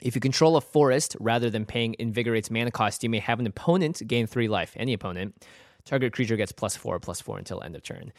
If 0.00 0.14
you 0.14 0.20
control 0.20 0.56
a 0.56 0.60
forest 0.60 1.16
rather 1.20 1.50
than 1.50 1.66
paying 1.66 1.96
Invigorate's 1.98 2.50
mana 2.50 2.70
cost, 2.70 3.02
you 3.02 3.10
may 3.10 3.18
have 3.18 3.40
an 3.40 3.46
opponent 3.46 4.00
gain 4.06 4.26
three 4.26 4.48
life. 4.48 4.74
Any 4.76 4.92
opponent. 4.94 5.44
Target 5.84 6.12
creature 6.12 6.36
gets 6.36 6.52
plus 6.52 6.76
four, 6.76 6.98
plus 7.00 7.20
four 7.20 7.38
until 7.38 7.62
end 7.62 7.74
of 7.74 7.82
turn. 7.82 8.12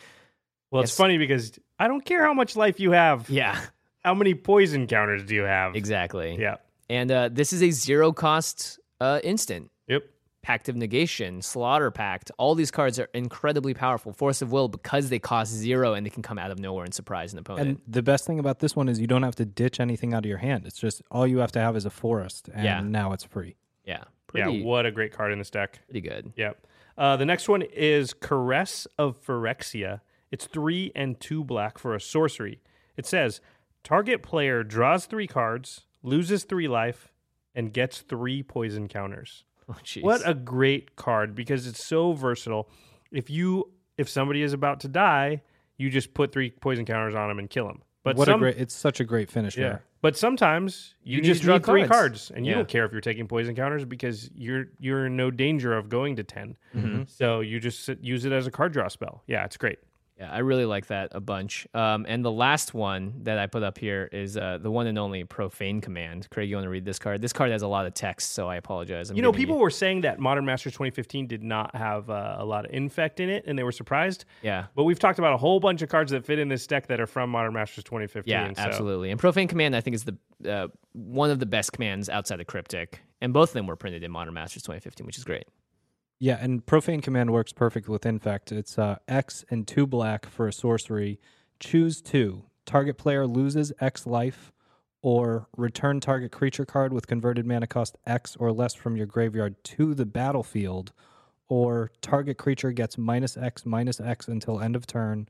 Well, 0.72 0.84
it's 0.84 0.96
funny 0.96 1.18
because 1.18 1.58
I 1.80 1.88
don't 1.88 2.04
care 2.04 2.24
how 2.24 2.34
much 2.34 2.56
life 2.56 2.80
you 2.80 2.92
have. 2.92 3.30
Yeah, 3.30 3.60
How 4.04 4.14
many 4.14 4.34
poison 4.34 4.88
counters 4.88 5.24
do 5.24 5.36
you 5.36 5.44
have? 5.44 5.76
exactly. 5.76 6.38
Yeah. 6.40 6.56
And 6.90 7.12
uh, 7.12 7.30
this 7.32 7.54
is 7.54 7.62
a 7.62 7.70
zero 7.72 8.12
cost 8.12 8.80
uh, 9.00 9.20
instant. 9.24 9.70
Yep. 9.88 10.04
Pact 10.42 10.70
of 10.70 10.76
Negation, 10.78 11.42
Slaughter 11.42 11.92
Pact, 11.92 12.32
all 12.38 12.56
these 12.56 12.72
cards 12.72 12.98
are 12.98 13.10
incredibly 13.14 13.74
powerful. 13.74 14.14
Force 14.14 14.42
of 14.42 14.52
Will 14.54 14.70
because 14.70 15.10
they 15.10 15.20
cost 15.20 15.52
zero 15.52 15.94
and 15.94 16.06
they 16.06 16.10
can 16.10 16.24
come 16.24 16.40
out 16.40 16.50
of 16.50 16.58
nowhere 16.60 16.86
and 16.86 16.94
surprise 16.94 17.34
an 17.34 17.40
opponent. 17.40 17.68
And 17.68 17.82
the 17.88 18.02
best 18.02 18.26
thing 18.26 18.40
about 18.40 18.60
this 18.60 18.74
one 18.76 18.88
is 18.88 19.00
you 19.00 19.06
don't 19.06 19.24
have 19.24 19.36
to 19.36 19.46
ditch 19.46 19.80
anything 19.82 20.14
out 20.14 20.24
of 20.24 20.30
your 20.30 20.38
hand. 20.38 20.66
It's 20.66 20.80
just 20.80 21.02
all 21.12 21.28
you 21.28 21.40
have 21.40 21.52
to 21.52 21.60
have 21.60 21.76
is 21.76 21.86
a 21.86 21.90
forest, 21.90 22.50
and 22.54 22.64
Yeah. 22.64 22.80
now 22.80 23.12
it's 23.12 23.26
free. 23.26 23.58
yeah, 23.86 24.06
pretty, 24.28 24.60
Yeah. 24.60 24.64
What 24.66 24.86
a 24.86 24.92
great 24.92 25.12
card 25.12 25.34
in 25.34 25.40
this 25.40 25.50
deck. 25.50 25.82
pretty 25.86 26.02
good. 26.02 26.32
Yep. 26.38 26.66
Uh, 26.98 27.18
the 27.18 27.26
next 27.26 27.50
one 27.50 27.62
is 27.62 28.14
Caress 28.14 28.88
of 28.98 29.22
Phyrexia. 29.24 30.00
It's 30.32 30.46
three 30.46 30.92
and 30.96 31.20
two 31.20 31.44
black 31.44 31.78
for 31.78 31.94
a 31.96 32.00
sorcery. 32.02 32.60
It 32.98 33.06
says 33.06 33.42
target 33.84 34.24
player 34.24 34.64
draws 34.64 35.06
three 35.06 35.28
cards, 35.28 35.82
loses 36.04 36.44
three 36.44 36.68
life, 36.68 37.12
and 37.56 37.74
gets 37.74 38.02
three 38.02 38.44
poison 38.44 38.88
counters. 38.88 39.44
Oh. 39.70 39.76
What 40.02 40.28
a 40.28 40.34
great 40.34 40.96
card 40.96 41.36
because 41.36 41.68
it's 41.68 41.84
so 41.84 42.14
versatile. 42.14 42.70
If 43.12 43.30
you 43.30 43.72
if 43.98 44.10
somebody 44.10 44.42
is 44.42 44.54
about 44.54 44.80
to 44.82 44.88
die, 44.88 45.42
you 45.78 45.90
just 45.90 46.14
put 46.14 46.32
three 46.32 46.52
poison 46.52 46.86
counters 46.86 47.16
on 47.16 47.28
them 47.28 47.38
and 47.40 47.50
kill 47.50 47.68
them. 47.68 47.82
But 48.04 48.16
what 48.16 48.26
some, 48.26 48.36
a 48.36 48.46
great! 48.46 48.58
It's 48.58 48.74
such 48.74 49.00
a 49.00 49.04
great 49.04 49.30
finish 49.30 49.58
yeah. 49.58 49.64
there. 49.64 49.84
But 50.02 50.16
sometimes 50.16 50.96
you, 51.04 51.18
You 51.18 51.24
just 51.24 51.42
draw 51.42 51.56
need 51.56 51.66
three 51.66 51.82
cards. 51.82 51.92
cards, 51.92 52.32
and 52.32 52.46
you 52.46 52.54
don't 52.54 52.70
care 52.70 52.86
if 52.86 52.94
you're 52.94 53.02
taking 53.02 53.28
poison 53.28 53.54
counters 53.56 53.84
because 53.84 54.30
you're 54.34 54.68
you're 54.80 55.08
in 55.08 55.18
no 55.18 55.30
danger 55.30 55.76
of 55.76 55.90
going 55.90 56.16
to 56.16 56.24
10 56.24 56.56
Mm-hmm. 56.76 57.04
So 57.08 57.42
you 57.42 57.60
just 57.60 57.90
use 58.02 58.24
it 58.24 58.32
as 58.32 58.48
a 58.48 58.52
card 58.52 58.72
draw 58.72 58.88
spell. 58.88 59.24
Yeah, 59.28 59.44
it's 59.44 59.58
great. 59.58 59.80
Yeah, 60.20 60.30
I 60.30 60.40
really 60.40 60.66
like 60.66 60.88
that 60.88 61.12
a 61.14 61.22
bunch. 61.22 61.66
Um, 61.74 62.06
and 62.08 62.26
the 62.26 62.32
last 62.32 62.74
one 62.74 63.14
that 63.24 63.40
I 63.40 63.48
put 63.48 63.64
up 63.64 63.78
here 63.78 64.10
is 64.12 64.36
uh, 64.36 64.58
the 64.62 64.70
one 64.70 64.86
and 64.86 65.00
only 65.00 65.24
Profane 65.24 65.80
Command. 65.80 66.30
Craig, 66.30 66.50
you 66.50 66.58
want 66.58 66.66
to 66.66 66.70
read 66.70 66.84
this 66.84 67.00
card? 67.00 67.22
This 67.22 67.32
card 67.32 67.52
has 67.52 67.62
a 67.62 67.68
lot 67.68 67.86
of 67.86 67.94
text, 67.94 68.34
so 68.34 68.50
I 68.50 68.58
apologize. 68.58 69.10
I'm 69.10 69.16
you 69.16 69.22
know, 69.22 69.32
people 69.32 69.58
were 69.58 69.70
saying 69.70 70.02
that 70.02 70.20
Modern 70.20 70.44
Masters 70.44 70.74
2015 70.74 71.28
did 71.28 71.42
not 71.42 71.74
have 71.74 72.10
uh, 72.10 72.36
a 72.38 72.44
lot 72.44 72.66
of 72.66 72.72
infect 72.72 73.22
in 73.22 73.30
it, 73.30 73.46
and 73.48 73.58
they 73.58 73.64
were 73.64 73.72
surprised. 73.72 74.26
Yeah. 74.42 74.66
But 74.76 74.84
we've 74.84 75.00
talked 75.00 75.20
about 75.20 75.34
a 75.34 75.38
whole 75.38 75.62
bunch 75.62 75.82
of 75.82 75.88
cards 75.88 76.12
that 76.12 76.26
fit 76.26 76.38
in 76.38 76.50
this 76.50 76.68
deck 76.68 76.88
that 76.88 77.00
are 77.00 77.08
from 77.08 77.30
Modern 77.30 77.54
Masters 77.54 77.86
2015. 77.86 78.30
Yeah, 78.30 78.52
so- 78.54 78.62
absolutely. 78.62 79.12
And 79.12 79.20
Profane 79.20 79.48
Command, 79.48 79.74
I 79.74 79.80
think, 79.80 79.96
is 79.96 80.04
the 80.04 80.18
uh, 80.46 80.68
one 80.94 81.30
of 81.30 81.40
the 81.40 81.46
best 81.46 81.72
commands 81.72 82.10
outside 82.10 82.42
of 82.42 82.48
Cryptic, 82.48 83.02
and 83.22 83.32
both 83.32 83.52
of 83.52 83.54
them 83.54 83.68
were 83.68 83.78
printed 83.78 84.04
in 84.04 84.12
Modern 84.12 84.34
Masters 84.34 84.64
2015, 84.64 85.06
which 85.06 85.18
is 85.18 85.24
great. 85.24 85.46
Yeah, 86.22 86.38
and 86.42 86.66
profane 86.66 87.00
command 87.00 87.32
works 87.32 87.54
perfect 87.54 87.88
with 87.88 88.06
infect. 88.06 88.52
It's 88.52 88.78
uh, 88.78 88.98
X 89.08 89.46
and 89.50 89.66
two 89.66 89.88
black 89.88 90.26
for 90.26 90.50
a 90.50 90.54
sorcery. 90.54 91.18
Choose 91.62 92.02
two. 92.02 92.44
Target 92.66 92.98
player 92.98 93.26
loses 93.26 93.72
X 93.80 94.06
life, 94.06 94.52
or 95.02 95.48
return 95.56 96.02
target 96.02 96.34
creature 96.34 96.66
card 96.66 96.92
with 96.92 97.08
converted 97.08 97.46
mana 97.46 97.68
cost 97.68 97.98
X 98.06 98.36
or 98.38 98.52
less 98.52 98.76
from 98.76 98.98
your 98.98 99.06
graveyard 99.06 99.64
to 99.64 99.94
the 99.94 100.06
battlefield, 100.06 100.92
or 101.48 101.90
target 102.02 102.38
creature 102.38 102.74
gets 102.74 102.98
minus 102.98 103.38
X 103.38 103.66
minus 103.66 104.02
X 104.02 104.28
until 104.28 104.60
end 104.60 104.76
of 104.76 104.86
turn, 104.86 105.30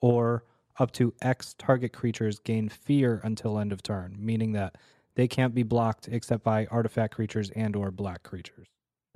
or 0.00 0.44
up 0.78 0.92
to 0.92 1.12
X 1.20 1.56
target 1.58 1.92
creatures 1.92 2.38
gain 2.38 2.68
fear 2.68 3.20
until 3.24 3.58
end 3.58 3.72
of 3.72 3.82
turn, 3.82 4.16
meaning 4.20 4.52
that 4.52 4.76
they 5.16 5.26
can't 5.26 5.52
be 5.52 5.64
blocked 5.64 6.06
except 6.06 6.44
by 6.44 6.66
artifact 6.66 7.12
creatures 7.16 7.50
and 7.56 7.74
or 7.74 7.90
black 7.90 8.22
creatures. 8.22 8.68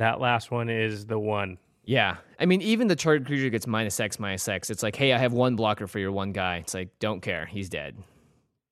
That 0.03 0.20
last 0.20 0.50
one 0.50 0.68
is 0.68 1.07
the 1.07 1.16
one. 1.18 1.59
Yeah, 1.84 2.16
I 2.40 2.46
mean, 2.46 2.61
even 2.61 2.88
the 2.88 2.96
target 2.96 3.24
creature 3.24 3.48
gets 3.50 3.68
minus 3.68 4.00
X 4.00 4.18
minus 4.18 4.48
X. 4.48 4.68
It's 4.68 4.82
like, 4.82 4.96
hey, 4.96 5.12
I 5.12 5.18
have 5.18 5.32
one 5.32 5.55
blocker 5.55 5.86
for 5.86 6.00
your 6.00 6.11
one 6.11 6.32
guy. 6.32 6.57
It's 6.57 6.74
like, 6.74 6.88
don't 6.98 7.20
care, 7.20 7.46
he's 7.46 7.68
dead. 7.68 7.96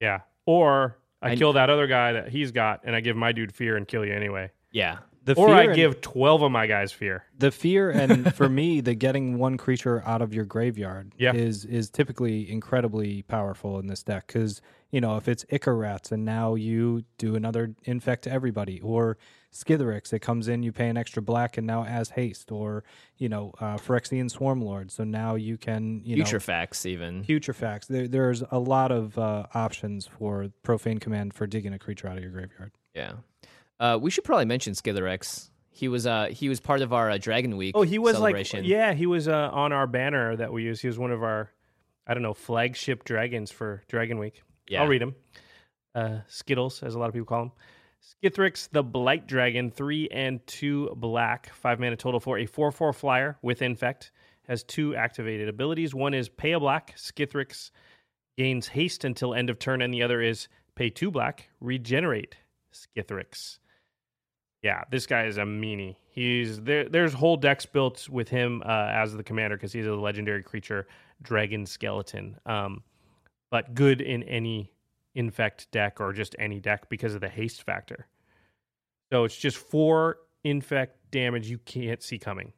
Yeah. 0.00 0.20
Or 0.46 0.96
I 1.22 1.30
And- 1.30 1.38
kill 1.38 1.52
that 1.52 1.70
other 1.70 1.86
guy 1.86 2.12
that 2.14 2.30
he's 2.30 2.50
got, 2.50 2.80
and 2.82 2.96
I 2.96 3.00
give 3.00 3.16
my 3.16 3.30
dude 3.30 3.52
fear 3.54 3.76
and 3.76 3.86
kill 3.86 4.04
you 4.04 4.12
anyway. 4.12 4.50
Yeah, 4.72 4.98
The 5.24 5.34
Or 5.34 5.50
I 5.54 5.64
and- 5.64 5.74
give 5.76 6.00
12 6.00 6.42
of 6.42 6.50
my 6.50 6.66
guys 6.66 6.90
fear. 6.90 7.24
the 7.38 7.50
fear 7.52 7.90
and 7.90 8.34
for 8.34 8.48
me 8.48 8.80
the 8.80 8.94
getting 8.94 9.38
one 9.38 9.56
creature 9.56 10.02
out 10.04 10.22
of 10.22 10.34
your 10.34 10.44
graveyard 10.44 11.12
Yeah. 11.16 11.32
is 11.34 11.64
is 11.64 11.90
typically 11.90 12.50
incredibly 12.50 13.22
powerful 13.22 13.78
in 13.78 13.86
this 13.86 14.02
deck 14.02 14.26
because 14.28 14.60
you 14.90 15.00
know 15.00 15.16
if 15.16 15.28
it's 15.28 15.44
Ichor 15.50 15.76
Rats 15.76 16.10
and 16.10 16.24
now 16.24 16.54
you 16.56 17.04
do 17.18 17.36
another 17.36 17.74
infect 17.84 18.24
to 18.24 18.32
everybody 18.32 18.80
or 18.80 19.16
Skithiryx, 19.52 20.12
it 20.12 20.20
comes 20.20 20.46
in, 20.46 20.62
you 20.62 20.70
pay 20.70 20.88
an 20.88 20.96
extra 20.96 21.20
black, 21.20 21.58
and 21.58 21.66
now 21.66 21.82
it 21.82 21.88
has 21.88 22.10
haste, 22.10 22.52
or 22.52 22.84
you 23.16 23.28
know, 23.28 23.52
uh, 23.58 23.76
Phyrexian 23.76 24.30
Swarmlord. 24.30 24.90
So 24.90 25.02
now 25.02 25.34
you 25.34 25.56
can 25.56 26.02
you 26.04 26.16
Future 26.16 26.36
know, 26.36 26.40
facts, 26.40 26.86
even. 26.86 27.24
future 27.24 27.52
facts. 27.52 27.88
There, 27.88 28.06
there's 28.06 28.42
a 28.50 28.58
lot 28.58 28.92
of 28.92 29.18
uh, 29.18 29.46
options 29.52 30.06
for 30.06 30.50
profane 30.62 30.98
command 30.98 31.34
for 31.34 31.46
digging 31.46 31.72
a 31.72 31.78
creature 31.78 32.06
out 32.06 32.16
of 32.16 32.22
your 32.22 32.32
graveyard. 32.32 32.72
Yeah. 32.94 33.12
Uh, 33.80 33.98
we 34.00 34.10
should 34.10 34.24
probably 34.24 34.44
mention 34.44 34.74
Skithiryx. 34.74 35.48
He 35.72 35.88
was 35.88 36.06
uh 36.06 36.26
he 36.26 36.48
was 36.48 36.60
part 36.60 36.82
of 36.82 36.92
our 36.92 37.10
uh, 37.10 37.18
Dragon 37.18 37.56
Week. 37.56 37.74
Oh, 37.74 37.82
he 37.82 37.98
was 37.98 38.18
like, 38.18 38.52
yeah, 38.52 38.92
he 38.92 39.06
was 39.06 39.28
uh, 39.28 39.50
on 39.52 39.72
our 39.72 39.86
banner 39.86 40.36
that 40.36 40.52
we 40.52 40.62
use. 40.62 40.80
He 40.80 40.88
was 40.88 40.98
one 40.98 41.10
of 41.10 41.22
our, 41.22 41.50
I 42.06 42.12
don't 42.12 42.22
know, 42.22 42.34
flagship 42.34 43.04
dragons 43.04 43.50
for 43.50 43.82
Dragon 43.88 44.18
Week. 44.18 44.42
Yeah. 44.68 44.82
I'll 44.82 44.88
read 44.88 45.00
him. 45.00 45.14
Uh, 45.94 46.18
Skittles, 46.28 46.82
as 46.82 46.94
a 46.94 46.98
lot 46.98 47.08
of 47.08 47.14
people 47.14 47.26
call 47.26 47.42
him. 47.44 47.52
Skithiryx, 48.00 48.68
the 48.72 48.82
Blight 48.82 49.26
Dragon, 49.26 49.70
three 49.70 50.08
and 50.08 50.44
two 50.46 50.90
black, 50.96 51.52
five 51.54 51.78
mana 51.78 51.96
total 51.96 52.20
for 52.20 52.38
a 52.38 52.46
4 52.46 52.70
4 52.70 52.92
flyer 52.92 53.38
with 53.42 53.62
Infect. 53.62 54.10
Has 54.48 54.64
two 54.64 54.96
activated 54.96 55.48
abilities. 55.48 55.94
One 55.94 56.12
is 56.12 56.28
pay 56.28 56.52
a 56.52 56.60
black. 56.60 56.96
Skithiryx 56.96 57.70
gains 58.36 58.68
haste 58.68 59.04
until 59.04 59.34
end 59.34 59.48
of 59.48 59.58
turn, 59.58 59.80
and 59.82 59.94
the 59.94 60.02
other 60.02 60.20
is 60.20 60.48
pay 60.74 60.90
two 60.90 61.10
black, 61.10 61.50
regenerate 61.60 62.36
Skithiryx. 62.72 63.58
Yeah, 64.62 64.82
this 64.90 65.06
guy 65.06 65.24
is 65.24 65.38
a 65.38 65.42
meanie. 65.42 65.96
He's 66.08 66.60
there. 66.62 66.88
There's 66.88 67.12
whole 67.12 67.36
decks 67.36 67.64
built 67.64 68.08
with 68.08 68.28
him 68.28 68.62
uh, 68.66 68.88
as 68.92 69.14
the 69.14 69.22
commander 69.22 69.56
because 69.56 69.72
he's 69.72 69.86
a 69.86 69.94
legendary 69.94 70.42
creature, 70.42 70.86
Dragon 71.22 71.64
Skeleton. 71.64 72.36
Um, 72.44 72.82
but 73.50 73.74
good 73.74 74.00
in 74.00 74.22
any 74.24 74.72
infect 75.14 75.70
deck 75.70 76.00
or 76.00 76.12
just 76.12 76.36
any 76.38 76.60
deck 76.60 76.88
because 76.88 77.14
of 77.14 77.20
the 77.20 77.28
haste 77.28 77.62
factor. 77.62 78.06
So 79.12 79.24
it's 79.24 79.36
just 79.36 79.56
four 79.56 80.18
infect 80.44 81.10
damage 81.10 81.48
you 81.48 81.58
can't 81.58 82.02
see 82.02 82.18
coming. 82.18 82.52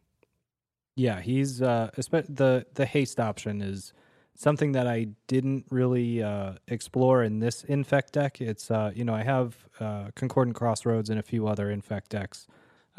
Yeah, 0.95 1.21
he's 1.21 1.63
uh, 1.63 1.91
the 1.97 2.67
the 2.75 2.85
haste 2.85 3.19
option 3.19 3.63
is 3.63 3.93
something 4.35 4.73
that 4.73 4.87
I 4.87 5.09
didn't 5.27 5.67
really 5.71 6.23
uh, 6.23 6.55
explore 6.69 7.23
in 7.23 7.39
this 7.39 7.65
infect 7.65 8.13
deck. 8.13 8.41
It's 8.41 8.71
uh, 8.71 8.93
you 8.95 9.05
know 9.05 9.15
I 9.15 9.23
have 9.23 9.57
uh, 9.81 10.11
Concordant 10.15 10.55
Crossroads 10.55 11.09
and 11.09 11.19
a 11.19 11.23
few 11.23 11.47
other 11.47 11.71
infect 11.71 12.11
decks. 12.11 12.47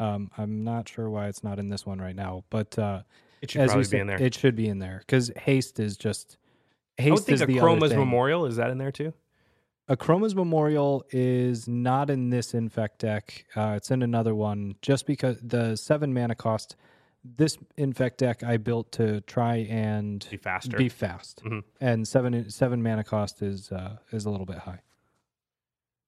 Um, 0.00 0.30
I'm 0.36 0.64
not 0.64 0.88
sure 0.88 1.08
why 1.08 1.28
it's 1.28 1.44
not 1.44 1.60
in 1.60 1.68
this 1.68 1.86
one 1.86 2.00
right 2.00 2.16
now, 2.16 2.42
but 2.50 2.76
uh, 2.76 3.02
It 3.40 3.52
should 3.52 3.66
probably 3.68 3.86
be 3.88 3.98
in 3.98 4.06
there. 4.08 4.20
It 4.20 4.34
should 4.34 4.56
be 4.56 4.66
in 4.66 4.80
there 4.80 4.98
because 5.06 5.30
haste 5.36 5.78
is 5.78 5.96
just 5.96 6.36
haste 6.96 7.08
I 7.08 7.14
would 7.14 7.22
think 7.22 7.34
is 7.34 7.40
the 7.40 7.46
Akroma's. 7.46 7.94
Memorial 7.94 8.46
is 8.46 8.56
that 8.56 8.70
in 8.70 8.78
there 8.78 8.90
too? 8.90 9.14
Akroma's 9.88 10.34
Memorial 10.34 11.04
is 11.10 11.68
not 11.68 12.08
in 12.08 12.30
this 12.30 12.54
infect 12.54 13.00
deck. 13.00 13.44
Uh, 13.54 13.74
it's 13.76 13.90
in 13.90 14.02
another 14.02 14.34
one 14.34 14.76
just 14.80 15.06
because 15.06 15.38
the 15.42 15.76
seven 15.76 16.14
mana 16.14 16.34
cost. 16.34 16.76
This 17.22 17.56
infect 17.76 18.18
deck 18.18 18.42
I 18.42 18.58
built 18.58 18.92
to 18.92 19.20
try 19.22 19.56
and 19.70 20.26
Be 20.30 20.36
faster. 20.36 20.76
be 20.76 20.88
fast, 20.90 21.42
Mhm. 21.44 21.64
and 21.80 22.06
seven 22.06 22.50
seven 22.50 22.82
mana 22.82 23.02
cost 23.04 23.40
is 23.42 23.72
uh, 23.72 23.96
is 24.12 24.26
a 24.26 24.30
little 24.30 24.44
bit 24.46 24.58
high. 24.58 24.80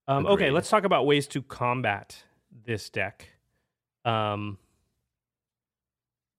Um, 0.09 0.27
okay, 0.27 0.45
Agreed. 0.45 0.51
let's 0.53 0.69
talk 0.71 0.85
about 0.85 1.07
ways 1.07 1.27
to 1.29 1.43
combat 1.43 2.23
this 2.65 2.89
deck. 2.91 3.29
Um, 4.05 4.59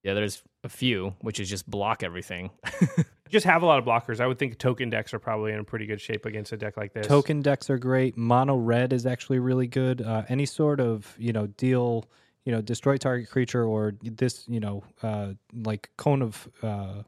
Yeah, 0.04 0.14
there's 0.14 0.42
a 0.64 0.68
few, 0.68 1.14
which 1.20 1.38
is 1.40 1.50
just 1.50 1.68
block 1.68 2.02
everything. 2.04 2.50
just 3.28 3.46
have 3.46 3.62
a 3.62 3.66
lot 3.66 3.78
of 3.78 3.84
blockers. 3.84 4.20
I 4.20 4.26
would 4.26 4.38
think 4.38 4.58
token 4.58 4.90
decks 4.90 5.14
are 5.14 5.18
probably 5.18 5.52
in 5.52 5.64
pretty 5.64 5.86
good 5.86 6.00
shape 6.00 6.26
against 6.26 6.52
a 6.52 6.56
deck 6.56 6.76
like 6.76 6.92
this. 6.92 7.06
Token 7.06 7.42
decks 7.42 7.70
are 7.70 7.78
great. 7.78 8.16
Mono 8.16 8.56
red 8.56 8.92
is 8.92 9.06
actually 9.06 9.38
really 9.38 9.66
good. 9.66 10.02
Uh, 10.02 10.24
any 10.28 10.46
sort 10.46 10.80
of 10.80 11.14
you 11.18 11.32
know 11.32 11.46
deal, 11.46 12.04
you 12.44 12.52
know 12.52 12.60
destroy 12.60 12.96
target 12.96 13.28
creature 13.28 13.64
or 13.64 13.94
this 14.02 14.44
you 14.48 14.60
know 14.60 14.82
uh, 15.02 15.32
like 15.52 15.90
cone 15.96 16.22
of 16.22 16.48
uh, 16.62 17.02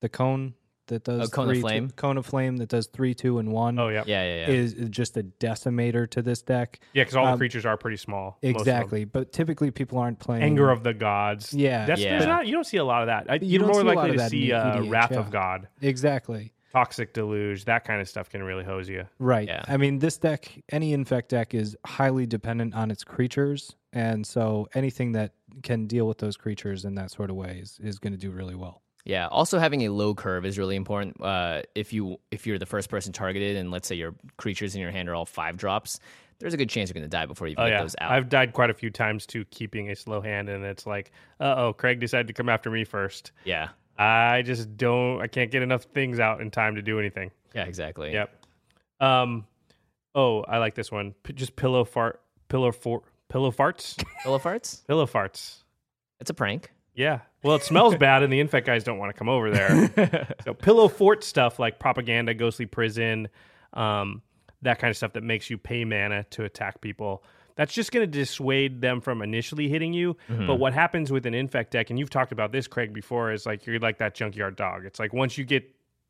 the 0.00 0.08
cone 0.08 0.54
that 0.88 1.04
does 1.04 1.30
Cone 1.30 1.44
of 1.44 1.50
three, 1.50 1.56
two- 1.56 1.62
Flame? 1.62 1.90
cone 1.96 2.16
of 2.18 2.26
flame 2.26 2.56
that 2.58 2.68
does 2.68 2.86
three 2.86 3.14
two 3.14 3.38
and 3.38 3.52
one. 3.52 3.78
Oh 3.78 3.88
yeah, 3.88 4.02
yeah, 4.06 4.24
yeah, 4.24 4.46
yeah. 4.48 4.52
is 4.54 4.74
just 4.90 5.16
a 5.16 5.22
decimator 5.22 6.08
to 6.10 6.22
this 6.22 6.42
deck. 6.42 6.80
yeah, 6.92 7.02
because 7.02 7.16
all 7.16 7.26
the 7.26 7.32
Um, 7.32 7.38
creatures 7.38 7.64
are 7.66 7.76
pretty 7.76 7.96
small. 7.96 8.24
most 8.24 8.34
of 8.36 8.40
them. 8.42 8.60
Exactly, 8.60 9.04
but 9.04 9.32
typically 9.32 9.70
people 9.70 9.98
aren't 9.98 10.18
playing 10.18 10.42
Anger 10.42 10.70
of 10.70 10.82
the 10.82 10.94
gods. 10.94 11.52
Yeah, 11.54 11.86
That's 11.86 12.00
Yeah. 12.00 12.12
there's 12.18 12.26
not 12.26 12.46
you 12.46 12.52
don't 12.52 12.64
see 12.66 12.78
a 12.78 12.84
lot 12.84 13.02
of 13.02 13.06
that. 13.06 13.26
I, 13.30 13.34
You 13.36 13.46
you're 13.48 13.58
don't 13.60 13.68
more 13.68 13.80
see 13.80 13.80
a 13.80 13.84
lot 13.92 13.96
likely 13.96 14.16
to 14.18 14.28
see 14.28 14.50
in 14.50 14.56
uh, 14.56 14.74
EDH, 14.76 14.90
Wrath 14.90 15.12
yeah. 15.12 15.18
of 15.18 15.30
God, 15.30 15.68
exactly. 15.80 16.52
Toxic 16.72 17.12
Deluge, 17.12 17.66
that 17.66 17.84
kind 17.84 18.00
of 18.00 18.08
stuff 18.08 18.30
can 18.30 18.42
really 18.42 18.64
hose 18.64 18.88
you. 18.88 19.04
Right. 19.18 19.46
Yeah. 19.46 19.62
I 19.68 19.76
mean, 19.76 19.98
this 19.98 20.16
deck, 20.16 20.50
any 20.70 20.94
infect 20.94 21.28
deck 21.28 21.52
is 21.54 21.76
highly 21.84 22.24
dependent 22.26 22.74
on 22.74 22.90
its 22.90 23.04
creatures. 23.04 23.76
And 23.92 24.26
so 24.26 24.68
anything 24.74 25.12
that 25.12 25.34
can 25.62 25.86
deal 25.86 26.08
with 26.08 26.16
those 26.16 26.38
creatures 26.38 26.86
in 26.86 26.94
that 26.94 27.10
sort 27.10 27.28
of 27.28 27.36
way 27.36 27.58
is, 27.60 27.78
is 27.82 27.98
going 27.98 28.14
to 28.14 28.18
do 28.18 28.30
really 28.30 28.54
well. 28.54 28.81
Yeah. 29.04 29.26
Also, 29.28 29.58
having 29.58 29.82
a 29.82 29.88
low 29.88 30.14
curve 30.14 30.44
is 30.46 30.58
really 30.58 30.76
important. 30.76 31.20
Uh, 31.20 31.62
if 31.74 31.92
you 31.92 32.18
if 32.30 32.46
you're 32.46 32.58
the 32.58 32.66
first 32.66 32.88
person 32.88 33.12
targeted, 33.12 33.56
and 33.56 33.70
let's 33.70 33.88
say 33.88 33.94
your 33.96 34.14
creatures 34.36 34.74
in 34.74 34.80
your 34.80 34.90
hand 34.92 35.08
are 35.08 35.14
all 35.14 35.26
five 35.26 35.56
drops, 35.56 35.98
there's 36.38 36.54
a 36.54 36.56
good 36.56 36.68
chance 36.70 36.88
you're 36.88 36.94
going 36.94 37.02
to 37.02 37.08
die 37.08 37.26
before 37.26 37.48
you 37.48 37.54
Oh 37.58 37.64
get 37.64 37.70
yeah, 37.72 37.82
those 37.82 37.96
out. 38.00 38.12
I've 38.12 38.28
died 38.28 38.52
quite 38.52 38.70
a 38.70 38.74
few 38.74 38.90
times 38.90 39.26
to 39.26 39.44
keeping 39.46 39.90
a 39.90 39.96
slow 39.96 40.20
hand, 40.20 40.48
and 40.48 40.64
it's 40.64 40.86
like, 40.86 41.10
uh 41.40 41.54
oh, 41.56 41.72
Craig 41.72 41.98
decided 42.00 42.28
to 42.28 42.32
come 42.32 42.48
after 42.48 42.70
me 42.70 42.84
first. 42.84 43.32
yeah. 43.44 43.68
I 43.98 44.42
just 44.42 44.76
don't. 44.78 45.20
I 45.20 45.26
can't 45.26 45.50
get 45.50 45.62
enough 45.62 45.82
things 45.84 46.18
out 46.18 46.40
in 46.40 46.50
time 46.50 46.76
to 46.76 46.82
do 46.82 46.98
anything. 46.98 47.30
Yeah. 47.54 47.64
Exactly. 47.64 48.12
Yep. 48.12 48.44
Um. 49.00 49.46
Oh, 50.14 50.42
I 50.42 50.58
like 50.58 50.74
this 50.74 50.90
one. 50.90 51.14
P- 51.22 51.34
just 51.34 51.56
pillow 51.56 51.84
fart. 51.84 52.20
Pillow 52.48 52.72
for 52.72 53.02
pillow 53.28 53.50
farts. 53.50 54.02
Pillow 54.22 54.38
farts. 54.38 54.86
pillow 54.86 55.06
farts. 55.06 55.62
It's 56.20 56.30
a 56.30 56.34
prank. 56.34 56.70
Yeah. 56.94 57.20
Well, 57.42 57.56
it 57.56 57.62
smells 57.64 57.96
bad, 57.96 58.22
and 58.22 58.32
the 58.32 58.38
infect 58.40 58.66
guys 58.66 58.84
don't 58.84 58.98
want 58.98 59.10
to 59.12 59.18
come 59.18 59.28
over 59.28 59.50
there. 59.50 60.36
so 60.44 60.54
pillow 60.54 60.88
fort 60.88 61.24
stuff 61.24 61.58
like 61.58 61.78
propaganda, 61.78 62.34
ghostly 62.34 62.66
prison, 62.66 63.28
um, 63.72 64.22
that 64.62 64.78
kind 64.78 64.90
of 64.90 64.96
stuff 64.96 65.14
that 65.14 65.24
makes 65.24 65.50
you 65.50 65.58
pay 65.58 65.84
mana 65.84 66.24
to 66.30 66.44
attack 66.44 66.80
people. 66.80 67.24
That's 67.56 67.74
just 67.74 67.92
going 67.92 68.08
to 68.10 68.18
dissuade 68.18 68.80
them 68.80 69.00
from 69.00 69.20
initially 69.22 69.68
hitting 69.68 69.92
you. 69.92 70.16
But 70.28 70.54
what 70.56 70.72
happens 70.72 71.10
with 71.12 71.26
an 71.26 71.34
infect 71.34 71.72
deck, 71.72 71.90
and 71.90 71.98
you've 71.98 72.10
talked 72.10 72.32
about 72.32 72.52
this, 72.52 72.66
Craig, 72.66 72.92
before, 72.94 73.32
is 73.32 73.44
like 73.44 73.66
you're 73.66 73.78
like 73.78 73.98
that 73.98 74.14
junkyard 74.14 74.56
dog. 74.56 74.86
It's 74.86 74.98
like 74.98 75.12
once 75.12 75.36
you 75.36 75.44
get 75.44 75.64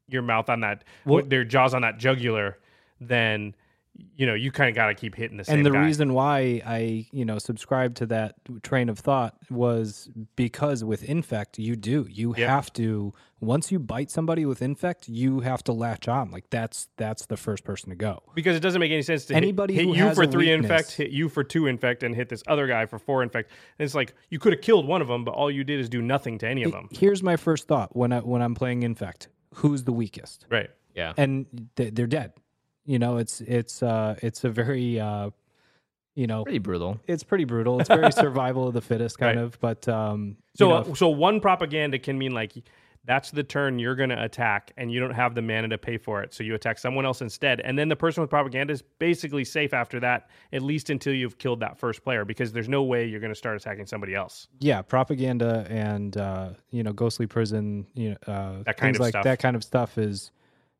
your 0.08 0.22
mouth 0.22 0.48
on 0.50 0.60
that, 0.60 0.84
Well- 1.04 1.24
their 1.24 1.44
jaws 1.44 1.74
on 1.74 1.82
that 1.82 1.98
jugular, 1.98 2.58
then 3.00 3.54
you 4.16 4.26
know 4.26 4.34
you 4.34 4.50
kind 4.50 4.68
of 4.70 4.74
got 4.74 4.86
to 4.86 4.94
keep 4.94 5.14
hitting 5.14 5.36
the 5.36 5.44
same. 5.44 5.56
and 5.58 5.66
the 5.66 5.70
guy. 5.70 5.84
reason 5.84 6.14
why 6.14 6.62
I, 6.64 7.06
you 7.12 7.24
know, 7.24 7.38
subscribed 7.38 7.98
to 7.98 8.06
that 8.06 8.36
train 8.62 8.88
of 8.88 8.98
thought 8.98 9.36
was 9.50 10.08
because 10.36 10.82
with 10.82 11.02
infect, 11.04 11.58
you 11.58 11.76
do. 11.76 12.06
You 12.10 12.34
Yep. 12.36 12.48
have 12.48 12.72
to 12.74 13.12
once 13.40 13.70
you 13.72 13.78
bite 13.78 14.10
somebody 14.10 14.46
with 14.46 14.62
infect, 14.62 15.08
you 15.08 15.40
have 15.40 15.62
to 15.64 15.72
latch 15.72 16.08
on. 16.08 16.30
Like 16.30 16.48
that's 16.50 16.88
that's 16.96 17.26
the 17.26 17.36
first 17.36 17.64
person 17.64 17.90
to 17.90 17.96
go. 17.96 18.22
Because 18.34 18.56
it 18.56 18.60
doesn't 18.60 18.80
make 18.80 18.92
any 18.92 19.02
sense 19.02 19.26
to 19.26 19.34
Anybody 19.34 19.74
hit, 19.74 19.84
who 19.84 19.94
you 19.94 20.02
has 20.04 20.16
for 20.16 20.26
three 20.26 20.46
weakness- 20.48 20.70
infect, 20.70 20.92
hit 20.92 21.10
you 21.10 21.28
for 21.28 21.44
two 21.44 21.66
infect, 21.66 22.02
and 22.02 22.14
hit 22.14 22.28
this 22.30 22.42
other 22.46 22.66
guy 22.66 22.86
for 22.86 22.98
four 22.98 23.22
infect. 23.22 23.50
And 23.78 23.84
it's 23.84 23.94
like 23.94 24.14
you 24.30 24.38
could 24.38 24.52
have 24.52 24.62
killed 24.62 24.86
one 24.86 25.02
of 25.02 25.08
them, 25.08 25.24
but 25.24 25.32
all 25.32 25.50
you 25.50 25.64
did 25.64 25.80
is 25.80 25.88
do 25.88 26.00
nothing 26.00 26.38
to 26.38 26.48
any 26.48 26.62
of 26.62 26.72
them. 26.72 26.88
Here's 26.92 27.22
my 27.22 27.36
first 27.36 27.68
thought 27.68 27.94
when 27.94 28.12
I 28.12 28.20
when 28.20 28.40
I'm 28.42 28.54
playing 28.54 28.84
infect. 28.84 29.28
Who's 29.56 29.84
the 29.84 29.92
weakest? 29.92 30.46
Right. 30.50 30.70
Yeah. 30.94 31.12
and 31.16 31.68
th- 31.76 31.94
they're 31.94 32.06
dead. 32.06 32.32
You 32.84 32.98
know, 32.98 33.16
it's 33.18 33.40
it's 33.40 33.82
uh 33.82 34.16
it's 34.22 34.44
a 34.44 34.48
very 34.50 34.98
uh 34.98 35.30
you 36.14 36.26
know 36.26 36.42
Pretty 36.44 36.58
brutal. 36.58 37.00
it's 37.06 37.22
pretty 37.22 37.44
brutal. 37.44 37.80
It's 37.80 37.88
very 37.88 38.12
survival 38.24 38.68
of 38.68 38.74
the 38.74 38.80
fittest 38.80 39.18
kind 39.18 39.36
Right. 39.38 39.44
of, 39.44 39.58
but 39.60 39.88
um 39.88 40.36
So, 40.56 40.68
you 40.68 40.74
know, 40.74 40.90
uh, 40.92 40.94
so 40.94 41.08
one 41.08 41.40
propaganda 41.40 41.98
can 41.98 42.18
mean 42.18 42.32
like 42.32 42.52
that's 43.04 43.32
the 43.32 43.42
turn 43.42 43.80
you're 43.80 43.96
going 43.96 44.10
to 44.10 44.22
attack, 44.22 44.70
and 44.76 44.92
you 44.92 45.00
don't 45.00 45.14
have 45.14 45.34
the 45.34 45.42
mana 45.42 45.66
to 45.70 45.76
pay 45.78 45.98
for 45.98 46.22
it, 46.22 46.32
so 46.32 46.44
you 46.44 46.54
attack 46.54 46.78
someone 46.78 47.04
else 47.04 47.20
instead. 47.20 47.60
And 47.60 47.76
then 47.76 47.88
the 47.88 47.96
person 47.96 48.20
with 48.20 48.30
propaganda 48.30 48.72
is 48.72 48.80
basically 49.00 49.44
safe 49.44 49.74
after 49.74 49.98
that, 49.98 50.30
at 50.52 50.62
least 50.62 50.88
until 50.88 51.12
you've 51.12 51.36
killed 51.36 51.58
that 51.60 51.76
first 51.80 52.04
player, 52.04 52.24
because 52.24 52.52
there's 52.52 52.68
no 52.68 52.84
way 52.84 53.04
you're 53.04 53.18
going 53.18 53.32
to 53.32 53.38
start 53.38 53.56
attacking 53.56 53.86
somebody 53.86 54.14
else. 54.14 54.46
yeah, 54.60 54.82
propaganda 54.82 55.66
and 55.68 56.16
uh 56.16 56.50
you 56.70 56.82
know 56.84 56.92
ghostly 56.92 57.26
prison, 57.26 57.86
you 57.94 58.10
know 58.10 58.16
uh 58.32 58.62
That 58.64 58.76
kind 58.76 58.94
of 58.94 59.00
like 59.00 59.10
stuff. 59.10 59.24
that 59.24 59.40
kind 59.40 59.56
of 59.56 59.64
stuff 59.64 59.98
is 59.98 60.30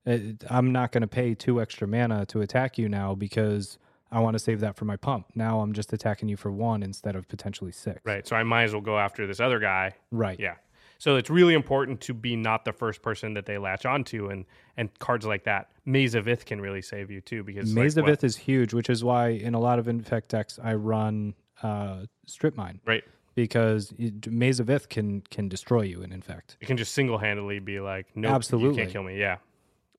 I'm 0.07 0.73
not 0.73 0.93
going 0.93 1.03
to 1.03 1.09
pay 1.09 1.35
two 1.35 1.61
extra 1.61 1.87
mana 1.87 2.27
to 2.27 2.41
attack 2.41 2.79
you 2.79 2.89
now 2.89 3.15
because 3.15 3.79
I 4.11 4.21
want 4.21 4.35
to 4.35 4.39
save 4.39 4.61
that 4.61 4.77
for 4.77 4.85
my 4.85 4.97
pump. 4.97 5.29
Now 5.35 5.61
I'm 5.61 5.73
just 5.73 5.93
attacking 5.93 6.29
you 6.29 6.37
for 6.37 6.51
one 6.51 6.83
instead 6.83 7.17
of 7.17 7.29
potentially 7.29 7.73
six. 7.73 8.01
Right. 8.05 8.27
So 8.27 8.37
I 8.37 8.43
might 8.43 8.65
as 8.65 8.73
well 8.73 8.83
go 8.83 8.99
after 8.99 9.27
this 9.27 9.41
other 9.41 9.59
guy 9.59 9.95
Right. 10.11 10.39
Yeah. 10.39 10.57
So 11.03 11.17
it's 11.17 11.31
really 11.31 11.55
important 11.55 12.01
to 12.03 12.15
be 12.15 12.37
not 12.37 12.65
the 12.65 12.73
first 12.73 13.03
person 13.03 13.35
that 13.35 13.45
they 13.45 13.59
latch 13.59 13.85
onto, 13.85 14.29
and 14.29 14.45
and 14.77 14.97
cards 15.01 15.27
like 15.27 15.43
that, 15.43 15.71
Maze 15.85 16.15
of 16.15 16.29
Ith 16.29 16.45
can 16.45 16.61
really 16.61 16.81
save 16.81 17.11
you 17.11 17.21
too 17.21 17.43
because 17.43 17.75
Maze 17.75 17.97
like, 17.97 18.05
of 18.05 18.09
Ith 18.09 18.23
is 18.23 18.37
huge, 18.37 18.73
which 18.73 18.89
is 18.89 19.03
why 19.03 19.31
in 19.31 19.55
a 19.55 19.59
lot 19.59 19.81
of 19.81 19.89
infect 19.89 20.29
decks 20.29 20.61
I 20.63 20.75
run 20.75 21.35
uh, 21.61 22.07
strip 22.29 22.57
mine 22.57 22.79
right? 22.85 23.03
because 23.35 23.93
it, 23.99 24.31
Maze 24.31 24.61
of 24.61 24.71
Ith 24.71 24.89
can 24.91 25.23
can 25.23 25.49
destroy 25.49 25.83
you 25.83 26.03
in 26.03 26.13
infect. 26.13 26.57
It 26.61 26.67
can 26.67 26.77
just 26.77 26.95
single 26.95 27.19
handedly 27.19 27.59
be 27.59 27.81
like, 27.81 28.07
no, 28.15 28.29
you 28.29 28.35
Absolutely. 28.37 28.77
can't 28.77 28.93
kill 28.93 29.03
me. 29.03 29.19
Yeah. 29.19 29.39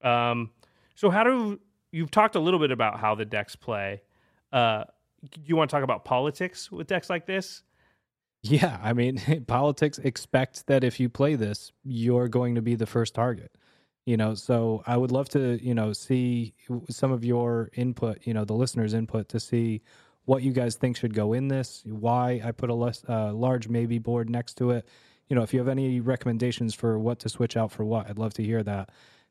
Um. 0.04 0.52
So 0.96 1.10
how 1.10 1.24
do 1.24 1.60
you've 1.92 2.12
talked 2.12 2.36
a 2.36 2.40
little 2.40 2.60
bit 2.60 2.72
about 2.72 3.00
how 3.00 3.16
the 3.16 3.26
decks 3.26 3.56
play? 3.56 4.02
Uh, 4.52 4.84
do 5.24 5.42
you 5.46 5.56
want 5.56 5.70
to 5.70 5.76
talk 5.76 5.84
about 5.84 6.04
politics 6.06 6.72
with 6.72 6.88
decks 6.88 7.10
like 7.10 7.26
this? 7.26 7.64
Yeah, 8.42 8.78
I 8.84 8.92
mean, 8.94 9.46
politics 9.48 10.00
expect 10.00 10.68
that 10.68 10.84
if 10.84 11.00
you 11.00 11.08
play 11.10 11.36
this, 11.36 11.72
you're 11.84 12.28
going 12.28 12.56
to 12.56 12.62
be 12.62 12.76
the 12.76 12.86
first 12.86 13.16
target. 13.16 13.52
You 14.06 14.18
know, 14.18 14.34
so 14.34 14.84
I 14.86 14.98
would 14.98 15.14
love 15.14 15.30
to, 15.30 15.64
you 15.66 15.74
know, 15.74 15.94
see 15.94 16.54
some 16.90 17.14
of 17.14 17.24
your 17.24 17.70
input, 17.74 18.20
you 18.24 18.34
know, 18.34 18.44
the 18.44 18.54
listeners' 18.54 18.94
input 18.94 19.30
to 19.30 19.40
see 19.40 19.82
what 20.26 20.44
you 20.44 20.52
guys 20.52 20.76
think 20.76 20.98
should 20.98 21.14
go 21.14 21.32
in 21.32 21.48
this, 21.48 21.84
why 21.86 22.42
I 22.44 22.52
put 22.52 22.70
a 22.70 22.74
less, 22.74 23.04
uh, 23.08 23.32
large 23.32 23.70
maybe 23.70 24.00
board 24.00 24.30
next 24.30 24.56
to 24.56 24.72
it. 24.72 24.90
You 25.30 25.38
know, 25.38 25.42
if 25.42 25.54
you 25.54 25.60
have 25.60 25.70
any 25.70 26.02
recommendations 26.02 26.76
for 26.76 27.00
what 27.00 27.20
to 27.20 27.30
switch 27.30 27.56
out 27.56 27.72
for 27.72 27.86
what, 27.86 28.10
I'd 28.10 28.20
love 28.20 28.34
to 28.34 28.44
hear 28.44 28.62
that 28.64 28.90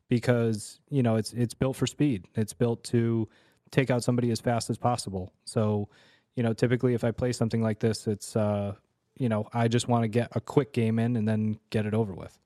because, 0.09 0.79
you 0.89 1.03
know, 1.03 1.15
it's 1.15 1.33
it's 1.33 1.53
built 1.53 1.75
for 1.75 1.87
speed. 1.87 2.27
It's 2.35 2.53
built 2.53 2.83
to 2.85 3.27
take 3.71 3.89
out 3.89 4.03
somebody 4.03 4.31
as 4.31 4.39
fast 4.39 4.69
as 4.69 4.77
possible. 4.77 5.33
So, 5.45 5.89
you 6.35 6.43
know, 6.43 6.53
typically 6.53 6.93
if 6.93 7.03
I 7.03 7.11
play 7.11 7.31
something 7.31 7.61
like 7.61 7.79
this, 7.79 8.07
it's 8.07 8.35
uh, 8.35 8.75
you 9.17 9.29
know, 9.29 9.47
I 9.53 9.67
just 9.67 9.87
want 9.87 10.03
to 10.03 10.07
get 10.07 10.29
a 10.35 10.41
quick 10.41 10.73
game 10.73 10.99
in 10.99 11.15
and 11.15 11.27
then 11.27 11.59
get 11.69 11.85
it 11.85 11.93
over 11.93 12.13
with. 12.13 12.37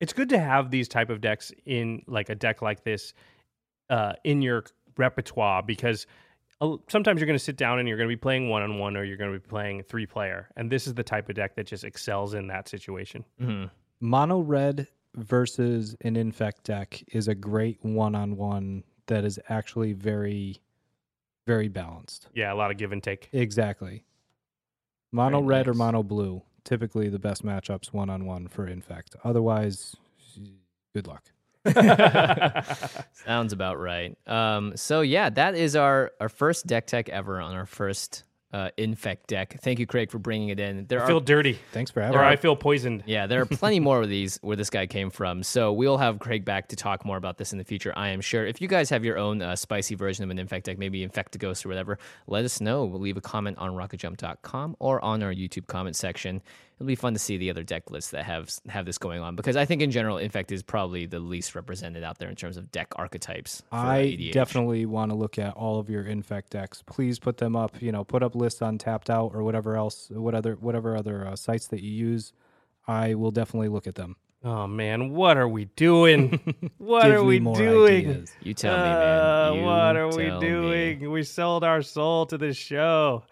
It's 0.00 0.12
good 0.12 0.30
to 0.30 0.38
have 0.38 0.70
these 0.70 0.88
type 0.88 1.10
of 1.10 1.20
decks 1.20 1.52
in 1.66 2.02
like 2.06 2.30
a 2.30 2.34
deck 2.34 2.62
like 2.62 2.84
this 2.84 3.12
uh, 3.90 4.14
in 4.24 4.40
your 4.40 4.64
repertoire 4.96 5.62
because 5.62 6.06
uh, 6.60 6.76
sometimes 6.88 7.20
you're 7.20 7.26
going 7.26 7.38
to 7.38 7.44
sit 7.44 7.56
down 7.56 7.78
and 7.78 7.88
you're 7.88 7.98
going 7.98 8.08
to 8.08 8.14
be 8.14 8.20
playing 8.20 8.48
one 8.48 8.62
on 8.62 8.78
one 8.78 8.96
or 8.96 9.04
you're 9.04 9.16
going 9.16 9.32
to 9.32 9.38
be 9.38 9.46
playing 9.46 9.82
three 9.82 10.06
player, 10.06 10.48
and 10.56 10.70
this 10.70 10.86
is 10.86 10.94
the 10.94 11.02
type 11.02 11.28
of 11.28 11.34
deck 11.34 11.54
that 11.56 11.66
just 11.66 11.84
excels 11.84 12.34
in 12.34 12.46
that 12.48 12.68
situation. 12.68 13.24
Mm-hmm. 13.40 13.66
Mono 14.00 14.40
red 14.40 14.88
versus 15.14 15.96
an 16.02 16.16
infect 16.16 16.64
deck 16.64 17.02
is 17.08 17.28
a 17.28 17.34
great 17.34 17.78
one 17.82 18.14
on 18.14 18.36
one 18.36 18.84
that 19.06 19.24
is 19.24 19.38
actually 19.48 19.92
very, 19.92 20.60
very 21.46 21.68
balanced. 21.68 22.28
Yeah, 22.34 22.52
a 22.52 22.54
lot 22.54 22.70
of 22.70 22.76
give 22.76 22.92
and 22.92 23.02
take. 23.02 23.28
Exactly. 23.32 24.04
Mono 25.12 25.38
Very 25.40 25.48
red 25.48 25.68
or 25.68 25.74
mono 25.74 26.02
blue, 26.02 26.42
typically 26.64 27.08
the 27.08 27.18
best 27.18 27.44
matchups 27.44 27.92
one 27.92 28.08
on 28.10 28.26
one 28.26 28.46
for 28.46 28.66
infect. 28.66 29.16
Otherwise, 29.24 29.96
good 30.94 31.06
luck. 31.06 31.24
Sounds 33.12 33.52
about 33.52 33.78
right. 33.78 34.16
Um, 34.26 34.76
so 34.76 35.02
yeah, 35.02 35.28
that 35.30 35.54
is 35.54 35.76
our 35.76 36.12
our 36.20 36.28
first 36.28 36.66
deck 36.66 36.86
tech 36.86 37.08
ever 37.08 37.40
on 37.40 37.54
our 37.54 37.66
first 37.66 38.24
uh, 38.52 38.70
infect 38.76 39.28
deck. 39.28 39.56
Thank 39.60 39.78
you, 39.78 39.86
Craig, 39.86 40.10
for 40.10 40.18
bringing 40.18 40.48
it 40.48 40.58
in. 40.58 40.86
There 40.86 41.00
I 41.00 41.04
are 41.04 41.06
feel 41.06 41.20
dirty, 41.20 41.58
Thanks 41.72 41.90
for 41.90 42.00
having 42.00 42.16
me. 42.18 42.22
or. 42.22 42.26
I 42.26 42.36
feel 42.36 42.56
poisoned. 42.56 43.04
Yeah, 43.06 43.26
there 43.26 43.40
are 43.40 43.46
plenty 43.46 43.80
more 43.80 44.02
of 44.02 44.08
these 44.08 44.38
where 44.42 44.56
this 44.56 44.70
guy 44.70 44.86
came 44.86 45.10
from. 45.10 45.42
So 45.42 45.72
we'll 45.72 45.98
have 45.98 46.18
Craig 46.18 46.44
back 46.44 46.68
to 46.68 46.76
talk 46.76 47.04
more 47.04 47.16
about 47.16 47.38
this 47.38 47.52
in 47.52 47.58
the 47.58 47.64
future, 47.64 47.92
I 47.96 48.08
am 48.08 48.20
sure. 48.20 48.46
If 48.46 48.60
you 48.60 48.68
guys 48.68 48.90
have 48.90 49.04
your 49.04 49.18
own 49.18 49.40
uh, 49.42 49.56
spicy 49.56 49.94
version 49.94 50.24
of 50.24 50.30
an 50.30 50.38
Infect 50.38 50.66
deck, 50.66 50.78
maybe 50.78 51.02
Infect 51.02 51.34
a 51.34 51.38
Ghost 51.38 51.64
or 51.64 51.68
whatever, 51.68 51.98
let 52.26 52.44
us 52.44 52.60
know. 52.60 52.84
We'll 52.84 53.00
leave 53.00 53.16
a 53.16 53.20
comment 53.20 53.58
on 53.58 53.72
rocketjump.com 53.72 54.76
or 54.78 55.04
on 55.04 55.22
our 55.22 55.32
YouTube 55.32 55.66
comment 55.66 55.96
section. 55.96 56.42
It'll 56.80 56.86
be 56.88 56.94
fun 56.94 57.12
to 57.12 57.18
see 57.18 57.36
the 57.36 57.50
other 57.50 57.62
deck 57.62 57.90
lists 57.90 58.12
that 58.12 58.24
have 58.24 58.50
have 58.70 58.86
this 58.86 58.96
going 58.96 59.20
on 59.20 59.36
because 59.36 59.54
I 59.54 59.66
think 59.66 59.82
in 59.82 59.90
general, 59.90 60.16
Infect 60.16 60.50
is 60.50 60.62
probably 60.62 61.04
the 61.04 61.20
least 61.20 61.54
represented 61.54 62.02
out 62.02 62.18
there 62.18 62.30
in 62.30 62.36
terms 62.36 62.56
of 62.56 62.72
deck 62.72 62.88
archetypes. 62.96 63.62
For 63.68 63.76
I 63.76 64.04
EDH. 64.16 64.32
definitely 64.32 64.86
want 64.86 65.10
to 65.10 65.14
look 65.14 65.38
at 65.38 65.52
all 65.52 65.78
of 65.78 65.90
your 65.90 66.02
infect 66.04 66.52
decks. 66.52 66.82
Please 66.86 67.18
put 67.18 67.36
them 67.36 67.54
up. 67.54 67.82
You 67.82 67.92
know, 67.92 68.02
put 68.02 68.22
up 68.22 68.34
lists 68.34 68.62
on 68.62 68.78
Tapped 68.78 69.10
Out 69.10 69.32
or 69.34 69.42
whatever 69.42 69.76
else, 69.76 70.08
what 70.10 70.34
other 70.34 70.54
whatever 70.54 70.96
other 70.96 71.26
uh, 71.26 71.36
sites 71.36 71.66
that 71.66 71.82
you 71.82 71.90
use. 71.92 72.32
I 72.88 73.12
will 73.14 73.30
definitely 73.30 73.68
look 73.68 73.86
at 73.86 73.96
them. 73.96 74.16
Oh 74.42 74.66
man, 74.66 75.10
what 75.10 75.36
are 75.36 75.46
we 75.48 75.66
doing? 75.76 76.40
What 76.78 77.02
Give 77.04 77.16
are 77.16 77.24
we 77.24 77.40
more 77.40 77.56
doing? 77.56 78.08
ideas. 78.08 78.32
You 78.42 78.54
tell 78.54 78.74
me, 78.74 78.82
Uh, 78.82 79.50
man. 79.50 79.54
You 79.58 79.64
what 79.66 79.96
are 79.96 80.08
we 80.16 80.26
tell 80.28 80.40
me. 80.40 80.48
doing? 80.48 81.10
We 81.10 81.22
sold 81.24 81.62
our 81.62 81.82
soul 81.82 82.24
to 82.24 82.38
this 82.38 82.56
show. 82.56 83.24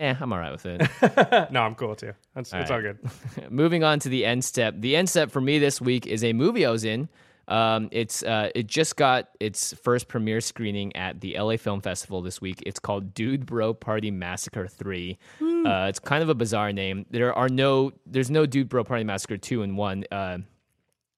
Eh, 0.00 0.14
I'm 0.20 0.32
all 0.32 0.38
right 0.38 0.52
with 0.52 0.64
it. 0.64 1.50
no, 1.50 1.62
I'm 1.62 1.74
cool 1.74 1.96
too. 1.96 2.12
That's, 2.34 2.52
it's 2.52 2.70
all 2.70 2.80
right. 2.80 2.96
good. 3.34 3.50
Moving 3.50 3.82
on 3.82 3.98
to 4.00 4.08
the 4.08 4.24
end 4.24 4.44
step. 4.44 4.74
The 4.78 4.94
end 4.94 5.08
step 5.08 5.30
for 5.30 5.40
me 5.40 5.58
this 5.58 5.80
week 5.80 6.06
is 6.06 6.22
a 6.22 6.32
movie 6.32 6.64
I 6.64 6.70
was 6.70 6.84
in. 6.84 7.08
Um, 7.48 7.88
it's 7.92 8.22
uh, 8.22 8.50
it 8.54 8.66
just 8.66 8.96
got 8.96 9.30
its 9.40 9.72
first 9.82 10.06
premiere 10.06 10.40
screening 10.42 10.94
at 10.94 11.20
the 11.20 11.36
LA 11.38 11.56
Film 11.56 11.80
Festival 11.80 12.20
this 12.20 12.40
week. 12.42 12.62
It's 12.66 12.78
called 12.78 13.14
Dude 13.14 13.46
Bro 13.46 13.74
Party 13.74 14.10
Massacre 14.10 14.68
Three. 14.68 15.18
Uh, 15.40 15.86
it's 15.88 15.98
kind 15.98 16.22
of 16.22 16.28
a 16.28 16.34
bizarre 16.34 16.72
name. 16.72 17.06
There 17.10 17.32
are 17.32 17.48
no 17.48 17.92
there's 18.06 18.30
no 18.30 18.44
Dude 18.44 18.68
Bro 18.68 18.84
Party 18.84 19.02
Massacre 19.02 19.38
two 19.38 19.62
and 19.62 19.78
one. 19.78 20.04
Uh, 20.12 20.38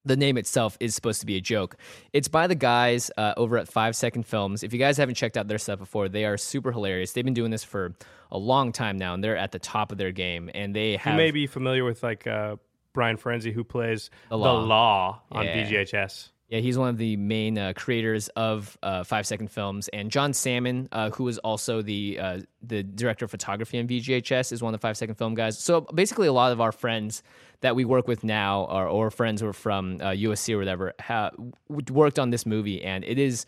the 0.05 0.17
name 0.17 0.39
itself 0.39 0.77
is 0.81 0.95
supposed 0.95 1.21
to 1.21 1.27
be 1.27 1.37
a 1.37 1.41
joke. 1.41 1.77
It's 2.13 2.29
by 2.29 2.47
the 2.47 2.55
guys 2.55 3.11
uh, 3.17 3.35
over 3.37 3.59
at 3.59 3.69
Five 3.69 3.95
Second 3.95 4.25
Films. 4.27 4.63
If 4.63 4.73
you 4.73 4.79
guys 4.79 4.97
haven't 4.97 5.17
checked 5.17 5.37
out 5.37 5.47
their 5.49 5.59
stuff 5.59 5.79
before, 5.79 6.09
they 6.09 6.25
are 6.25 6.37
super 6.39 6.73
hilarious. 6.73 7.13
They've 7.13 7.25
been 7.25 7.35
doing 7.35 7.51
this 7.51 7.65
for 7.65 7.95
a 8.31 8.39
long 8.39 8.73
time 8.73 8.97
now, 8.97 9.15
and 9.15 9.23
they're 9.23 9.37
at 9.37 9.53
the 9.53 9.59
top 9.59 9.93
of 9.93 9.99
their 9.99 10.13
game. 10.13 10.51
And 10.55 10.75
they 10.75 10.97
have 10.97 11.15
You 11.15 11.19
may 11.19 11.31
be 11.31 11.47
familiar 11.47 11.85
with 11.85 12.03
like 12.03 12.27
uh, 12.27 12.57
Brian 12.95 13.17
Firenzi, 13.19 13.53
who 13.53 13.63
plays 13.65 14.11
The 14.31 14.37
the 14.37 14.39
Law. 14.39 14.61
Law, 14.65 15.23
on 15.33 15.45
Yeah. 15.45 15.65
VGHS. 15.69 16.31
Yeah, 16.51 16.59
he's 16.59 16.77
one 16.77 16.89
of 16.89 16.99
the 16.99 17.17
main 17.17 17.57
uh, 17.57 17.75
creators 17.77 18.27
of 18.31 18.77
uh, 18.83 19.05
Five 19.05 19.25
Second 19.25 19.53
Films, 19.53 19.87
and 19.93 20.11
John 20.11 20.33
Salmon, 20.33 20.89
uh, 20.91 21.11
who 21.11 21.29
is 21.29 21.39
also 21.39 21.81
the 21.81 22.19
uh, 22.21 22.39
the 22.61 22.83
director 22.83 23.25
of 23.25 23.31
photography 23.31 23.79
on 23.79 23.87
VGHS, 23.87 24.51
is 24.51 24.61
one 24.61 24.75
of 24.75 24.81
the 24.81 24.85
Five 24.85 24.97
Second 24.97 25.15
Film 25.15 25.35
guys. 25.35 25.57
So 25.57 25.83
basically, 25.83 26.27
a 26.27 26.33
lot 26.33 26.51
of 26.51 26.61
our 26.61 26.73
friends 26.73 27.23
that 27.61 27.77
we 27.77 27.85
work 27.85 28.09
with 28.09 28.25
now, 28.25 28.65
or, 28.65 28.89
or 28.89 29.11
friends 29.13 29.41
who 29.41 29.47
are 29.47 29.53
from 29.53 29.99
uh, 30.01 30.07
USC 30.07 30.53
or 30.53 30.59
whatever, 30.59 30.93
ha- 31.01 31.31
worked 31.69 32.19
on 32.19 32.31
this 32.31 32.45
movie, 32.45 32.83
and 32.83 33.05
it 33.05 33.19
is 33.21 33.47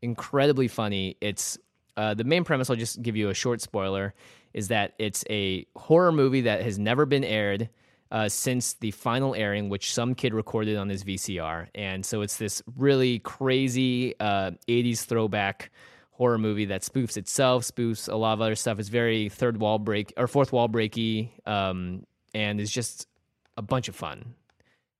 incredibly 0.00 0.68
funny. 0.68 1.16
It's 1.20 1.58
uh, 1.96 2.14
the 2.14 2.22
main 2.22 2.44
premise. 2.44 2.70
I'll 2.70 2.76
just 2.76 3.02
give 3.02 3.16
you 3.16 3.30
a 3.30 3.34
short 3.34 3.62
spoiler: 3.62 4.14
is 4.52 4.68
that 4.68 4.94
it's 5.00 5.24
a 5.28 5.66
horror 5.74 6.12
movie 6.12 6.42
that 6.42 6.62
has 6.62 6.78
never 6.78 7.04
been 7.04 7.24
aired 7.24 7.68
uh, 8.10 8.28
since 8.28 8.74
the 8.74 8.90
final 8.92 9.34
airing, 9.34 9.68
which 9.68 9.92
some 9.92 10.14
kid 10.14 10.34
recorded 10.34 10.76
on 10.76 10.88
his 10.88 11.04
VCR. 11.04 11.68
And 11.74 12.04
so 12.04 12.22
it's 12.22 12.36
this 12.36 12.62
really 12.76 13.18
crazy 13.20 14.14
uh, 14.20 14.52
80s 14.68 15.04
throwback 15.04 15.70
horror 16.12 16.38
movie 16.38 16.66
that 16.66 16.82
spoofs 16.82 17.16
itself, 17.16 17.64
spoofs 17.64 18.10
a 18.10 18.16
lot 18.16 18.34
of 18.34 18.40
other 18.40 18.54
stuff. 18.54 18.78
It's 18.78 18.88
very 18.88 19.28
third 19.28 19.58
wall 19.58 19.78
break 19.78 20.12
or 20.16 20.26
fourth 20.26 20.52
wall 20.52 20.68
breaky, 20.68 21.30
um, 21.46 22.06
and 22.34 22.60
is 22.60 22.70
just 22.70 23.08
a 23.56 23.62
bunch 23.62 23.88
of 23.88 23.96
fun. 23.96 24.34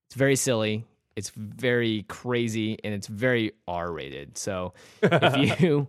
It's 0.06 0.16
very 0.16 0.36
silly. 0.36 0.84
It's 1.16 1.30
very 1.30 2.02
crazy 2.08 2.78
and 2.82 2.92
it's 2.92 3.06
very 3.06 3.52
R 3.68 3.92
rated. 3.92 4.36
So 4.36 4.74
if 5.02 5.60
you 5.60 5.86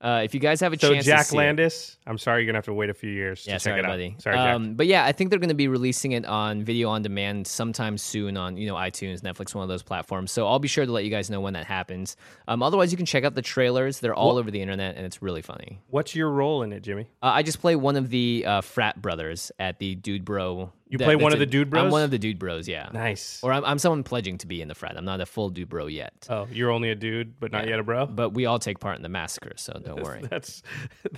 uh, 0.00 0.20
if 0.24 0.32
you 0.34 0.40
guys 0.40 0.60
have 0.60 0.72
a 0.72 0.78
So 0.78 0.92
chance, 0.92 1.04
Jack 1.06 1.18
to 1.20 1.24
see 1.26 1.36
it- 1.36 1.38
Landis, 1.38 1.96
I'm 2.06 2.18
sorry, 2.18 2.42
you're 2.42 2.46
gonna 2.46 2.58
have 2.58 2.64
to 2.66 2.72
wait 2.74 2.88
a 2.90 2.94
few 2.94 3.10
years 3.10 3.44
yeah, 3.46 3.54
to 3.54 3.58
check 3.58 3.62
sorry, 3.62 3.80
it 3.80 3.84
out. 3.84 3.88
buddy. 3.88 4.16
Sorry, 4.18 4.36
Jack. 4.36 4.54
Um, 4.54 4.74
but 4.74 4.86
yeah, 4.86 5.04
I 5.04 5.12
think 5.12 5.30
they're 5.30 5.38
going 5.38 5.48
to 5.48 5.54
be 5.54 5.68
releasing 5.68 6.12
it 6.12 6.24
on 6.24 6.62
video 6.64 6.88
on 6.88 7.02
demand 7.02 7.46
sometime 7.46 7.98
soon 7.98 8.36
on 8.36 8.56
you 8.56 8.66
know 8.66 8.74
iTunes, 8.76 9.20
Netflix, 9.22 9.54
one 9.54 9.62
of 9.62 9.68
those 9.68 9.82
platforms. 9.82 10.30
So 10.30 10.46
I'll 10.46 10.58
be 10.58 10.68
sure 10.68 10.86
to 10.86 10.92
let 10.92 11.04
you 11.04 11.10
guys 11.10 11.28
know 11.30 11.40
when 11.40 11.54
that 11.54 11.66
happens. 11.66 12.16
Um, 12.46 12.62
otherwise, 12.62 12.90
you 12.92 12.96
can 12.96 13.06
check 13.06 13.24
out 13.24 13.34
the 13.34 13.42
trailers; 13.42 14.00
they're 14.00 14.14
all 14.14 14.38
over 14.38 14.50
the 14.50 14.62
internet, 14.62 14.96
and 14.96 15.04
it's 15.04 15.20
really 15.20 15.42
funny. 15.42 15.80
What's 15.88 16.14
your 16.14 16.30
role 16.30 16.62
in 16.62 16.72
it, 16.72 16.80
Jimmy? 16.82 17.06
Uh, 17.22 17.26
I 17.34 17.42
just 17.42 17.60
play 17.60 17.76
one 17.76 17.96
of 17.96 18.08
the 18.10 18.44
uh, 18.46 18.60
frat 18.60 19.02
brothers 19.02 19.50
at 19.58 19.78
the 19.78 19.94
Dude 19.96 20.24
Bro. 20.24 20.72
You 20.90 20.98
that- 20.98 21.04
play 21.04 21.16
one 21.16 21.24
that's 21.24 21.34
of 21.34 21.38
the 21.40 21.46
dude 21.46 21.68
bros. 21.70 21.84
I'm 21.84 21.90
one 21.90 22.02
of 22.02 22.10
the 22.10 22.18
Dude 22.18 22.38
Bros. 22.38 22.66
Yeah. 22.66 22.88
Nice. 22.92 23.40
Or 23.42 23.52
I'm, 23.52 23.64
I'm 23.64 23.78
someone 23.78 24.02
pledging 24.04 24.38
to 24.38 24.46
be 24.46 24.62
in 24.62 24.68
the 24.68 24.74
frat. 24.74 24.96
I'm 24.96 25.04
not 25.04 25.20
a 25.20 25.26
full 25.26 25.50
Dude 25.50 25.68
Bro 25.68 25.88
yet. 25.88 26.26
oh, 26.30 26.46
you're 26.50 26.70
only 26.70 26.90
a 26.90 26.94
dude, 26.94 27.38
but 27.38 27.52
not 27.52 27.64
Yeah. 27.64 27.70
yet 27.70 27.78
a 27.80 27.82
bro. 27.82 28.06
But 28.06 28.30
we 28.30 28.46
all 28.46 28.58
take 28.58 28.80
part 28.80 28.96
in 28.96 29.02
the 29.02 29.08
massacre, 29.10 29.52
so 29.56 29.74
don't 29.84 30.02
worry. 30.02 30.22
That's. 30.22 30.62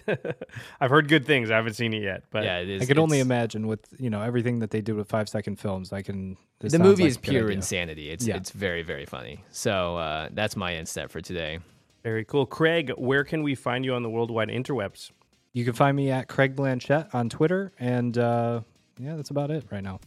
I've 0.80 0.90
heard 0.90 1.08
good 1.08 1.26
things. 1.26 1.50
I 1.50 1.56
haven't 1.56 1.74
seen 1.74 1.92
it 1.94 2.02
yet, 2.02 2.24
but 2.30 2.44
yeah, 2.44 2.58
it 2.58 2.68
is. 2.68 2.82
I 2.82 2.86
can 2.86 2.98
only 2.98 3.20
imagine 3.20 3.66
with 3.66 3.80
you 3.98 4.10
know 4.10 4.22
everything 4.22 4.58
that 4.60 4.70
they 4.70 4.80
do 4.80 4.96
with 4.96 5.08
five 5.08 5.28
second 5.28 5.56
films. 5.60 5.92
I 5.92 6.02
can. 6.02 6.36
the 6.60 6.78
movie 6.78 7.04
like 7.04 7.10
is 7.10 7.16
pure 7.18 7.50
insanity. 7.50 8.10
It's 8.10 8.26
Yeah. 8.26 8.36
it's 8.36 8.50
very 8.50 8.82
very 8.82 9.06
funny. 9.06 9.44
So 9.50 9.96
uh, 9.96 10.28
that's 10.32 10.56
my 10.56 10.74
end 10.74 10.88
step 10.88 11.10
for 11.10 11.20
today. 11.20 11.60
very 12.02 12.24
cool. 12.24 12.46
Craig, 12.46 12.92
where 12.96 13.24
can 13.24 13.42
we 13.42 13.54
find 13.54 13.84
you 13.84 13.94
on 13.94 14.02
the 14.02 14.10
worldwide 14.10 14.48
interwebs? 14.48 15.10
You 15.52 15.64
can 15.64 15.72
find 15.74 15.96
me 15.96 16.10
at 16.10 16.28
Craig 16.28 16.54
Blanchette 16.56 17.12
on 17.14 17.28
Twitter, 17.28 17.72
and 17.80 18.16
uh, 18.16 18.60
yeah, 19.00 19.16
that's 19.16 19.30
about 19.30 19.50
it 19.50 19.64
right 19.70 19.82
now. 19.82 19.98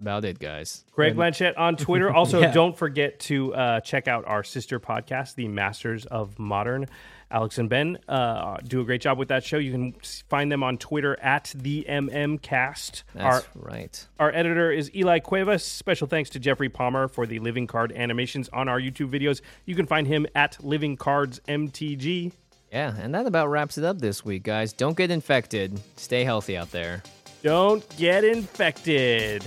About 0.00 0.24
it, 0.24 0.38
guys. 0.38 0.84
Greg 0.92 1.14
Blanchette 1.14 1.56
on 1.56 1.76
Twitter. 1.78 2.10
Also, 2.12 2.40
Yeah. 2.40 2.52
don't 2.52 2.76
forget 2.76 3.20
to 3.20 3.54
uh, 3.54 3.80
check 3.80 4.08
out 4.08 4.24
our 4.26 4.42
sister 4.42 4.78
podcast, 4.80 5.36
The 5.36 5.48
Masters 5.48 6.04
of 6.06 6.38
Modern. 6.38 6.86
Alex 7.30 7.58
and 7.58 7.68
Ben 7.70 7.98
uh, 8.08 8.58
do 8.66 8.80
a 8.80 8.84
great 8.84 9.00
job 9.00 9.18
with 9.18 9.28
that 9.28 9.42
show. 9.44 9.56
You 9.56 9.72
can 9.72 9.94
find 10.28 10.52
them 10.52 10.62
on 10.62 10.78
Twitter 10.78 11.18
at 11.20 11.52
the 11.56 11.84
MMCast. 11.88 13.02
Our, 13.18 13.32
That's 13.40 13.46
right. 13.56 14.06
our 14.18 14.32
editor 14.32 14.70
is 14.70 14.94
Eli 14.94 15.20
Cuevas. 15.20 15.64
Special 15.64 16.06
thanks 16.06 16.30
to 16.30 16.38
Jeffrey 16.38 16.68
Palmer 16.68 17.08
for 17.08 17.26
the 17.26 17.38
living 17.38 17.66
card 17.66 17.90
animations 17.92 18.48
on 18.52 18.68
our 18.68 18.80
YouTube 18.80 19.10
videos. 19.10 19.40
You 19.64 19.74
can 19.74 19.86
find 19.86 20.06
him 20.06 20.26
at 20.34 20.62
Living 20.62 20.96
Cards 20.96 21.40
MTG. 21.48 22.32
Yeah, 22.70 22.94
and 22.98 23.14
that 23.14 23.26
about 23.26 23.48
wraps 23.48 23.78
it 23.78 23.84
up 23.84 23.98
this 24.00 24.24
week, 24.24 24.42
guys. 24.42 24.72
Don't 24.72 24.96
get 24.96 25.10
infected. 25.10 25.80
Stay 25.96 26.24
healthy 26.24 26.56
out 26.56 26.70
there. 26.72 27.02
Don't 27.44 27.86
get 27.98 28.24
infected. 28.24 29.44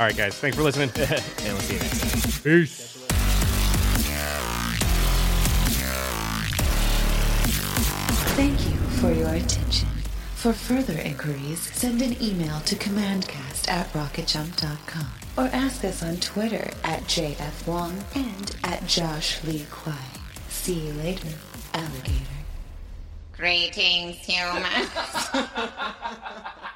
All 0.00 0.06
right, 0.06 0.16
guys. 0.16 0.36
Thanks 0.40 0.56
for 0.56 0.64
listening. 0.64 0.90
And 0.96 1.54
we'll 1.54 1.60
see 1.62 1.74
you 1.74 1.78
next 1.78 2.00
time. 2.00 2.42
Peace. 2.42 2.96
Thank 8.34 8.66
you 8.66 8.76
for 8.98 9.12
your 9.12 9.28
attention. 9.28 9.88
For 10.34 10.52
further 10.52 10.98
inquiries, 10.98 11.60
send 11.60 12.02
an 12.02 12.20
email 12.20 12.58
to 12.62 12.74
commandcast 12.74 13.68
at 13.68 13.86
rocketjump.com 13.92 15.06
or 15.38 15.48
ask 15.52 15.84
us 15.84 16.02
on 16.02 16.16
Twitter 16.16 16.72
at 16.82 17.02
JF 17.04 17.68
Wong 17.68 18.02
and 18.16 18.56
at 18.64 18.84
Josh 18.88 19.44
Lee 19.44 19.64
Kwai. 19.70 19.94
See 20.48 20.88
you 20.88 20.92
later, 20.94 21.28
alligator. 21.72 22.42
Greetings, 23.36 24.16
humans. 24.16 24.90